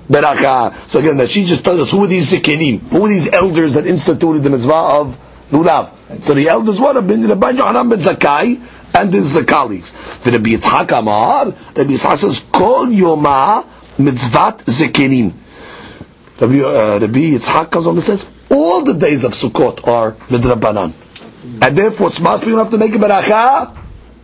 beracha. 0.10 0.88
So 0.88 0.99
again, 0.99 1.17
that 1.17 1.30
she 1.30 1.43
just 1.43 1.65
tells 1.65 1.82
us 1.82 1.91
who 1.91 2.04
are 2.06 2.08
these 2.08 2.32
zikinim? 2.32 2.80
Who 2.89 3.06
are 3.06 3.10
these 3.10 3.28
elders 3.28 3.73
that 3.73 3.86
instituted 3.86 4.39
the 4.39 4.49
mitzvah 4.51 4.73
of 4.73 5.17
lulav? 5.51 5.91
So 6.23 6.34
the 6.34 6.47
elders 6.47 6.80
were 6.80 6.93
Rabbi 6.93 7.49
Yohanan 7.49 7.89
ben 7.89 7.99
Zakkai, 7.99 8.62
and 8.95 9.13
his 9.13 9.41
colleagues. 9.45 9.91
The 10.19 10.32
Rabbi 10.32 10.51
Yitzhak 10.51 10.97
Amar, 10.97 11.47
Rabbi 11.47 11.91
Yitzhak 11.91 12.17
says, 12.17 12.39
Kol 12.51 12.88
Yoma 12.88 13.65
Mitzvat 13.97 14.63
Zekenim. 14.65 15.34
Rabbi, 16.39 16.60
uh, 16.60 17.00
Rabbi 17.00 17.19
Yitzhak 17.19 17.71
comes 17.71 17.88
on 17.88 17.95
and 17.95 18.04
says, 18.04 18.30
all 18.50 18.84
the 18.84 18.93
days 18.93 19.24
of 19.24 19.32
Sukkot 19.32 19.88
are 19.88 20.13
Midrabanan. 20.30 20.93
And 21.62 21.78
therefore, 21.78 22.08
it's 22.10 22.19
must 22.19 22.43
be 22.43 22.54
enough 22.54 22.71
to 22.71 22.78
make 22.78 22.93
a 22.93 22.98
beracha 22.98 23.78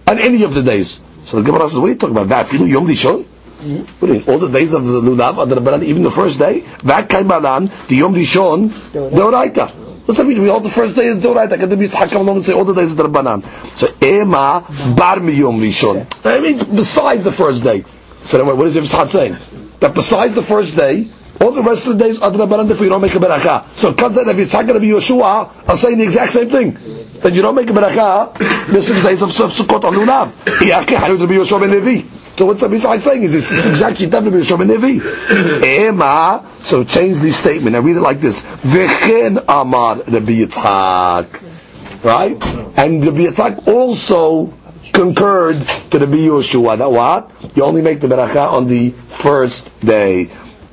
on 0.07 0.19
any 0.19 0.43
of 0.43 0.53
the 0.53 0.63
days. 0.63 1.01
So 1.23 1.41
the 1.41 1.43
Gemara 1.43 1.69
says, 1.69 1.77
what 1.79 1.85
are 1.85 1.89
you 1.89 1.95
talking 1.95 2.15
about? 2.15 2.29
That 2.29 2.47
Filu 2.47 2.67
Yom 2.67 2.87
Rishon? 2.87 3.25
What 3.25 4.07
do 4.07 4.07
you 4.07 4.13
mean? 4.13 4.23
All 4.27 4.39
the 4.39 4.49
days 4.49 4.73
of 4.73 4.85
the 4.85 5.01
Lulav, 5.01 5.37
on 5.37 5.49
the 5.49 5.85
even 5.85 6.01
the 6.01 6.11
first 6.11 6.39
day, 6.39 6.61
Vat 6.61 7.07
Kaimalan, 7.07 7.87
the 7.87 7.95
Yom 7.95 8.15
Rishon, 8.15 8.69
Deoraita. 8.69 9.91
What's 10.05 10.17
that 10.17 10.25
mean? 10.25 10.49
All 10.49 10.59
the 10.59 10.69
first 10.69 10.95
day 10.95 11.05
is 11.05 11.19
Doraita. 11.19 11.59
Can 11.59 11.69
the 11.69 11.75
Yitzhak 11.75 12.09
come 12.09 12.23
along 12.23 12.37
and 12.37 12.45
say 12.45 12.53
all 12.53 12.65
the 12.65 12.73
days 12.73 12.91
is 12.91 12.97
Rabbanan? 12.97 13.45
So 13.77 13.87
Ema 14.03 14.65
Bar 14.97 15.17
Miyom 15.17 15.59
Rishon. 15.61 16.09
That 16.23 16.41
means 16.41 16.63
besides 16.63 17.23
the 17.23 17.31
first 17.31 17.63
day. 17.63 17.85
So 18.25 18.37
then 18.37 18.57
what 18.57 18.67
is 18.67 18.75
Yitzhak 18.75 19.09
saying? 19.09 19.37
That 19.79 19.93
besides 19.93 20.33
the 20.33 20.41
first 20.41 20.75
day, 20.75 21.07
all 21.41 21.51
the 21.51 21.63
rest 21.63 21.87
of 21.87 21.97
the 21.97 22.03
days 22.03 22.21
are 22.21 22.31
Rabbanan 22.31 22.69
if 22.69 22.79
you 22.79 22.89
don't 22.89 23.01
make 23.01 23.15
a 23.15 23.19
beracha. 23.19 23.73
So 23.73 23.93
comes 23.93 24.15
that 24.15 24.27
if 24.27 24.37
Yitzhak 24.37 24.61
and 24.61 24.69
Rabbi 24.73 24.85
Yeshua 24.85 25.67
are 25.67 25.77
saying 25.77 25.97
the 25.97 26.03
exact 26.03 26.33
same 26.33 26.49
thing. 26.49 26.77
Then 27.19 27.33
you 27.33 27.41
don't 27.41 27.55
make 27.55 27.69
a 27.69 27.73
beracha, 27.73 28.37
the 28.71 28.81
six 28.81 29.01
days 29.03 29.21
of 29.21 29.29
Sukkot 29.29 29.83
on 29.83 29.93
Lulav. 29.93 30.29
Iyake 30.45 30.95
Harud 30.97 31.19
Rabbi 31.19 31.33
Yeshua 31.33 31.59
ben 31.59 31.71
Levi. 31.71 32.07
So 32.37 32.45
what's 32.45 32.61
Rabbi 32.61 32.75
Yitzhak 32.75 33.01
saying 33.01 33.23
is 33.23 33.33
this, 33.33 33.65
exactly 33.65 34.05
Rabbi 34.05 34.27
Yeshua 34.27 34.59
ben 34.59 34.67
Levi. 34.67 35.65
Ema, 35.87 36.47
so 36.59 36.83
change 36.83 37.19
the 37.19 37.31
statement. 37.31 37.75
I 37.75 37.79
read 37.79 37.97
it 37.97 38.01
like 38.01 38.21
this. 38.21 38.43
V'chen 38.43 39.43
Amar 39.47 39.97
Rabbi 39.97 40.45
Yitzhak. 40.45 42.03
Right? 42.03 42.43
And 42.77 43.03
Rabbi 43.03 43.25
Yitzhak 43.25 43.67
also 43.67 44.53
concurred 44.93 45.61
to 45.61 45.99
the 45.99 46.05
Yeshua. 46.05 46.77
That 46.77 46.91
what? 46.91 47.31
You 47.55 47.63
only 47.63 47.81
make 47.81 47.99
the 47.99 48.07
beracha 48.07 48.51
on 48.51 48.67
the 48.67 48.91
first 48.91 49.79
day. 49.79 50.29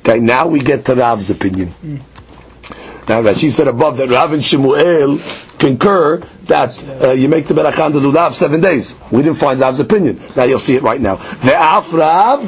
Okay, 0.09 0.21
now 0.21 0.47
we 0.47 0.59
get 0.59 0.85
to 0.85 0.95
Rav's 0.95 1.29
opinion. 1.29 1.71
Now 3.07 3.21
Rashi 3.21 3.51
said 3.51 3.67
above 3.67 3.97
that 3.97 4.09
Rav 4.09 4.33
and 4.33 4.43
Shemuel 4.43 5.19
concur 5.59 6.23
that 6.45 6.83
uh, 7.03 7.11
you 7.11 7.29
make 7.29 7.47
the 7.47 7.53
beracha 7.53 7.85
on 7.85 7.93
the 7.93 7.99
lulav 7.99 8.33
seven 8.33 8.59
days. 8.59 8.95
We 9.11 9.21
didn't 9.21 9.37
find 9.37 9.59
Rav's 9.59 9.79
opinion. 9.79 10.19
Now 10.35 10.45
you'll 10.45 10.57
see 10.57 10.75
it 10.75 10.81
right 10.81 10.99
now. 10.99 11.17
Ve'af 11.17 11.93
Rav 11.93 12.41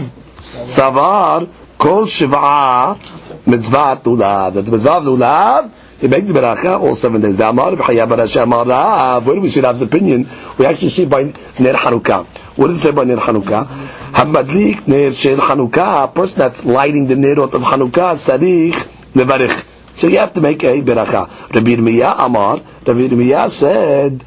savar 0.65 1.52
kol 1.78 2.06
shiv'a 2.06 2.97
mitzvah 3.45 4.02
lulav. 4.06 4.56
That 4.56 4.63
the 4.63 4.71
mitzvah 4.71 5.02
lulav 5.02 5.71
you 6.02 6.10
make 6.10 6.26
the 6.26 6.34
beracha 6.34 6.80
all 6.80 6.96
seven 6.96 7.22
days. 7.22 7.38
Where 7.38 9.36
do 9.36 9.42
we 9.42 9.50
see 9.50 9.62
Rav's 9.62 9.82
opinion? 9.82 10.30
We 10.58 10.66
actually 10.66 10.90
see 10.90 11.06
by 11.06 11.24
Ner 11.24 11.74
Hanukkah. 11.74 12.26
What 12.58 12.68
does 12.68 12.78
it 12.78 12.80
say 12.82 12.92
by 12.92 13.04
Ner 13.04 13.18
Hanukkah? 13.18 13.68
Hamadlik 14.12 14.88
Ner 14.88 15.12
Shel 15.12 15.38
Hanukkah. 15.38 16.06
A 16.06 16.08
person 16.08 16.40
that's 16.40 16.66
lighting 16.66 17.08
the 17.08 17.16
Nerot 17.16 17.54
of 17.54 17.62
Hanukkah, 17.62 18.16
Sarich 18.16 18.74
Nevarich. 19.14 19.68
So 19.98 20.08
you 20.08 20.18
have 20.18 20.34
to 20.34 20.42
make 20.42 20.64
a 20.64 20.82
beracha. 20.82 21.30
Rabbi 21.54 21.76
Yirmiyah 21.76 22.16
Amar, 22.18 22.58
Rabbi 22.58 23.08
Yirmiyah 23.08 23.50
said, 23.50 24.26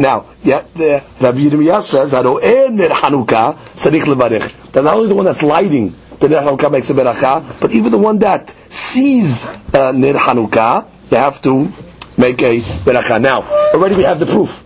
now, 0.00 0.26
yeah, 0.42 0.64
the, 0.74 1.02
Rabbi 1.20 1.38
Yirmiyah 1.38 1.82
says, 1.82 2.12
Haro'eh 2.12 2.70
Ner 2.70 2.90
Hanukkah, 2.90 3.56
Sarich 3.74 4.02
Levarich. 4.02 4.72
That 4.72 4.84
not 4.84 4.94
only 4.94 5.08
the 5.08 5.14
one 5.16 5.24
that's 5.24 5.42
lighting 5.42 5.94
the 6.20 6.28
Ner 6.28 6.42
Hanukkah 6.42 6.70
makes 6.70 6.90
a 6.90 6.94
beracha, 6.94 7.60
but 7.60 7.72
even 7.72 7.90
the 7.90 7.98
one 7.98 8.18
that 8.20 8.54
sees 8.68 9.46
uh, 9.46 9.92
Ner 9.92 10.14
Hanukkah, 10.14 10.86
you 11.10 11.16
have 11.16 11.40
to 11.42 11.72
make 12.16 12.40
a 12.42 12.60
beracha. 12.60 13.20
Now, 13.20 13.42
already 13.74 13.96
we 13.96 14.04
have 14.04 14.18
the 14.20 14.26
proof. 14.26 14.64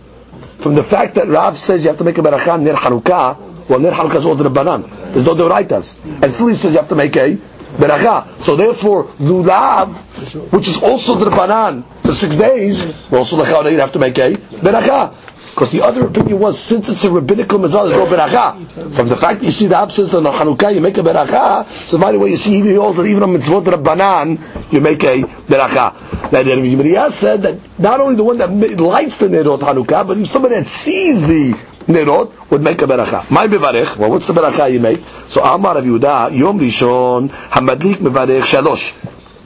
From 0.59 0.75
the 0.75 0.83
fact 0.83 1.15
that 1.15 1.27
Rav 1.27 1.57
says 1.57 1.83
you 1.83 1.89
have 1.89 1.97
to 1.99 2.03
make 2.03 2.17
a 2.17 2.21
beracha 2.21 2.59
Ner 2.61 2.73
Hanukkah, 2.73 3.67
well, 3.69 3.79
Ner 3.79 3.91
Hanukkah 3.91 4.15
is 4.15 4.25
all 4.25 4.35
the 4.35 4.49
Rabbanan. 4.49 5.13
There's 5.13 5.25
no 5.25 5.35
Doraitas. 5.35 5.97
And 6.23 6.31
still 6.31 6.55
says 6.55 6.71
you 6.73 6.77
have 6.79 6.89
to 6.89 6.95
make 6.95 7.15
a 7.15 7.37
beracha. 7.75 8.37
So 8.39 8.55
therefore, 8.55 9.05
lulav, 9.19 10.51
which 10.51 10.67
is 10.67 10.81
also 10.81 11.15
the 11.15 11.29
banan 11.29 11.83
for 12.01 12.13
six 12.13 12.35
days, 12.35 13.07
well, 13.09 13.19
also 13.19 13.37
the 13.43 13.71
you 13.71 13.79
have 13.79 13.91
to 13.93 13.99
make 13.99 14.17
a 14.17 14.33
beracha. 14.33 15.13
Because 15.55 15.71
the 15.71 15.83
other 15.83 16.05
opinion 16.05 16.39
was, 16.39 16.59
since 16.59 16.89
it's 16.89 17.05
a 17.05 17.09
rabbinical 17.09 17.57
mitzvah, 17.59 17.87
there's 17.87 17.95
no 17.95 18.05
beracha. 18.05 18.93
From 18.93 19.07
the 19.07 19.15
fact 19.15 19.39
that 19.39 19.45
you 19.45 19.53
see 19.53 19.67
the 19.67 19.77
absence 19.77 20.11
of 20.11 20.21
the 20.21 20.29
Hanukkah, 20.29 20.75
you 20.75 20.81
make 20.81 20.97
a 20.97 21.01
beracha. 21.01 21.65
So 21.85 21.97
by 21.97 22.11
the 22.11 22.19
way, 22.19 22.31
you 22.31 22.35
see 22.35 22.57
even 22.57 22.77
also 22.77 23.05
even 23.05 23.23
on 23.23 23.29
mitzvot 23.29 23.63
rabbanan, 23.63 24.73
you 24.73 24.81
make 24.81 25.01
a 25.05 25.21
beracha. 25.21 26.29
Now 26.29 26.43
the 26.43 26.57
Rebbe 26.57 27.09
said 27.09 27.43
that 27.43 27.79
not 27.79 28.01
only 28.01 28.17
the 28.17 28.25
one 28.25 28.37
that 28.39 28.51
lights 28.51 29.15
the 29.15 29.27
nerot 29.29 29.59
Hanukkah, 29.59 30.05
but 30.05 30.17
if 30.17 30.27
somebody 30.27 30.55
that 30.55 30.67
sees 30.67 31.25
the 31.25 31.53
nerot 31.87 32.51
would 32.51 32.61
make 32.61 32.81
a 32.81 32.85
beracha. 32.85 33.31
My 33.31 33.47
bevarech. 33.47 33.95
Well, 33.95 34.11
what's 34.11 34.25
the 34.25 34.33
beracha 34.33 34.69
you 34.69 34.81
make? 34.81 35.01
So 35.27 35.41
Amar 35.41 35.75
Rav 35.75 35.85
Yehuda, 35.85 36.37
Yom 36.37 36.59
Rishon 36.59 37.29
Hamadlik 37.29 37.95
mevarech 37.99 38.41
shalosh. 38.41 38.93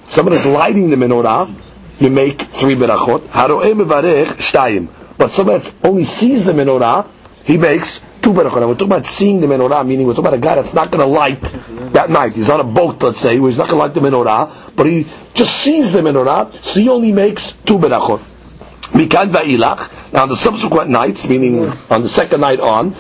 Someone 0.10 0.34
is 0.34 0.48
lighting 0.48 0.90
the 0.90 0.96
menorah. 0.96 1.54
You 2.00 2.10
make 2.10 2.42
three 2.42 2.74
berachot. 2.74 3.28
Haroe 3.28 3.76
mevarech 3.76 4.26
shtayim. 4.26 4.99
But 5.20 5.32
someone 5.32 5.60
that 5.60 5.76
only 5.84 6.06
sees 6.06 6.46
the 6.46 6.54
menorah, 6.54 7.06
he 7.44 7.58
makes 7.58 8.00
two 8.22 8.32
berachot. 8.32 8.66
We're 8.66 8.74
talking 8.74 8.88
about 8.88 9.06
seeing 9.06 9.42
the 9.42 9.48
menorah, 9.48 9.86
meaning 9.86 10.08
we're 10.08 10.14
talking 10.14 10.28
about 10.28 10.38
a 10.40 10.42
guy 10.42 10.56
that's 10.56 10.74
not 10.74 10.92
going 10.92 11.02
to 11.02 11.06
light 11.08 11.42
that 11.92 12.10
night. 12.10 12.32
He's 12.32 12.50
on 12.50 12.62
a 12.62 12.64
boat, 12.64 13.04
let's 13.04 13.20
say, 13.20 13.38
he's 13.38 13.58
not 13.58 13.68
going 13.68 13.80
to 13.80 13.84
light 13.84 13.94
the 13.94 14.00
menorah, 14.00 14.74
but 14.78 14.86
he 14.86 15.06
just 15.34 15.54
sees 15.58 15.92
the 15.92 16.00
menorah, 16.00 16.62
so 16.62 16.80
he 16.80 16.88
only 16.88 17.12
makes 17.12 17.52
two 17.52 17.78
berachot. 17.78 18.22
Mikan 18.94 19.30
va'ilach. 19.30 20.14
Now 20.14 20.24
on 20.24 20.30
the 20.30 20.38
subsequent 20.38 20.90
nights, 20.90 21.28
meaning 21.28 21.68
on 21.90 22.02
the 22.02 22.10
second 22.10 22.40
night 22.40 22.62
on, 22.62 22.96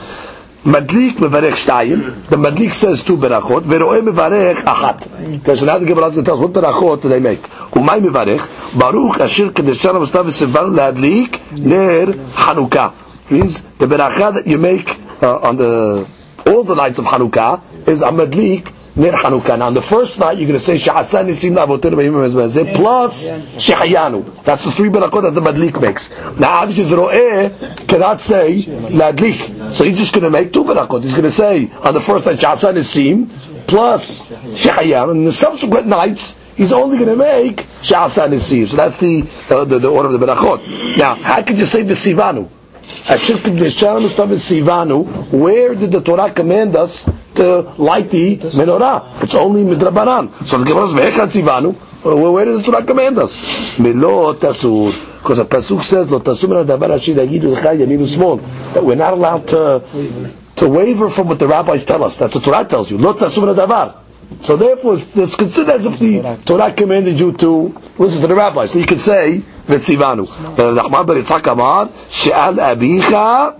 Madlik 0.65 1.13
mevarech 1.19 1.55
shtayim. 1.55 2.25
The 2.25 2.35
madlik 2.35 2.71
says 2.73 3.03
two. 3.03 3.15
Veroe 3.15 4.01
mevarech 4.01 4.55
achat. 4.55 5.39
Okay, 5.39 5.55
so 5.55 5.65
now 5.65 5.77
the 5.77 5.85
Gemara 5.85 6.11
tells 6.21 6.39
what 6.39 7.01
do 7.01 7.07
they 7.07 7.19
make. 7.21 7.41
Umay 7.41 8.01
mevarech 8.01 8.77
baruch 8.77 9.21
asher 9.21 9.51
kedeshana 9.51 10.05
mustav 10.05 10.25
v'sivan 10.25 10.75
ladlik 10.75 11.39
ner 11.53 12.07
Hanukkah. 12.07 12.93
Means 13.29 13.61
the 13.77 13.85
beracha 13.85 14.33
that 14.33 14.47
you 14.47 14.57
make 14.57 14.89
uh, 15.23 15.37
on 15.37 15.55
the 15.55 16.07
all 16.45 16.63
the 16.65 16.75
nights 16.75 16.99
of 16.99 17.05
Hanukkah 17.05 17.87
is 17.87 18.01
a 18.01 18.07
madlik 18.11 18.73
Ner 18.95 19.11
Hanukkah. 19.11 19.57
Now, 19.57 19.67
on 19.67 19.73
the 19.73 19.81
first 19.81 20.19
night, 20.19 20.37
you're 20.37 20.47
going 20.47 20.59
to 20.59 20.65
say 20.65 20.77
Sha'asan 20.77 21.27
Nisim 21.27 21.53
Lavotir 21.55 21.93
B'Yim 21.93 22.75
plus 22.75 23.29
Shehayanu. 23.29 24.43
That's 24.43 24.63
the 24.63 24.71
three 24.71 24.89
berakot 24.89 25.21
that 25.23 25.33
the 25.33 25.41
Madlik 25.41 25.79
makes. 25.79 26.09
Now, 26.39 26.61
obviously, 26.61 26.85
the 26.85 26.95
Ro'eh 26.97 27.87
cannot 27.87 28.19
say 28.19 28.63
Ladlik. 28.63 29.71
So 29.71 29.83
he's 29.83 29.97
just 29.97 30.13
going 30.13 30.23
to 30.23 30.29
make 30.29 30.51
two 30.51 30.63
berakot. 30.63 31.03
He's 31.03 31.11
going 31.11 31.23
to 31.23 31.31
say 31.31 31.71
on 31.81 31.93
the 31.93 32.01
first 32.01 32.25
night 32.25 32.39
Sha'asan 32.39 32.75
Nisim 32.75 33.67
plus 33.67 34.25
Shehayanu. 34.25 35.11
And 35.11 35.27
the 35.27 35.33
subsequent 35.33 35.87
nights, 35.87 36.39
he's 36.55 36.71
only 36.71 36.97
going 36.97 37.09
to 37.09 37.15
make 37.15 37.57
Sha'asan 37.81 38.31
Nisim. 38.31 38.67
So 38.67 38.75
that's 38.75 38.97
the, 38.97 39.27
uh, 39.49 39.65
the, 39.65 39.79
the 39.79 39.89
order 39.89 40.09
of 40.09 40.19
the 40.19 40.25
berakot. 40.25 40.97
Now, 40.97 41.15
how 41.15 41.41
could 41.43 41.57
you 41.57 41.65
say 41.65 41.83
B'Sivanu? 41.83 42.49
Where 45.31 45.75
did 45.75 45.91
the 45.91 46.01
Torah 46.01 46.31
command 46.31 46.75
us 46.75 47.09
to 47.35 47.61
light 47.77 48.09
the 48.09 48.37
menorah? 48.37 49.23
It's 49.23 49.35
only 49.35 49.63
midrabanan. 49.63 50.45
So 50.45 50.57
the 50.57 50.65
Gemara 50.65 50.87
says, 50.87 51.15
"Vechad 51.15 51.75
uh, 52.05 52.15
Where 52.31 52.45
does 52.45 52.63
the 52.63 52.71
Torah 52.71 52.83
command 52.83 53.17
us? 53.19 53.37
Milo 53.79 54.33
tasur. 54.33 54.93
Because 55.21 55.37
the 55.37 55.45
pasuk 55.45 55.81
says, 55.81 56.09
"Lo 56.11 56.19
asher 56.19 57.13
yagidu 57.13 57.55
lecha. 57.55 58.73
That 58.73 58.83
we're 58.83 58.95
not 58.95 59.13
allowed 59.13 59.47
to 59.49 59.83
to 60.57 60.67
waver 60.67 61.09
from 61.09 61.27
what 61.29 61.39
the 61.39 61.47
rabbis 61.47 61.85
tell 61.85 62.03
us. 62.03 62.17
That's 62.17 62.35
what 62.35 62.43
Torah 62.43 62.65
tells 62.65 62.91
you. 62.91 62.97
Lo 62.97 63.13
hadavar. 63.13 63.95
So 64.41 64.55
therefore, 64.57 64.93
it's 65.15 65.35
considered 65.35 65.71
as 65.71 65.85
if 65.85 65.97
the 65.99 66.39
Torah 66.45 66.71
commanded 66.71 67.19
you 67.19 67.33
to 67.33 67.75
listen 67.97 68.21
to 68.21 68.27
the 68.27 68.35
rabbi. 68.35 68.67
So 68.67 68.77
you 68.79 68.85
could 68.85 68.99
say, 68.99 69.43
Amar, 69.67 70.17
"She'al 72.09 72.53
abicha 72.53 73.57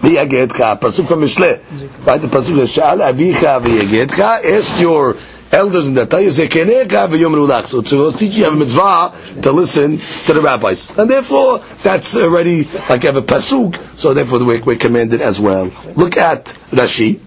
v'yagedcha." 0.00 0.78
Pasuk 0.80 1.08
from 1.08 1.22
Mishle. 1.22 1.60
Right, 2.06 2.20
the 2.20 2.28
pasuk 2.28 2.58
is, 2.58 2.70
"She'al 2.70 2.98
abicha 2.98 3.60
v'yagedcha." 3.62 4.44
Ask 4.44 4.78
your 4.80 5.16
elders 5.52 5.86
in 5.88 5.94
that 5.94 6.10
time, 6.10 6.24
"Zekenecha 6.26 7.08
v'yomru 7.08 7.46
lach." 7.48 7.66
So 7.66 7.80
to 7.80 8.12
teach 8.16 8.36
you 8.36 8.44
have 8.44 8.52
a 8.52 8.56
mitzvah 8.56 9.12
to 9.42 9.52
listen 9.52 10.00
to 10.26 10.32
the 10.34 10.40
rabbis, 10.42 10.92
and 10.98 11.10
therefore 11.10 11.60
that's 11.82 12.14
already 12.16 12.68
like 12.90 13.02
you 13.04 13.08
have 13.08 13.16
a 13.16 13.22
pasuk. 13.22 13.76
So 13.96 14.12
therefore, 14.14 14.44
we're, 14.44 14.62
we're 14.62 14.76
commanded 14.76 15.22
as 15.22 15.40
well. 15.40 15.70
Look 15.96 16.16
at 16.18 16.44
Rashi. 16.70 17.20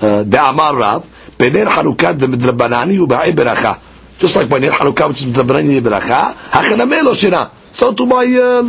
Uh, 0.00 0.24
Da'amar 0.24 0.78
Rav. 0.78 1.14
Bener 1.38 1.66
Hanukkah 1.66 2.18
the 2.18 2.26
midrabanani 2.26 2.98
u'ba'e 2.98 3.32
beracha. 3.32 3.78
Just 4.18 4.34
like 4.34 4.48
by 4.48 4.58
Ner 4.58 4.72
which 4.72 5.22
is 5.22 5.26
midrabanani 5.26 5.80
beracha, 5.80 6.34
hachanameh 6.34 7.04
lo. 7.04 7.50
So 7.70 7.94
to 7.94 8.06
my 8.06 8.24
uh, 8.24 8.62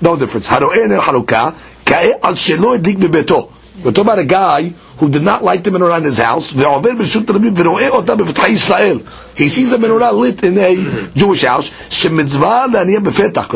no 0.00 0.16
difference. 0.16 0.48
Haro'eh 0.48 0.88
Ner 0.88 1.00
Hanukkah. 1.00 1.54
We're 1.90 2.18
talking 3.92 4.02
about 4.02 4.18
a 4.18 4.24
guy 4.24 4.68
who 4.98 5.10
did 5.10 5.22
not 5.22 5.42
light 5.42 5.64
the 5.64 5.70
menorah 5.70 5.96
in 5.98 6.04
his 6.04 6.18
house. 6.18 6.50
He 6.52 6.60
sees 9.48 9.70
the 9.70 9.78
menorah 9.78 10.12
lit 10.12 10.44
in 10.44 10.58
a 10.58 10.74
Jewish 11.14 11.44
house. 11.44 11.70
Because 11.70 12.04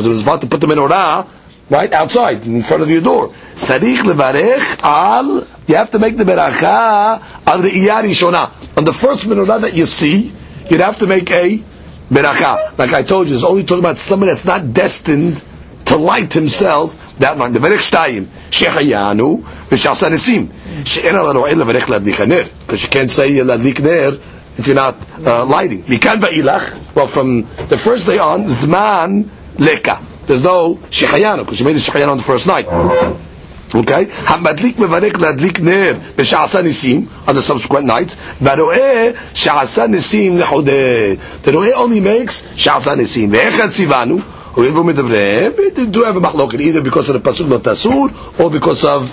it 0.07 0.09
was 0.09 0.23
about 0.23 0.41
to 0.41 0.47
put 0.47 0.63
the 0.63 0.67
menorah 0.67 1.27
right 1.73 1.93
outside, 1.95 2.47
in 2.47 2.63
front 2.63 2.83
of 2.83 2.91
your 2.91 3.01
door. 3.01 3.29
Sarich 3.55 3.97
levarech 4.05 4.81
al, 4.83 5.47
you 5.67 5.75
have 5.75 5.91
to 5.91 5.99
make 5.99 6.19
the 6.19 6.25
beracha 6.25 7.23
al 7.47 7.59
re'iyah 7.63 8.03
rishona. 8.05 8.53
On 8.77 8.85
the 8.85 8.93
first 8.93 9.25
menorah 9.25 9.63
that 9.63 9.75
you 9.75 9.87
see, 9.87 10.33
you'd 10.69 10.81
have 10.81 10.99
to 10.99 11.07
make 11.07 11.31
a 11.31 11.63
beracha. 12.11 12.79
Like 12.79 12.93
I 12.93 13.03
told 13.03 13.29
you, 13.29 13.35
it's 13.35 13.45
only 13.45 13.65
talking 13.65 13.83
about 13.83 13.97
someone 13.97 14.29
that's 14.29 14.45
not 14.45 14.75
destined 14.75 15.43
to 15.87 15.97
light 15.97 16.35
himself 16.35 17.17
that 17.19 17.39
night. 17.39 17.55
The 17.55 17.59
verech 17.59 17.91
shtayim, 17.91 18.27
shehayanu, 18.51 19.41
v'shasa 19.41 20.11
nesim. 20.11 20.53
She'ena 20.87 21.21
laro'el 21.21 21.55
levarech 21.55 21.89
ladlik 21.89 22.29
ner. 22.29 22.45
Because 22.67 22.83
you 22.83 22.91
can't 22.91 23.11
say 23.11 23.31
ladlik 23.31 23.81
ner 23.81 24.21
if 24.59 24.67
you're 24.67 24.77
not 24.77 24.97
uh, 25.27 25.47
lighting. 25.47 25.85
Mikan 25.85 26.21
ba'ilach, 26.21 26.95
well 26.95 27.07
from 27.07 27.41
the 27.69 27.79
first 27.79 28.05
day 28.07 28.19
on, 28.19 28.45
zman 28.45 29.27
leka 29.59 30.12
there's 30.27 30.43
no 30.43 30.77
shechayanu 30.91 31.39
because 31.39 31.61
you 31.61 31.67
made 31.67 31.75
the 31.75 31.81
shechayanu 31.81 32.11
on 32.11 32.17
the 32.19 32.23
first 32.23 32.47
night. 32.47 32.67
Okay? 33.75 34.05
Hamadlik 34.05 34.75
mevarek 34.75 35.13
ladlik 35.13 35.61
ner 35.61 35.95
b'sha'asa 35.95 36.63
nisim 36.63 37.09
on 37.27 37.35
the 37.35 37.43
subsequent 37.43 37.87
nights. 37.87 38.17
Varoeh 38.17 39.15
sha'asa 39.33 39.89
nisim 39.89 40.39
lechodeh. 40.39 41.43
The 41.43 41.51
roeh 41.51 41.73
only 41.73 42.01
makes 42.01 42.43
sha'asa 42.43 42.97
nisim. 42.97 43.31
Ve'echad 43.31 43.73
sivanu. 43.73 44.21
Whoever 44.53 44.83
medavrehem, 44.83 45.91
do 45.91 46.03
have 46.03 46.17
a 46.17 46.21
machloket 46.21 46.61
either 46.61 46.83
because 46.83 47.09
of 47.09 47.23
the 47.23 47.31
pasuk 47.31 47.49
not 47.49 47.63
tasur 47.63 48.39
or 48.39 48.51
because 48.51 48.85
of 48.85 49.05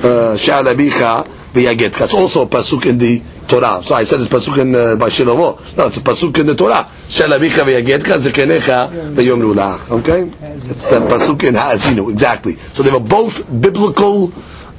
sha'al 0.00 0.64
abicha 0.64 1.26
v'yaget. 1.52 1.92
That's 1.92 2.14
also 2.14 2.44
a 2.44 2.46
pasuk 2.46 2.86
in 2.86 2.96
the 2.96 3.20
Torah. 3.46 3.82
So 3.82 3.94
I 3.94 4.04
said 4.04 4.20
it's 4.20 4.32
pasuk 4.32 4.56
in 4.58 4.74
uh, 4.74 4.96
by 4.96 5.10
Shiloh. 5.10 5.58
No, 5.76 5.86
it's 5.88 5.98
pasuk 5.98 6.38
in 6.38 6.46
the 6.46 6.54
Torah. 6.54 6.88
Shel 7.08 7.30
avicha 7.30 7.64
v'yagetka 7.64 8.18
zekenecha 8.18 8.90
v'yom 9.14 9.40
lulach. 9.40 9.90
Okay, 9.90 10.30
it's 10.70 10.88
the 10.88 11.00
pasuk 11.00 11.42
in 11.44 11.54
Ha'azinu 11.54 12.10
exactly. 12.10 12.56
So 12.72 12.82
they 12.82 12.90
were 12.90 13.00
both 13.00 13.44
biblical 13.48 14.32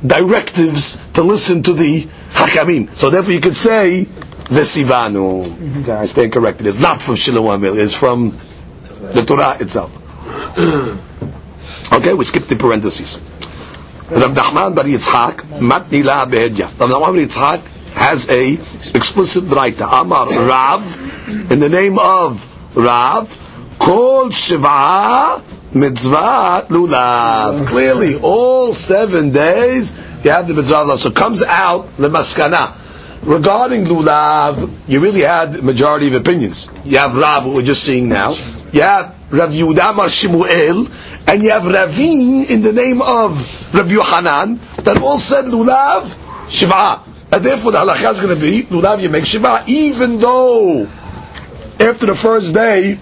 directives 0.06 0.98
to 1.14 1.24
listen 1.24 1.64
to 1.64 1.74
the 1.74 2.08
Hakamim. 2.34 2.90
So 2.96 3.10
therefore 3.10 3.34
you 3.34 3.42
could 3.42 3.56
say 3.56 4.08
Vesivanu. 4.50 5.82
Okay, 5.82 5.92
I 5.92 6.06
stand 6.06 6.32
corrected. 6.34 6.68
It's 6.68 6.80
not 6.80 7.02
from 7.02 7.16
Shiloh 7.16 7.62
It's 7.76 7.96
from 7.96 8.40
the 9.02 9.24
Torah 9.26 9.58
itself. 9.60 9.96
okay, 11.94 12.14
we 12.14 12.26
skip 12.26 12.46
the 12.46 12.56
parentheses. 12.56 13.22
Rav 14.10 14.34
Nachman 14.34 14.76
bar 14.76 14.86
Yitzchak 14.86 15.60
matnila 15.60 16.26
behedya. 16.26 16.80
Rav 16.80 16.90
Nachman 16.90 17.02
bar 17.02 17.14
Yitzchak 17.14 17.62
has 18.00 18.30
a 18.30 18.54
explicit 18.96 19.44
right. 19.50 19.76
to 19.78 19.86
Amar 19.86 20.28
Rav, 20.28 21.52
in 21.52 21.60
the 21.60 21.68
name 21.68 22.00
of 22.00 22.40
Rav, 22.76 23.38
called 23.78 24.34
Shiva 24.34 25.44
mitzvah 25.74 26.66
lulav. 26.70 27.68
Clearly, 27.68 28.16
all 28.16 28.74
seven 28.74 29.32
days 29.32 29.98
you 30.24 30.32
have 30.32 30.48
the 30.48 30.54
mitzvah 30.54 30.76
lulav. 30.76 30.98
So 30.98 31.12
comes 31.12 31.44
out 31.44 31.98
the 31.98 32.10
maskana. 32.10 32.76
Regarding 33.24 33.84
lulav, 33.84 34.72
you 34.88 35.02
really 35.02 35.22
had 35.22 35.62
majority 35.62 36.08
of 36.08 36.14
opinions. 36.14 36.70
You 36.86 37.00
have 37.00 37.18
Rav, 37.18 37.46
what 37.46 37.54
we're 37.54 37.62
just 37.64 37.84
seeing 37.84 38.08
now. 38.08 38.32
You 38.72 38.82
have 38.82 39.14
Rav 39.30 39.52
Yehuda 39.52 39.94
Mar 39.94 40.08
Shimuel, 40.08 40.90
and 41.28 41.44
you 41.44 41.50
have 41.50 41.66
Ravin 41.66 42.46
in 42.46 42.62
the 42.62 42.72
name 42.72 43.02
of 43.02 43.76
Rav 43.76 43.92
Yohanan 43.92 44.56
that 44.84 45.02
all 45.02 45.20
said 45.20 45.46
lulav 45.46 46.16
shiva. 46.50 47.09
And 47.32 47.44
therefore 47.46 47.72
the 47.72 47.80
halakha 47.80 48.12
is 48.12 48.20
going 48.20 48.36
to 48.36 48.42
be, 48.42 48.64
lulav 48.64 49.02
you 49.02 49.10
make 49.10 49.26
shiva, 49.26 49.64
even 49.68 50.20
though 50.20 50.88
after 51.80 52.06
the 52.06 52.16
first 52.16 52.54
day, 52.54 52.98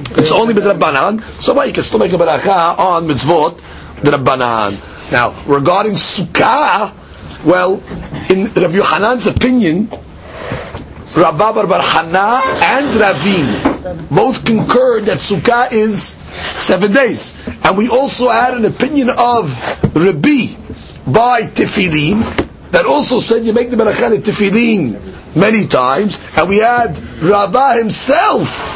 it's 0.00 0.32
only 0.32 0.54
midrabanan, 0.54 1.22
so 1.40 1.54
why 1.54 1.64
you 1.66 1.72
can 1.72 1.82
still 1.82 1.98
make 1.98 2.12
a 2.12 2.16
beracha 2.16 2.78
on 2.78 3.06
mitzvot, 3.06 3.58
the 4.02 4.12
rabbanan. 4.12 5.12
Now, 5.12 5.34
regarding 5.46 5.92
sukkah, 5.92 6.94
well, 7.44 7.82
in 8.30 8.44
Rabbi 8.44 8.78
Yohanan's 8.78 9.26
opinion, 9.26 9.88
Rabba 11.16 11.52
Bar 11.52 11.66
Bar 11.66 11.80
Hana 11.82 12.42
and 12.62 12.94
Ravin 12.94 14.06
both 14.08 14.44
concurred 14.44 15.06
that 15.06 15.18
Sukkah 15.18 15.72
is 15.72 16.10
seven 16.54 16.92
days. 16.92 17.34
And 17.64 17.76
we 17.76 17.88
also 17.88 18.28
had 18.28 18.54
an 18.54 18.64
opinion 18.64 19.10
of 19.10 19.50
Rabbi 19.96 20.54
by 21.06 21.42
Tefillin 21.42 22.47
that 22.70 22.86
also 22.86 23.20
said 23.20 23.44
you 23.44 23.52
make 23.52 23.70
the 23.70 23.76
Berachah 23.76 24.18
Tefillin 24.18 25.36
many 25.36 25.66
times. 25.66 26.20
And 26.36 26.48
we 26.48 26.58
had 26.58 26.98
Rabba 27.22 27.74
himself 27.78 28.74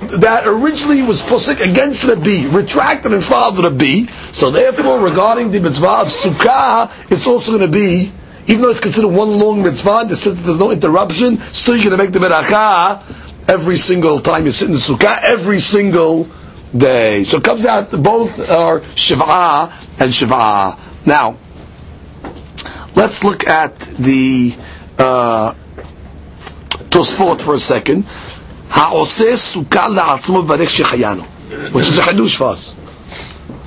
that 0.00 0.46
originally 0.46 1.02
was 1.02 1.22
posik 1.22 1.60
against 1.60 2.04
Rabbi, 2.04 2.46
retracted 2.48 3.12
and 3.12 3.22
followed 3.24 3.62
Rabbi. 3.64 4.06
So 4.32 4.50
therefore, 4.50 5.00
regarding 5.00 5.50
the 5.50 5.60
mitzvah 5.60 6.02
of 6.02 6.08
Sukkah, 6.08 6.90
it's 7.10 7.26
also 7.26 7.56
going 7.56 7.70
to 7.70 7.78
be 7.78 8.12
even 8.46 8.62
though 8.62 8.70
it's 8.70 8.80
considered 8.80 9.08
one 9.08 9.38
long 9.38 9.62
mitzvah, 9.62 10.04
there's 10.06 10.26
no 10.58 10.70
interruption, 10.70 11.38
still 11.38 11.76
you're 11.76 11.84
going 11.84 11.96
to 11.96 12.04
make 12.04 12.12
the 12.12 12.18
beracha 12.18 13.02
every 13.48 13.76
single 13.76 14.20
time 14.20 14.44
you 14.44 14.50
sit 14.50 14.66
in 14.68 14.72
the 14.72 14.78
sukkah, 14.78 15.18
every 15.22 15.58
single 15.58 16.28
day. 16.76 17.24
So 17.24 17.38
it 17.38 17.44
comes 17.44 17.64
out, 17.64 17.90
both 17.90 18.50
are 18.50 18.82
shiva 18.96 19.72
and 19.98 20.12
shiva. 20.12 20.78
Now, 21.06 21.38
let's 22.94 23.24
look 23.24 23.46
at 23.46 23.78
the 23.80 24.54
uh, 24.98 25.54
Tosfot 26.90 27.40
for 27.40 27.54
a 27.54 27.58
second. 27.58 28.04
Ha'oseh 28.68 29.32
sukkah 29.34 29.88
la'atzmo 29.94 30.44
v'arech 30.46 30.82
shechayanu. 30.82 31.24
Which 31.72 31.88
is 31.88 31.98
a 31.98 32.02
hadush 32.02 32.36
for 32.36 32.48
us. 32.48 32.74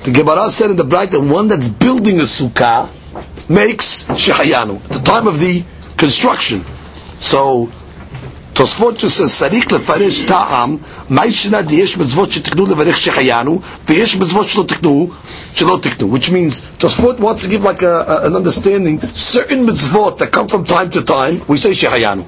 The 0.04 0.10
Gemara 0.10 0.50
said 0.50 0.70
in 0.70 0.76
the 0.76 0.84
bright 0.84 1.10
that 1.10 1.20
one 1.20 1.48
that's 1.48 1.68
building 1.68 2.18
a 2.20 2.22
sukkah 2.24 2.88
makes 3.48 4.04
shehayanu 4.04 4.76
at 4.84 4.90
the 4.90 5.00
time 5.00 5.26
of 5.26 5.38
the 5.38 5.64
construction. 5.96 6.64
So 7.16 7.70
Tosfot 8.57 8.97
just 8.97 9.17
says 9.17 9.31
צריך 9.39 9.71
לפרש 9.71 10.21
טעם 10.21 10.77
מה 11.09 11.25
ישנה 11.25 11.61
דיש 11.61 11.97
מצוות 11.97 12.31
שתקנו 12.31 12.65
לברך 12.65 12.97
שהחיינו 12.97 13.61
ויש 13.89 14.15
מצוות 14.15 14.47
שלא 14.47 14.63
תקנו 14.67 15.09
שלא 15.53 15.79
תקנו 15.81 16.15
which 16.15 16.29
means 16.29 16.61
Tosfot 16.79 17.19
wants 17.19 17.43
to 17.43 17.49
give 17.49 17.63
like 17.63 17.81
a, 17.81 17.95
a, 18.07 18.27
an 18.27 18.35
understanding 18.35 19.01
certain 19.13 19.65
mitzvot 19.67 20.17
that 20.19 20.31
come 20.31 20.47
from 20.47 20.65
time 20.65 20.89
to 20.91 21.01
time 21.01 21.41
we 21.47 21.57
say 21.57 21.71
shehayanu 21.71 22.23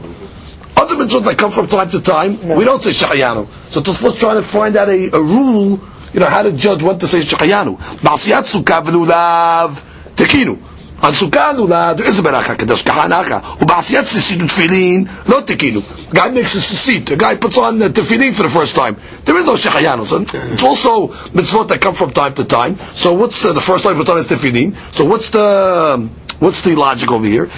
other 0.75 0.95
mitzvot 0.95 1.23
that 1.25 1.37
come 1.37 1.51
from 1.51 1.67
time 1.67 1.89
to 1.91 2.01
time 2.01 2.39
no. 2.43 2.57
we 2.57 2.65
don't 2.65 2.81
say 2.81 2.89
shehayanu 2.89 3.47
so 3.69 3.81
Tosfot's 3.81 4.19
trying 4.19 4.37
to 4.37 4.47
find 4.57 4.75
out 4.75 4.89
a, 4.89 5.09
a 5.13 5.21
rule 5.21 5.79
you 6.13 6.19
know 6.21 6.25
how 6.37 6.41
to 6.41 6.51
judge 6.51 6.81
when 6.81 6.97
to 6.97 7.05
say 7.05 7.19
shehayanu 7.19 7.77
Ma'asiyat 8.01 8.45
sukkah 8.53 8.81
v'lulav 8.83 9.69
tekinu 10.15 10.57
on 11.02 11.12
Sukkah 11.12 11.56
Lula, 11.56 11.94
there 11.96 12.06
is 12.06 12.18
a 12.18 12.22
beracha 12.22 12.56
kadosh 12.56 12.84
kahanacha. 12.84 13.40
Ubasiyat 13.40 14.04
sisit 14.04 14.38
tefillin, 14.40 15.08
lo 15.28 15.40
tekinu. 15.42 15.80
Guy 16.12 16.30
makes 16.30 16.54
a 16.54 16.58
sisit. 16.58 17.06
The 17.06 17.16
guy 17.16 17.36
puts 17.36 17.56
on 17.56 17.78
the 17.78 17.88
tefillin 17.88 18.34
for 18.34 18.42
the 18.42 18.50
first 18.50 18.76
time. 18.76 18.96
There 19.24 19.36
is 19.38 19.46
no 19.46 19.54
shechayanu. 19.54 20.04
So 20.04 20.20
it's 20.52 20.62
also 20.62 21.08
mitzvot 21.32 21.68
that 21.68 21.80
come 21.80 21.94
from 21.94 22.10
time 22.10 22.34
to 22.34 22.44
time. 22.44 22.78
So 22.92 23.14
what's 23.14 23.42
the, 23.42 23.52
the 23.54 23.62
first 23.62 23.82
time 23.84 23.94
he 23.94 23.98
puts 24.00 24.10
on 24.10 24.18
his 24.18 24.26
tefillin? 24.28 24.76
So 24.92 25.06
what's 25.06 25.30
the 25.30 26.08
what's 26.38 26.60
the 26.60 26.76
logic 26.76 27.10
over 27.10 27.26
here? 27.26 27.48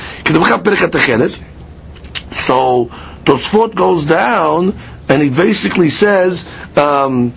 So 2.32 2.86
Tosfot 3.24 3.74
goes 3.74 4.04
down 4.06 4.78
and 5.08 5.22
he 5.22 5.30
basically 5.30 5.88
says 5.88 6.46
um, 6.76 7.30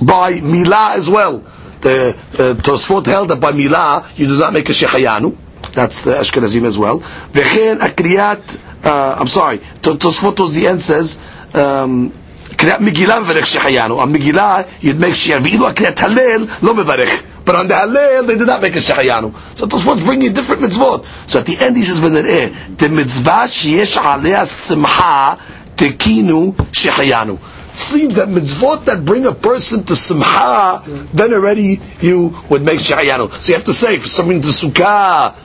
by 0.00 0.40
milah 0.40 0.94
as 0.96 1.08
well 1.10 1.44
the 1.81 2.17
uh, 2.33 2.53
Tosfot 2.55 3.05
held 3.05 3.29
that 3.29 3.39
by 3.39 3.51
milah 3.51 4.07
you 4.17 4.27
do 4.27 4.37
not 4.39 4.53
make 4.53 4.67
a 4.69 4.71
shehayanu. 4.71 5.35
That's 5.73 6.03
the 6.03 6.11
Ashkenazim 6.11 6.63
as 6.65 6.77
well. 6.77 6.99
V'chen 6.99 7.77
akriyat. 7.79 8.61
Uh, 8.83 9.15
I'm 9.19 9.27
sorry. 9.27 9.59
Tosfot 9.81 10.39
was 10.39 10.53
the 10.55 10.67
end 10.67 10.81
says. 10.81 11.19
Um, 11.53 12.11
קריאת 12.57 12.79
מגילה 12.79 13.19
מברך 13.19 13.47
שחיינו. 13.47 14.01
On 14.01 14.13
Megillah, 14.13 14.65
you'd 14.81 14.99
make 14.99 15.13
shehayanu. 15.15 15.43
ואילו 15.43 15.67
הקריאת 15.67 15.99
הלל 16.01 16.47
לא 16.61 16.73
מברך. 16.75 17.23
But 17.45 17.55
on 17.55 17.67
the 17.67 17.75
Hallel, 17.75 18.25
they 18.25 18.37
did 18.37 18.47
not 18.47 18.61
make 18.61 18.75
a 18.75 18.79
shehayanu. 18.79 19.33
So 19.55 19.67
Tosfot 19.67 20.03
bring 20.03 20.21
you 20.21 20.31
different 20.31 20.61
mitzvot. 20.63 21.05
So 21.29 21.39
at 21.39 21.45
the 21.45 21.57
end 21.59 21.77
he 21.77 21.83
says, 21.83 21.99
ונראה, 21.99 22.77
the 22.77 22.89
mitzvah 22.89 23.47
שיש 23.47 23.97
עליה 23.97 24.45
שמחה, 24.45 25.33
תקינו 25.75 26.53
שחיינו 26.71 27.37
Seems 27.74 28.16
that 28.16 28.28
mitzvot 28.28 28.84
that 28.86 29.04
bring 29.04 29.26
a 29.26 29.32
person 29.32 29.84
to 29.84 29.96
simcha, 29.96 30.82
then 31.12 31.32
already 31.32 31.80
you 32.00 32.36
would 32.48 32.62
make 32.62 32.80
shayanu. 32.80 33.32
So 33.32 33.52
you 33.52 33.54
have 33.56 33.64
to 33.64 33.74
say, 33.74 33.98
for 33.98 34.08
something 34.08 34.40
to 34.42 34.48
sukkah, 34.48 35.36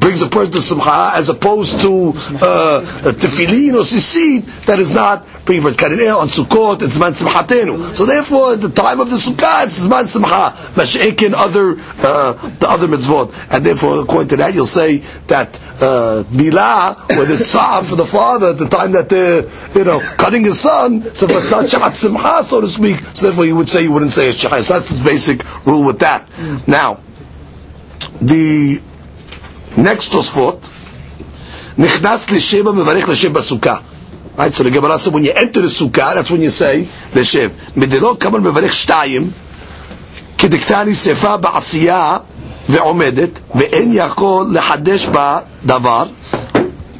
brings 0.00 0.20
a 0.22 0.28
person 0.28 0.52
to 0.52 0.60
simcha, 0.60 1.12
as 1.14 1.28
opposed 1.28 1.80
to 1.80 2.08
uh, 2.44 2.80
tefillin 3.12 3.74
or 3.74 3.84
sisid, 3.84 4.66
that 4.66 4.78
is 4.80 4.92
not 4.94 5.26
but 5.44 5.74
karineh 5.76 6.16
on 6.16 6.28
sukkot, 6.28 6.82
it's 6.82 6.98
man 6.98 7.12
simchatenu. 7.12 7.94
So 7.94 8.06
therefore, 8.06 8.52
at 8.54 8.60
the 8.60 8.68
time 8.68 9.00
of 9.00 9.10
the 9.10 9.16
sukkah, 9.16 9.64
it's 9.66 9.86
man 9.88 10.06
simcha. 10.06 10.56
Mash'ekin 10.74 11.34
other, 11.34 11.76
uh, 11.98 12.32
the 12.58 12.68
other 12.68 12.86
mitzvot. 12.86 13.34
And 13.50 13.66
therefore, 13.66 14.00
according 14.02 14.28
to 14.28 14.36
that, 14.36 14.54
you'll 14.54 14.66
say 14.66 14.98
that 15.26 15.60
uh, 15.80 16.22
milah, 16.30 17.08
when 17.08 17.30
it's 17.30 17.46
sa'ah 17.48 17.82
for 17.82 17.96
the 17.96 18.06
father, 18.06 18.50
at 18.50 18.58
the 18.58 18.68
time 18.68 18.92
that 18.92 19.08
they're, 19.08 19.42
you 19.74 19.84
know, 19.84 19.98
cutting 20.16 20.44
his 20.44 20.60
son, 20.60 21.02
so 21.14 21.26
not 21.26 21.42
sha'at 21.42 21.92
simcha, 21.92 22.44
so 22.44 22.60
to 22.60 22.68
speak, 22.68 23.00
so 23.14 23.26
therefore 23.26 23.44
you 23.44 23.56
would 23.56 23.68
say, 23.68 23.82
you 23.82 23.90
wouldn't 23.92 24.12
say 24.12 24.28
a 24.28 24.32
sha'at. 24.32 24.62
So 24.62 24.74
that's 24.78 24.98
the 24.98 25.04
basic 25.04 25.66
rule 25.66 25.82
with 25.82 25.98
that. 26.00 26.30
Now, 26.68 27.00
the 28.20 28.80
Next 29.76 30.12
Tosfot, 30.12 30.60
Nichnas 31.78 32.30
l'sheva 32.30 32.72
mevarech 32.72 33.08
l'shev 33.08 33.32
basukah. 33.32 33.82
Right, 34.37 34.53
so 34.53 34.63
the 34.63 34.69
Gemara 34.69 34.99
said 34.99 35.13
when 35.13 35.23
you 35.23 35.31
enter 35.35 35.61
the 35.61 35.67
sukkah, 35.67 36.13
that's 36.13 36.29
when 36.29 36.41
you 36.41 36.51
say 36.51 36.87
l'shev. 37.15 37.49
Medelo 37.75 38.19
kamal 38.19 38.39
mevarech 38.39 38.85
shtayim, 38.85 39.31
כדקתני 40.37 40.95
שרפה 40.95 41.37
בעשייה 41.37 42.17
ועומדת, 42.69 43.39
ואין 43.55 43.91
יכול 43.93 44.47
לחדש 44.53 45.05
בה 45.05 45.39
דבר, 45.65 46.05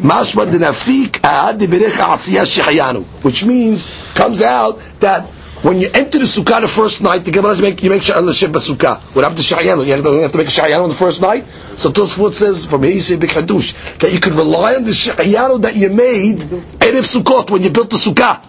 משמע 0.04 0.46
דנפיק 0.46 1.20
העד 1.24 1.64
דברך 1.64 2.00
העשייה 2.00 2.46
שהחיינו. 2.46 3.04
Which 3.24 3.44
means, 3.44 3.86
comes 4.16 4.42
out 4.42 4.80
that 5.02 5.22
when 5.63 5.79
you 5.81 5.91
enter 5.95 6.19
the 6.19 6.25
sukkah 6.25 6.61
the 6.61 6.67
first 6.69 7.03
night, 7.03 7.25
the 7.25 7.31
Gemara 7.31 7.57
make 7.61 7.83
you 7.85 7.91
make 7.91 8.03
sha'an 8.03 8.27
l'shem 8.27 8.53
b'sukkah. 8.53 9.01
What 9.15 9.23
happened 9.23 9.39
to 9.39 9.55
sha'yan? 9.55 9.87
You 9.87 10.23
have 10.23 10.33
to 10.33 10.39
make 10.39 10.49
a 10.49 10.51
sha'yan 10.51 10.83
on 10.83 10.89
the 10.89 10.95
first 10.95 11.23
night. 11.23 11.47
So 11.77 11.91
Tosfot 11.91 12.33
says 12.33 12.67
from 12.67 12.83
here 12.83 12.93
you 12.93 13.01
say 13.01 13.17
b'kadush 13.17 13.99
that 13.99 14.13
you 14.13 14.19
could 14.19 14.35
rely 14.35 14.75
on 14.75 14.85
the 14.85 14.91
sha'yan 14.91 15.63
that 15.63 15.77
you 15.77 15.89
made 15.91 16.39
erev 16.39 17.05
sukkot 17.05 17.51
when 17.51 17.63
you 17.63 17.71
built 17.71 17.91
the 17.91 17.97
sukkah. 17.97 18.41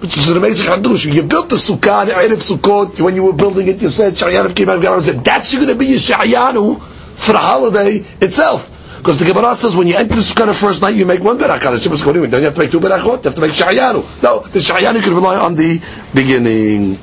Which 0.00 0.16
is 0.16 0.30
an 0.30 0.36
amazing 0.36 0.66
hadush. 0.66 1.12
You 1.12 1.22
built 1.22 1.48
the 1.48 1.56
sukkah, 1.56 2.06
the 2.06 2.12
erev 2.12 2.56
sukkot. 2.56 3.00
When 3.00 3.16
you 3.16 3.24
were 3.24 3.32
building 3.32 3.66
it, 3.66 3.82
you 3.82 3.88
said 3.88 4.14
sha'yan 4.14 4.54
came 4.54 4.68
out 4.68 4.84
and 4.84 5.02
said 5.02 5.24
that's 5.24 5.54
going 5.54 5.66
to 5.68 5.74
be 5.74 5.86
your 5.86 5.98
sha'yanu 5.98 6.93
for 7.15 7.33
the 7.33 7.39
holiday 7.39 7.97
itself. 8.21 8.71
Because 8.99 9.17
the 9.17 9.25
Gemara 9.25 9.55
says 9.55 9.77
when 9.77 9.87
you 9.87 9.95
enter 9.95 10.15
the 10.15 10.21
sukkah 10.21 10.45
the 10.45 10.53
first 10.53 10.81
night, 10.81 10.93
you 10.95 11.05
make 11.05 11.21
one 11.21 11.37
berakah. 11.37 11.71
The 11.71 11.77
Shabbos 11.79 12.01
Kodim. 12.01 12.29
Then 12.29 12.41
you 12.41 12.45
have 12.47 12.53
to 12.55 12.59
make 12.59 12.69
two 12.71 12.81
berakot. 12.81 13.23
You 13.23 13.29
have 13.29 13.35
to 13.35 13.41
make 13.41 13.51
shayanu. 13.51 14.21
No, 14.21 14.41
the 14.41 14.59
shayanu 14.59 15.01
can 15.01 15.13
rely 15.13 15.37
on 15.37 15.55
the 15.55 15.81
beginning. 16.13 16.95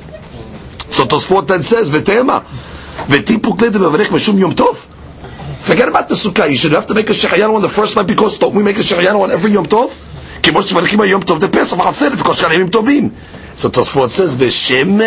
So 0.92 1.04
Tosfot 1.06 1.48
then 1.48 1.62
says, 1.62 1.88
"V'tema, 1.88 2.42
v'tipu 3.08 3.56
klei 3.56 3.70
de'mavrech 3.70 4.08
meshum 4.08 4.38
yom 4.38 4.52
tov." 4.52 4.76
Forget 5.60 5.88
about 5.88 6.08
the 6.08 6.14
sukkah. 6.16 6.50
You 6.50 6.56
should 6.56 6.72
have 6.72 6.86
to 6.86 6.94
make 6.94 7.08
a 7.08 7.14
shayanu 7.14 7.54
on 7.54 7.62
the 7.62 7.68
first 7.70 7.96
night 7.96 8.06
because 8.06 8.36
don't 8.38 8.54
we 8.54 8.62
make 8.62 8.76
a 8.76 8.80
shayanu 8.82 9.20
on 9.20 9.30
every 9.30 9.52
yom 9.52 9.64
tov? 9.64 9.90
כמו 10.42 10.62
שמברכים 10.62 11.00
היום 11.00 11.22
טוב 11.22 11.38
דפסח 11.44 11.78
ועצרת 11.78 12.20
וכל 12.20 12.34
שאר 12.34 12.50
הימים 12.50 12.68
טובים. 12.68 13.10
So 13.56 13.68
Tosfot 13.68 14.10
says, 14.10 14.34
ושם 14.38 14.98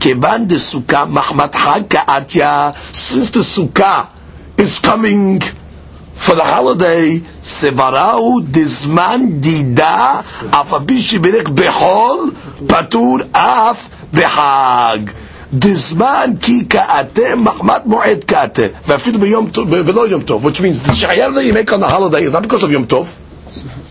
כיוון 0.00 0.46
דסוכה 0.46 1.04
מחמת 1.04 1.54
חג 1.54 1.80
כאתיה, 1.90 2.70
since 2.92 3.30
the 3.30 3.42
sukkah 3.56 4.13
is 4.57 4.79
coming 4.79 5.39
for 5.41 6.35
the 6.35 6.43
holiday, 6.43 7.19
Sevarau 7.39 8.41
Dizman 8.41 9.41
Dida 9.41 10.21
Afabi 10.23 10.97
Shibirek 10.97 11.43
Behol 11.55 12.31
Patur 12.67 13.29
Af 13.33 13.89
Behag. 14.11 15.13
Dizman 15.53 16.41
ki 16.41 16.65
ka'ate 16.65 17.35
mahmat 17.37 17.85
moed 17.85 18.25
ka'ate. 18.25 18.69
V'afidu 18.83 19.17
b'yom 19.19 19.49
tov, 19.51 19.67
b'lo 19.67 20.09
yom 20.09 20.23
tov. 20.23 20.41
Which 20.41 20.61
means 20.61 20.81
the 20.81 20.91
shayar 20.91 21.33
that 21.33 21.45
you 21.45 21.53
make 21.53 21.71
on 21.71 21.79
the 21.79 21.87
holiday 21.87 22.23
is 22.23 22.31
not 22.31 22.41
because 22.43 22.63
of 22.63 22.71
yom 22.71 22.87
tov. 22.87 23.19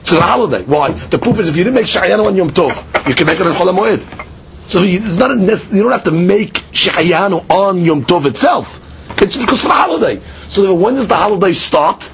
It's 0.00 0.12
a 0.12 0.20
holiday. 0.20 0.62
Why? 0.64 0.90
The 0.90 1.18
proof 1.18 1.38
is 1.38 1.48
if 1.48 1.56
you 1.56 1.64
didn't 1.64 1.76
make 1.76 1.86
shayar 1.86 2.24
on 2.24 2.36
yom 2.36 2.50
tov, 2.50 3.08
you 3.08 3.14
can 3.14 3.26
make 3.26 3.40
it 3.40 3.46
on 3.46 3.54
chol 3.54 3.72
moed. 3.74 4.24
So 4.66 4.80
it's 4.82 5.16
not 5.16 5.30
a, 5.30 5.36
you 5.76 5.82
don't 5.82 5.92
have 5.92 6.04
to 6.04 6.10
make 6.10 6.54
shayanu 6.72 7.48
on 7.50 7.80
Yom 7.80 8.04
Tov 8.04 8.26
itself. 8.26 8.80
It's 9.22 9.36
because 9.36 9.62
of 9.62 9.68
the 9.68 9.74
holiday. 9.74 10.20
So 10.48 10.74
when 10.74 10.94
does 10.94 11.08
the 11.08 11.16
holiday 11.16 11.52
start? 11.52 12.04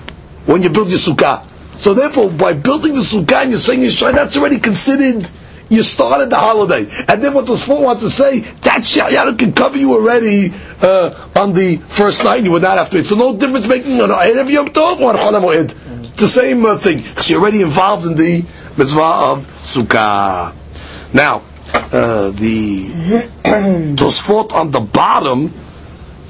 When 0.47 0.63
you 0.63 0.71
build 0.71 0.89
your 0.89 0.99
sukkah. 0.99 1.47
So 1.77 1.95
therefore, 1.95 2.31
by 2.31 2.55
building 2.55 2.95
the 2.95 3.01
sukkah 3.01 3.43
and 3.43 3.51
you're 3.51 3.59
saying 3.59 3.81
Yishai, 3.81 4.15
that's 4.15 4.37
already 4.37 4.59
considered 4.59 5.29
you 5.71 5.83
started 5.83 6.31
the 6.31 6.37
holiday. 6.37 6.83
And 7.09 7.23
then 7.23 7.33
what 7.33 7.47
the 7.47 7.55
Tosfot 7.55 7.81
wants 7.81 8.03
to 8.03 8.11
say, 8.11 8.41
that 8.41 8.83
Sha'yanu 8.83 9.39
can 9.39 9.53
cover 9.53 9.79
you 9.79 9.95
already 9.95 10.53
uh, 10.83 11.29
on 11.37 11.55
the 11.55 11.77
first 11.77 12.25
night, 12.25 12.43
you 12.43 12.51
would 12.51 12.63
not 12.63 12.77
have 12.77 12.91
to 12.91 12.99
eat. 12.99 13.07
So 13.07 13.15
no 13.15 13.37
difference 13.37 13.67
making 13.67 14.01
an 14.01 14.11
Erev 14.11 14.51
Yom 14.51 14.69
Tov 14.69 15.01
or 15.01 15.15
Chol. 15.15 15.65
It's 16.11 16.21
the 16.21 16.27
same 16.27 16.67
uh, 16.67 16.77
thing, 16.77 16.99
because 16.99 17.31
you're 17.31 17.41
already 17.41 17.63
involved 17.63 18.05
in 18.05 18.17
the 18.17 18.45
mitzvah 18.77 19.01
of 19.01 19.47
Sukkah. 19.61 20.55
Now, 21.15 21.43
uh, 21.73 22.31
the 22.33 22.89
Tosfot 23.97 24.53
on 24.53 24.73
the 24.73 24.81
bottom 24.81 25.55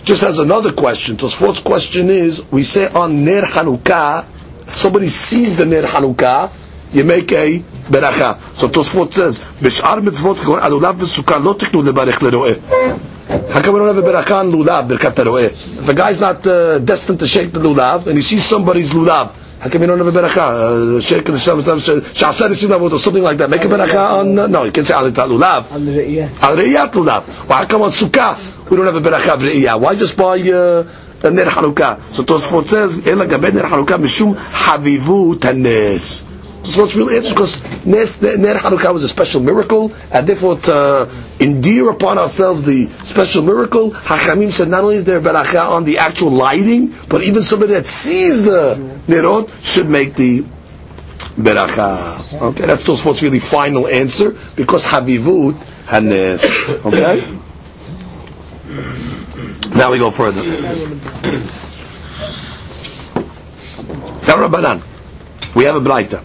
just 0.04 0.22
as 0.22 0.38
another 0.38 0.72
question, 0.72 1.16
Tosfot's 1.16 1.60
question 1.60 2.10
is, 2.10 2.42
we 2.50 2.64
say 2.64 2.88
on 2.88 3.24
Ner 3.24 3.42
Hanukkah, 3.42 4.24
if 4.66 4.74
somebody 4.74 5.08
sees 5.08 5.56
the 5.56 5.66
Ner 5.66 5.82
Hanukkah, 5.82 6.50
you 6.92 7.04
make 7.04 7.30
a 7.32 7.58
beracha. 7.90 8.38
So 8.54 8.68
Tosfot 8.68 9.12
says, 9.12 9.38
"Bishar 9.38 10.00
mitzvot 10.00 10.42
kol 10.42 10.56
alulav 10.56 10.94
v'sukkah 10.94 11.42
lo 11.42 11.54
tiknu 11.54 11.82
lebarich 11.82 12.18
leroeh." 12.18 13.50
How 13.50 13.62
come 13.62 13.74
we 13.74 13.80
don't 13.80 13.94
have 13.94 14.04
a 14.04 14.08
beracha 14.08 14.40
on 14.40 14.50
lulav 14.50 14.88
berkat 14.88 15.14
leroeh? 15.14 15.50
If 15.50 15.88
a 15.88 15.94
guy's 15.94 16.20
not 16.20 16.46
uh, 16.46 16.78
destined 16.78 17.20
to 17.20 17.26
shake 17.26 17.52
the 17.52 17.60
lulav 17.60 18.06
and 18.06 18.16
he 18.16 18.22
sees 18.22 18.44
somebody's 18.44 18.92
lulav, 18.92 19.34
how 19.60 19.68
come 19.68 19.82
we 19.82 19.86
don't 19.86 19.98
have 19.98 20.06
a 20.06 20.12
beracha? 20.12 21.02
Shake 21.02 21.26
the 21.26 21.38
shem 21.38 21.58
shasar 21.58 22.48
isim 22.48 22.70
lavot 22.70 22.92
or 22.92 22.98
something 22.98 23.22
like 23.22 23.38
that. 23.38 23.50
Make 23.50 23.64
a 23.64 23.68
beracha 23.68 24.20
on 24.20 24.38
uh, 24.38 24.46
no, 24.46 24.64
you 24.64 24.72
can 24.72 24.84
say 24.84 24.94
al 24.94 25.10
lulav, 25.10 25.64
alreiyat 25.64 26.90
lulav. 26.92 27.50
Or 27.50 27.54
how 27.54 27.66
come 27.66 27.82
on 27.82 27.90
sukkah? 27.90 28.36
We 28.70 28.76
don't 28.76 28.86
have 28.86 28.96
a 28.96 29.00
beracha 29.00 29.34
of 29.34 29.40
re'iyah? 29.42 29.78
Why 29.80 29.94
just 29.96 30.16
buy, 30.16 30.40
uh, 30.40 30.84
ner 31.28 31.44
Hanukkah. 31.44 32.00
So 32.10 32.22
Tosfot 32.22 32.66
says, 32.66 33.06
"Ela 33.06 33.26
gabe 33.26 33.52
ner 33.52 33.64
Hanukkah 33.64 33.98
mishum 33.98 34.34
havivu 34.36 35.38
tanes." 35.38 36.26
So 36.62 36.84
it's 36.84 36.94
really 36.94 37.16
interesting 37.16 37.34
because 37.34 37.86
Ner 37.86 38.54
Hanukkah 38.56 38.92
was 38.92 39.02
a 39.02 39.08
special 39.08 39.40
miracle, 39.42 39.92
and 40.12 40.26
therefore 40.26 40.58
to 40.58 40.74
uh, 40.74 41.14
endear 41.40 41.88
upon 41.88 42.18
ourselves 42.18 42.62
the 42.62 42.86
special 43.02 43.42
miracle, 43.42 43.92
Hachamim 43.92 44.50
said 44.52 44.68
not 44.68 44.84
only 44.84 44.96
is 44.96 45.04
there 45.04 45.20
beracha 45.22 45.70
on 45.70 45.84
the 45.84 45.98
actual 45.98 46.30
lighting, 46.30 46.94
but 47.08 47.22
even 47.22 47.42
somebody 47.42 47.72
that 47.72 47.86
sees 47.86 48.44
the 48.44 48.76
Nerot 49.08 49.50
should 49.64 49.88
make 49.88 50.14
the 50.16 50.44
beracha. 51.36 52.40
Okay, 52.42 52.66
that's 52.66 52.84
Tosfot's 52.84 53.22
really 53.22 53.40
final 53.40 53.88
answer, 53.88 54.36
because 54.54 54.84
Havivut 54.84 55.56
Hanes. 55.88 56.44
Okay? 56.84 57.38
Now 59.74 59.90
we 59.92 59.98
go 59.98 60.10
further. 60.10 60.42
Rabbanan. 64.40 64.82
We 65.54 65.64
have 65.64 65.76
a 65.76 65.80
Braita. 65.80 66.24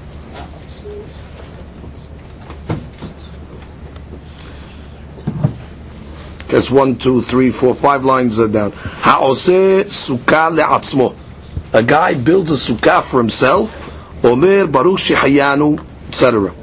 That's 6.48 6.72
one, 6.72 6.98
two, 6.98 7.22
three, 7.22 7.52
four, 7.52 7.74
five 7.74 8.06
lines 8.06 8.40
are 8.40 8.48
down. 8.48 8.72
Ha'oseh 8.72 9.84
sukkah 9.84 10.56
le'atzmo. 10.58 11.16
A 11.74 11.84
guy 11.84 12.14
builds 12.14 12.52
a 12.52 12.54
sukkah 12.54 13.04
for 13.04 13.18
himself. 13.18 13.84
Omer 14.24 14.68
baruch 14.68 15.00
shehayanu, 15.00 15.86
etc. 16.08 16.54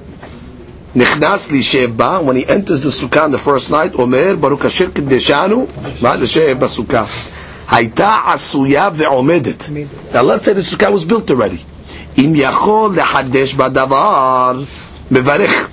Nichnas 0.94 1.50
li 1.50 1.62
sheba. 1.62 2.20
When 2.22 2.36
he 2.36 2.46
enters 2.46 2.82
the 2.82 2.90
sukkah 2.90 3.30
the 3.30 3.38
first 3.38 3.70
night, 3.70 3.94
Omer 3.98 4.36
baruch 4.36 4.64
asher 4.64 4.88
kedeshanu, 4.88 6.02
ma 6.02 6.12
l'sheb 6.14 6.58
sukkah. 6.60 7.06
Hayta 7.66 8.22
asuya 8.24 8.90
ve'omedet. 8.92 10.12
Now 10.12 10.22
let's 10.22 10.44
say 10.44 10.52
the 10.52 10.60
sukkah 10.60 10.92
was 10.92 11.04
built 11.04 11.30
already. 11.30 11.64
Im 12.16 12.34
yachol 12.34 12.94
lehadesh 12.94 13.54
badavar, 13.54 14.66
mevarich. 15.08 15.70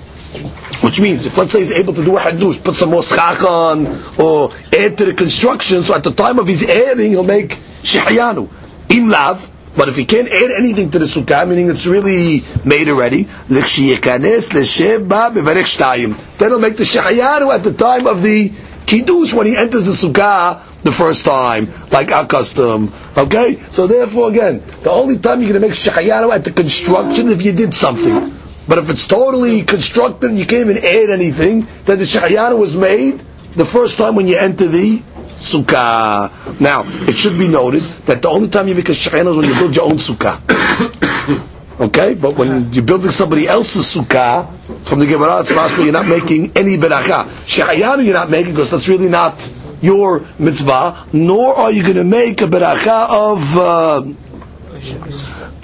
Which 0.82 1.00
means, 1.00 1.26
if 1.26 1.36
let's 1.36 1.52
say 1.52 1.58
he's 1.58 1.72
able 1.72 1.92
to 1.92 2.02
do 2.04 2.16
a 2.16 2.20
hadush, 2.20 2.62
put 2.64 2.74
some 2.74 2.90
more 2.90 3.02
schach 3.02 3.42
on, 3.42 3.86
or 4.18 4.52
add 4.72 4.96
to 4.96 5.04
the 5.04 5.12
construction, 5.12 5.82
so 5.82 5.94
at 5.94 6.04
the 6.04 6.12
time 6.12 6.38
of 6.38 6.46
his 6.46 6.62
adding, 6.62 7.10
he'll 7.10 7.24
make 7.24 7.58
shihayanu. 7.82 8.48
Im 8.88 9.08
lav, 9.08 9.50
but 9.80 9.88
if 9.88 9.96
he 9.96 10.04
can't 10.04 10.28
add 10.28 10.50
anything 10.50 10.90
to 10.90 10.98
the 10.98 11.06
sukkah, 11.06 11.48
meaning 11.48 11.70
it's 11.70 11.86
really 11.86 12.44
made 12.66 12.90
already, 12.90 13.22
then 13.22 13.62
he'll 13.62 13.80
make 16.60 16.76
the 16.76 16.84
shihayanu 16.84 17.54
at 17.54 17.64
the 17.64 17.72
time 17.72 18.06
of 18.06 18.20
the 18.20 18.52
kiddush 18.84 19.32
when 19.32 19.46
he 19.46 19.56
enters 19.56 19.86
the 19.86 19.92
sukkah 19.92 20.60
the 20.82 20.92
first 20.92 21.24
time, 21.24 21.72
like 21.90 22.12
our 22.12 22.26
custom. 22.26 22.92
Okay? 23.16 23.58
So 23.70 23.86
therefore, 23.86 24.28
again, 24.28 24.62
the 24.82 24.90
only 24.90 25.16
time 25.16 25.40
you're 25.40 25.48
going 25.48 25.62
to 25.62 25.68
make 25.68 25.78
shihayanu 25.78 26.30
at 26.30 26.44
the 26.44 26.52
construction 26.52 27.30
if 27.30 27.40
you 27.40 27.52
did 27.52 27.72
something. 27.72 28.36
But 28.68 28.76
if 28.76 28.90
it's 28.90 29.06
totally 29.06 29.62
constructed, 29.62 30.32
you 30.36 30.44
can't 30.44 30.68
even 30.68 30.76
add 30.84 31.08
anything, 31.08 31.66
then 31.86 31.96
the 31.98 32.04
shayana 32.04 32.58
was 32.58 32.76
made 32.76 33.18
the 33.56 33.64
first 33.64 33.96
time 33.96 34.14
when 34.14 34.28
you 34.28 34.36
enter 34.36 34.68
the 34.68 35.02
sukkah. 35.40 36.30
Now, 36.60 36.84
it 36.86 37.16
should 37.16 37.38
be 37.38 37.48
noted 37.48 37.82
that 38.06 38.22
the 38.22 38.28
only 38.28 38.48
time 38.48 38.68
you 38.68 38.74
make 38.74 38.88
a 38.88 38.92
shayana 38.92 39.30
is 39.30 39.36
when 39.36 39.48
you 39.48 39.54
build 39.54 39.74
your 39.74 39.86
own 39.86 39.96
sukkah. 39.96 40.38
okay? 41.80 42.14
But 42.14 42.36
when 42.36 42.72
you're 42.72 42.84
building 42.84 43.10
somebody 43.10 43.48
else's 43.48 43.86
sukkah, 43.94 44.46
from 44.86 45.00
the 45.00 45.06
Gemara, 45.06 45.40
it's 45.40 45.52
possible 45.52 45.84
you're 45.84 45.92
not 45.92 46.06
making 46.06 46.52
any 46.56 46.76
beracha. 46.76 47.24
Shayana 47.48 48.04
you're 48.04 48.14
not 48.14 48.30
making 48.30 48.52
because 48.52 48.70
that's 48.70 48.88
really 48.88 49.08
not 49.08 49.50
your 49.80 50.24
mitzvah, 50.38 51.06
nor 51.12 51.56
are 51.56 51.72
you 51.72 51.82
going 51.82 51.96
to 51.96 52.04
make 52.04 52.42
a 52.42 52.46
beracha 52.46 53.08
of 53.08 53.56
uh, 53.56 54.02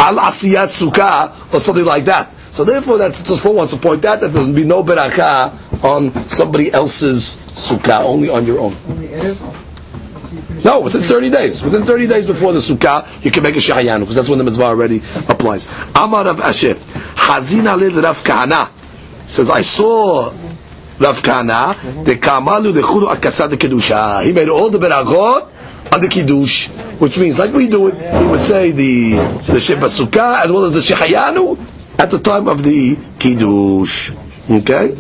al 0.01 0.17
asiyat 0.17 0.73
sukkah 0.73 1.53
or 1.53 1.61
something 1.61 1.85
like 1.85 2.07
that. 2.07 2.33
So 2.51 2.65
therefore, 2.65 2.97
that's 2.97 3.21
Tosfot 3.21 3.55
wants 3.55 3.75
to 3.75 3.79
point 3.79 4.03
out 4.07 4.21
that 4.21 4.29
there's 4.33 4.49
be 4.49 4.65
no 4.65 4.83
beracha 4.83 5.53
on 5.85 6.27
somebody 6.27 6.73
else's 6.73 7.37
sukkah, 7.53 8.03
only 8.05 8.31
on 8.31 8.47
your 8.47 8.61
own. 8.61 8.73
No, 10.65 10.81
within 10.81 11.03
30 11.03 11.31
days. 11.31 11.63
Within 11.63 11.85
30 11.85 12.07
days 12.07 12.27
before 12.27 12.53
the 12.53 12.61
sukkah, 12.61 13.25
you 13.25 13.31
can 13.31 13.43
make 13.43 13.57
a 13.57 13.59
shahayanu, 13.59 14.01
because 14.01 14.15
that's 14.15 14.29
when 14.29 14.39
the 14.39 14.45
mitzvah 14.45 14.65
already 14.65 15.03
applies. 15.29 15.67
Amar 15.95 16.25
Rav 16.25 16.39
Ashi, 16.39 16.75
Hazina 16.75 17.79
lil 17.79 18.01
Rav 18.01 18.23
Kahana, 18.23 18.71
says, 19.29 19.51
I 19.51 19.63
saw 19.63 20.31
Rav 20.99 21.21
Kahana, 21.23 22.05
the 22.05 22.15
Kamalu 22.15 22.73
the 22.75 22.81
Chudu 22.81 23.13
Akasad 23.13 23.51
the 23.51 23.57
Kedusha. 23.57 24.25
He 24.25 24.33
made 24.33 24.49
all 24.49 24.71
the 24.71 24.79
berachot 24.79 25.93
on 25.93 26.01
the 26.01 26.09
Kiddush, 26.09 26.69
which 26.99 27.19
means, 27.19 27.39
like 27.39 27.53
we 27.53 27.69
do 27.69 27.89
it, 27.89 27.95
he 27.95 28.27
would 28.27 28.41
say 28.41 28.71
the, 28.71 29.15
the 29.47 29.61
Sheba 29.61 29.87
Sukkah, 29.87 30.45
as 30.45 30.53
well 30.53 30.65
as 30.65 30.73
the 30.73 30.95
Shahayanu, 30.95 31.59
at 31.99 32.11
the 32.11 32.19
time 32.19 32.49
of 32.49 32.63
the 32.63 32.97
kiddush. 33.19 34.13
Okay? 34.51 34.97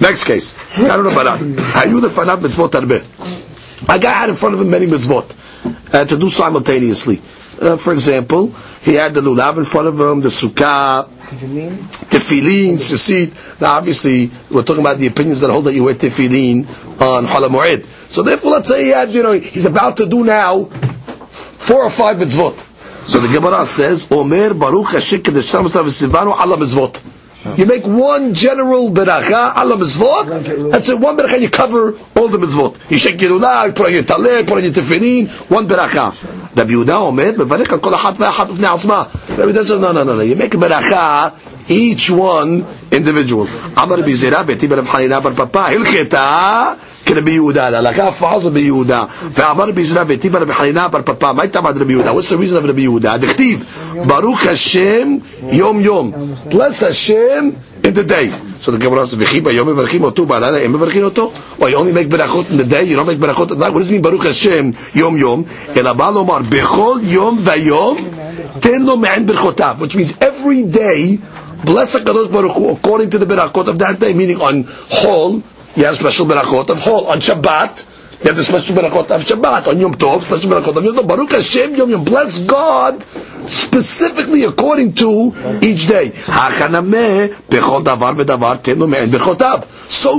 Next 0.00 0.24
case. 0.24 0.54
I 0.76 0.88
don't 0.96 1.04
know 1.04 1.10
about 1.10 1.38
that. 1.38 2.40
mitzvot 2.40 3.47
A 3.88 3.98
guy 3.98 4.10
had 4.12 4.28
in 4.30 4.34
front 4.36 4.54
of 4.54 4.60
him 4.60 4.70
many 4.70 4.86
mitzvot 4.86 5.94
uh, 5.94 6.04
to 6.04 6.16
do 6.18 6.28
simultaneously. 6.28 7.20
Uh, 7.60 7.76
for 7.76 7.92
example, 7.92 8.52
he 8.82 8.94
had 8.94 9.14
the 9.14 9.20
lulav 9.20 9.58
in 9.58 9.64
front 9.64 9.88
of 9.88 10.00
him, 10.00 10.20
the 10.20 10.28
sukkah, 10.28 11.08
tefillin, 12.08 12.70
you 12.70 12.96
see. 12.96 13.32
Now, 13.60 13.72
obviously, 13.74 14.30
we're 14.50 14.62
talking 14.62 14.80
about 14.80 14.98
the 14.98 15.06
opinions 15.08 15.40
that 15.40 15.50
hold 15.50 15.64
that 15.66 15.74
you 15.74 15.84
wear 15.84 15.94
tefillin 15.94 16.66
on 17.00 17.26
Halamoed. 17.26 17.84
So 18.10 18.22
therefore, 18.22 18.52
let's 18.52 18.68
say 18.68 18.84
he 18.84 18.90
had, 18.90 19.10
you 19.10 19.22
know, 19.22 19.32
he's 19.32 19.66
about 19.66 19.96
to 19.98 20.06
do 20.06 20.24
now 20.24 20.64
four 20.64 21.82
or 21.84 21.90
five 21.90 22.16
mitzvot. 22.16 22.64
So 23.06 23.20
the 23.20 23.28
Gemara 23.28 23.64
says, 23.64 24.06
Omer 24.10 24.54
Baruch 24.54 24.88
Hashem 24.92 25.22
Kedesham 25.22 25.64
Sivanu 25.66 26.38
Ala 26.38 26.56
Mizvot. 26.56 27.02
You 27.56 27.66
make 27.66 27.86
one 27.86 28.34
general 28.34 28.90
beracha 28.90 29.56
ala 29.56 29.76
mitzvot. 29.76 30.70
That's 30.70 30.88
it. 30.88 30.98
One 30.98 31.16
beracha 31.16 31.40
you 31.40 31.50
cover 31.50 31.98
all 32.16 32.28
the 32.28 32.38
mitzvot. 32.38 32.90
You 32.90 32.98
shake 32.98 33.20
your 33.20 33.38
ulah, 33.38 33.66
you 33.66 33.72
put 33.72 33.86
on 33.86 33.92
your 33.92 34.02
taleh, 34.02 34.46
put 34.46 34.58
on 34.58 34.64
your 34.64 34.72
tefillin. 34.72 35.28
One 35.50 35.68
beracha. 35.68 36.12
Rabbi 36.56 36.70
Yehuda 36.70 37.00
Omer 37.08 37.32
mevarich 37.32 37.72
al 37.72 37.78
kol 37.78 37.92
achat 37.92 38.16
ve'achat 38.16 38.48
b'nei 38.56 38.76
atzma. 38.76 39.38
Rabbi 39.38 39.52
Yehuda 39.52 39.64
says 39.64 39.80
no 39.80 39.92
no 39.92 40.04
no 40.04 40.16
no. 40.16 40.20
You 40.20 40.36
make 40.36 40.54
a 40.54 40.56
beracha 40.56 41.34
each 41.70 42.10
one 42.10 42.66
individual. 42.90 43.46
Amar 43.76 43.98
b'zera 43.98 44.44
beti 44.44 44.68
b'rab 44.68 44.84
Hanina 44.84 45.22
bar 45.22 45.32
Papa 45.32 45.70
hilcheta 45.72 46.78
que 47.04 47.14
Rabbi 47.14 47.32
Yehuda. 47.32 47.70
The 47.70 47.76
halacha 47.78 48.12
falls 48.12 48.46
on 48.46 48.54
Rabbi 48.54 48.66
Yehuda. 48.66 49.08
Ve'amar 49.08 49.66
Rabbi 49.68 49.82
Yisrael 49.82 50.06
v'ti 50.06 50.30
bar 50.30 50.42
B'chaina 50.42 50.90
bar 50.90 51.02
Papa. 51.02 51.34
My 51.34 51.46
time 51.48 51.64
Rabbi 51.64 51.92
Yehuda. 51.92 52.14
What's 52.14 52.28
the 52.28 52.38
reason 52.38 52.58
of 52.58 52.64
Rabbi 52.64 52.82
Yehuda? 52.82 53.18
Dechtiv. 53.18 54.06
Baruch 54.06 54.46
in 57.88 57.94
the 57.94 58.04
day. 58.04 58.32
So 58.60 58.72
the 58.72 58.78
Gemara 58.78 59.06
says, 59.06 59.18
"V'chi 59.18 59.40
ba'yom 59.40 59.66
mevarchim 59.66 60.04
oto 60.04 60.26
ba'alala 60.26 60.62
em 60.62 60.72
mevarchim 60.72 61.04
oto." 61.04 61.30
Why 61.56 61.68
you 61.68 61.76
only 61.76 61.92
make 61.92 62.08
berachot 62.08 62.50
in 62.50 62.56
the 62.56 62.64
day? 62.64 62.84
You 62.84 62.96
don't 62.96 63.06
make 63.06 63.18
berachot 63.18 63.52
at 63.52 63.58
night. 63.58 63.72
What 63.72 63.80
does 63.80 63.90
it 63.90 63.94
mean? 63.94 64.02
Baruch 64.02 64.24
Hashem 64.24 64.74
Yom 64.94 65.16
Yom. 65.16 65.46
Ela 65.74 65.94
ba'alomar 65.94 66.42
bechol 66.42 67.02
Yom 67.10 67.38
va'yom 67.38 68.60
ten 68.60 68.84
lo 68.84 68.96
me'en 68.96 69.26
berchotav, 69.26 69.78
which 69.78 69.96
means 69.96 70.16
every 70.20 70.64
day. 70.64 71.18
Bless 71.64 71.96
HaKadosh 71.96 72.32
Baruch 72.32 72.78
according 72.78 73.10
to 73.10 73.18
the 73.18 73.26
Berakot 73.26 73.66
of 73.66 73.78
that 73.80 73.98
day, 73.98 74.12
meaning 74.14 74.40
on 74.40 74.64
Chol, 74.64 75.42
you 75.76 75.84
have 75.84 75.96
special 75.96 76.26
berachot 76.26 76.68
of 76.70 76.78
Hol. 76.80 77.06
On 77.06 77.18
Shabbat, 77.18 77.86
you 78.20 78.26
have 78.28 78.36
the 78.36 78.44
special 78.44 78.74
berachot 78.76 79.10
of 79.10 79.22
Shabbat. 79.22 79.68
On 79.68 79.78
Yom 79.78 79.94
Tov, 79.94 80.22
special 80.22 80.50
berachot 80.50 80.76
of 80.76 80.84
Yom 80.84 80.94
Tov. 80.94 81.06
Baruch 81.06 81.32
Hashem 81.32 81.74
Yom 81.76 81.90
Yom. 81.90 82.04
Bless 82.04 82.40
God 82.40 83.02
specifically 83.48 84.44
according 84.44 84.94
to 84.94 85.32
each 85.62 85.86
day. 85.86 86.10
So 86.10 86.32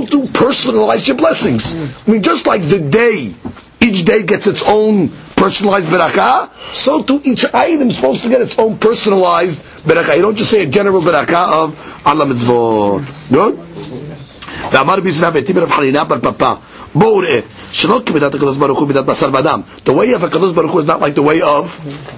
to 0.06 0.22
personalize 0.32 1.06
your 1.08 1.16
blessings. 1.16 1.74
I 1.76 1.88
mean, 2.10 2.22
just 2.22 2.46
like 2.46 2.62
the 2.62 2.80
day, 2.80 3.32
each 3.80 4.04
day 4.04 4.22
gets 4.24 4.46
its 4.46 4.62
own 4.66 5.10
personalized 5.40 5.86
berakah, 5.86 6.50
so 6.70 7.02
too 7.02 7.18
each 7.24 7.46
item 7.54 7.88
is 7.88 7.96
supposed 7.96 8.22
to 8.22 8.28
get 8.28 8.42
its 8.42 8.58
own 8.58 8.76
personalized 8.76 9.62
berakah. 9.88 10.14
You 10.16 10.20
don't 10.22 10.36
just 10.36 10.50
say 10.50 10.64
a 10.64 10.66
general 10.66 11.00
berakah 11.00 11.64
of 11.64 12.06
Allah 12.06 12.26
mitzvot. 12.26 13.08
Good? 13.32 14.09
ואמר 14.71 14.99
ביזנא 14.99 15.29
והתיב 15.33 15.57
רב 15.57 15.71
חנינא 15.71 16.03
בר 16.03 16.17
פפא 16.21 16.53
בואו 16.95 17.17
ראה 17.17 17.39
שלא 17.71 18.01
כמידת 18.05 18.35
הקדוש 18.35 18.57
ברוך 18.57 18.79
הוא 18.79 18.87
מידת 18.87 19.05
בשר 19.05 19.29
ודם 19.33 19.61
the 19.85 19.89
way 19.89 20.19
of 20.21 20.25
הקדוש 20.25 20.51
ברוך 20.51 20.71
הוא 20.71 20.81
is 20.81 20.85
not 20.85 21.01
like 21.01 21.15
the 21.15 21.23
way 21.23 21.41
of 21.41 21.67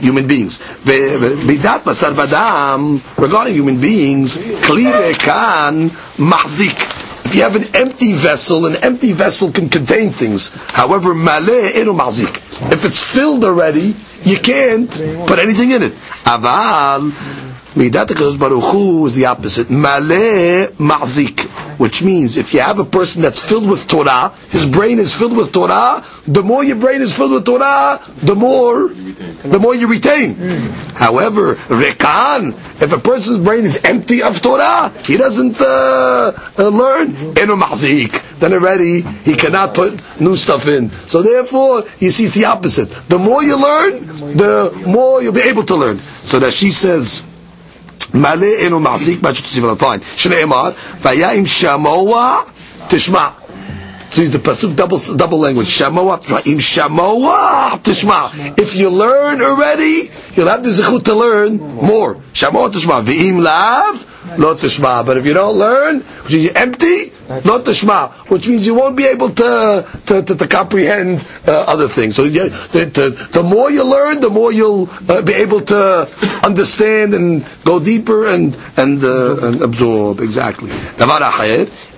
human 0.04 0.28
beings 0.32 0.62
ומידת 0.86 1.82
בשר 1.86 2.12
ודם 2.16 2.98
regarding 3.20 3.56
human 3.58 3.84
beings 3.84 4.40
כלי 4.68 4.88
כאן 5.20 5.88
מחזיק 6.20 6.80
if 7.28 7.36
you 7.36 7.42
have 7.42 7.58
an 7.58 7.68
empty 7.76 8.14
vessel, 8.14 8.66
an 8.68 8.78
empty 8.78 9.12
vessel 9.12 9.52
can 9.52 9.68
contain 9.68 10.12
things. 10.12 10.50
However, 10.72 11.14
maleh 11.14 11.76
enu 11.76 11.92
mahzik. 11.92 12.34
If 12.72 12.86
it's 12.86 13.04
filled 13.04 13.44
already, 13.44 13.94
you 14.24 14.38
can't 14.40 14.90
put 15.28 15.38
anything 15.38 15.72
in 15.72 15.84
it. 15.84 15.92
Aval, 16.24 17.12
midat 17.76 18.40
Baruch 18.40 18.64
Hu 18.72 19.08
is 19.08 19.16
the 19.16 19.26
opposite. 19.26 19.68
Maleh 19.68 20.68
mahzik 20.78 21.50
which 21.79 22.03
means 22.03 22.37
if 22.37 22.53
you 22.55 22.61
have 22.61 22.79
a 22.79 22.85
person 22.85 23.23
that's 23.23 23.39
filled 23.49 23.69
with 23.69 23.87
Torah, 23.89 24.31
his 24.51 24.67
brain 24.67 24.99
is 24.99 25.15
filled 25.15 25.37
with 25.37 25.53
Torah, 25.53 26.05
the 26.27 26.43
more 26.43 26.63
your 26.65 26.77
brain 26.77 27.01
is 27.01 27.17
filled 27.17 27.33
with 27.33 27.45
Torah, 27.45 28.01
the 28.23 28.35
more 28.35 28.89
the 28.89 29.59
more 29.59 29.75
you 29.75 29.87
retain. 29.89 30.35
However, 30.95 31.57
Rekan, 31.69 32.53
if 32.81 32.93
a 32.93 32.99
person's 32.99 33.45
brain 33.45 33.65
is 33.65 33.81
empty 33.85 34.23
of 34.23 34.41
Torah, 34.41 34.93
he 35.05 35.17
doesn't 35.17 35.61
uh, 35.61 36.33
uh, 36.59 36.69
learn, 36.69 37.13
then 37.35 37.51
already 38.53 39.01
he 39.01 39.35
cannot 39.35 39.75
put 39.75 40.21
new 40.21 40.37
stuff 40.37 40.67
in. 40.67 40.91
So 40.91 41.23
therefore, 41.23 41.85
you 41.99 42.11
see 42.11 42.25
it's 42.25 42.35
the 42.35 42.47
opposite. 42.47 42.87
The 43.09 43.19
more 43.19 43.43
you 43.43 43.57
learn, 43.61 44.07
the 44.37 44.73
more 44.87 45.23
you'll 45.23 45.33
be 45.33 45.43
able 45.43 45.65
to 45.65 45.77
learn. 45.77 45.99
So 45.99 46.39
that 46.41 46.53
she 46.53 46.71
says, 46.71 47.25
מלא 48.14 48.46
אינו 48.46 48.80
מחזיק 48.80 49.24
מה 49.24 49.36
שתוסיף 49.36 49.64
עליו. 49.64 49.76
fine. 49.82 50.00
שנאמר, 50.16 50.70
והיה 51.02 51.32
אם 51.32 51.46
שמוע 51.46 52.38
תשמע. 52.88 53.28
So 54.10 54.22
he's 54.22 54.32
the 54.32 54.40
pasuk 54.40 54.76
double 54.76 54.98
double 55.18 55.40
language. 55.40 55.68
Shamoah, 55.68 56.46
im 56.48 56.60
shamoah 56.60 57.82
tishma. 57.84 58.58
If 58.58 58.74
you 58.76 58.90
learn 58.90 59.42
already, 59.42 60.10
you'll 60.34 60.48
have 60.48 60.64
the 60.64 60.70
zechut 60.70 61.04
to 61.04 61.14
learn 61.14 61.58
more. 61.58 62.16
Shamoah 62.32 62.72
tishma. 62.72 63.04
V'im 63.04 63.42
lav 63.42 63.96
lo 64.40 64.56
tishma. 64.56 65.06
But 65.06 65.18
if 65.18 65.26
you 65.26 65.34
don't 65.34 65.58
learn, 65.58 66.00
which 66.24 66.34
is 66.36 66.52
empty, 66.56 67.12
not 67.45 67.65
the 67.65 67.75
Shema, 67.75 68.09
which 68.29 68.49
means 68.49 68.67
you 68.67 68.75
won't 68.75 68.97
be 68.97 69.07
able 69.07 69.31
to 69.31 69.87
to, 70.07 70.23
to, 70.23 70.35
to 70.37 70.49
comprehend 70.49 71.25
uh, 71.47 71.53
other 71.53 71.89
things. 71.89 72.17
So 72.17 72.25
the, 72.25 72.49
the, 72.73 73.29
the, 73.33 73.43
more 73.43 73.71
you 73.71 73.85
learn, 73.85 74.21
the 74.21 74.31
more 74.31 74.53
you'll 74.53 74.89
uh, 75.09 75.23
be 75.23 75.33
able 75.35 75.61
to 75.63 76.09
understand 76.45 77.15
and 77.15 77.47
go 77.65 77.81
deeper 77.81 78.27
and 78.27 78.57
and, 78.77 79.03
uh, 79.05 79.47
and 79.47 79.63
absorb. 79.63 80.21
Exactly. 80.21 80.71
Davar 80.71 81.21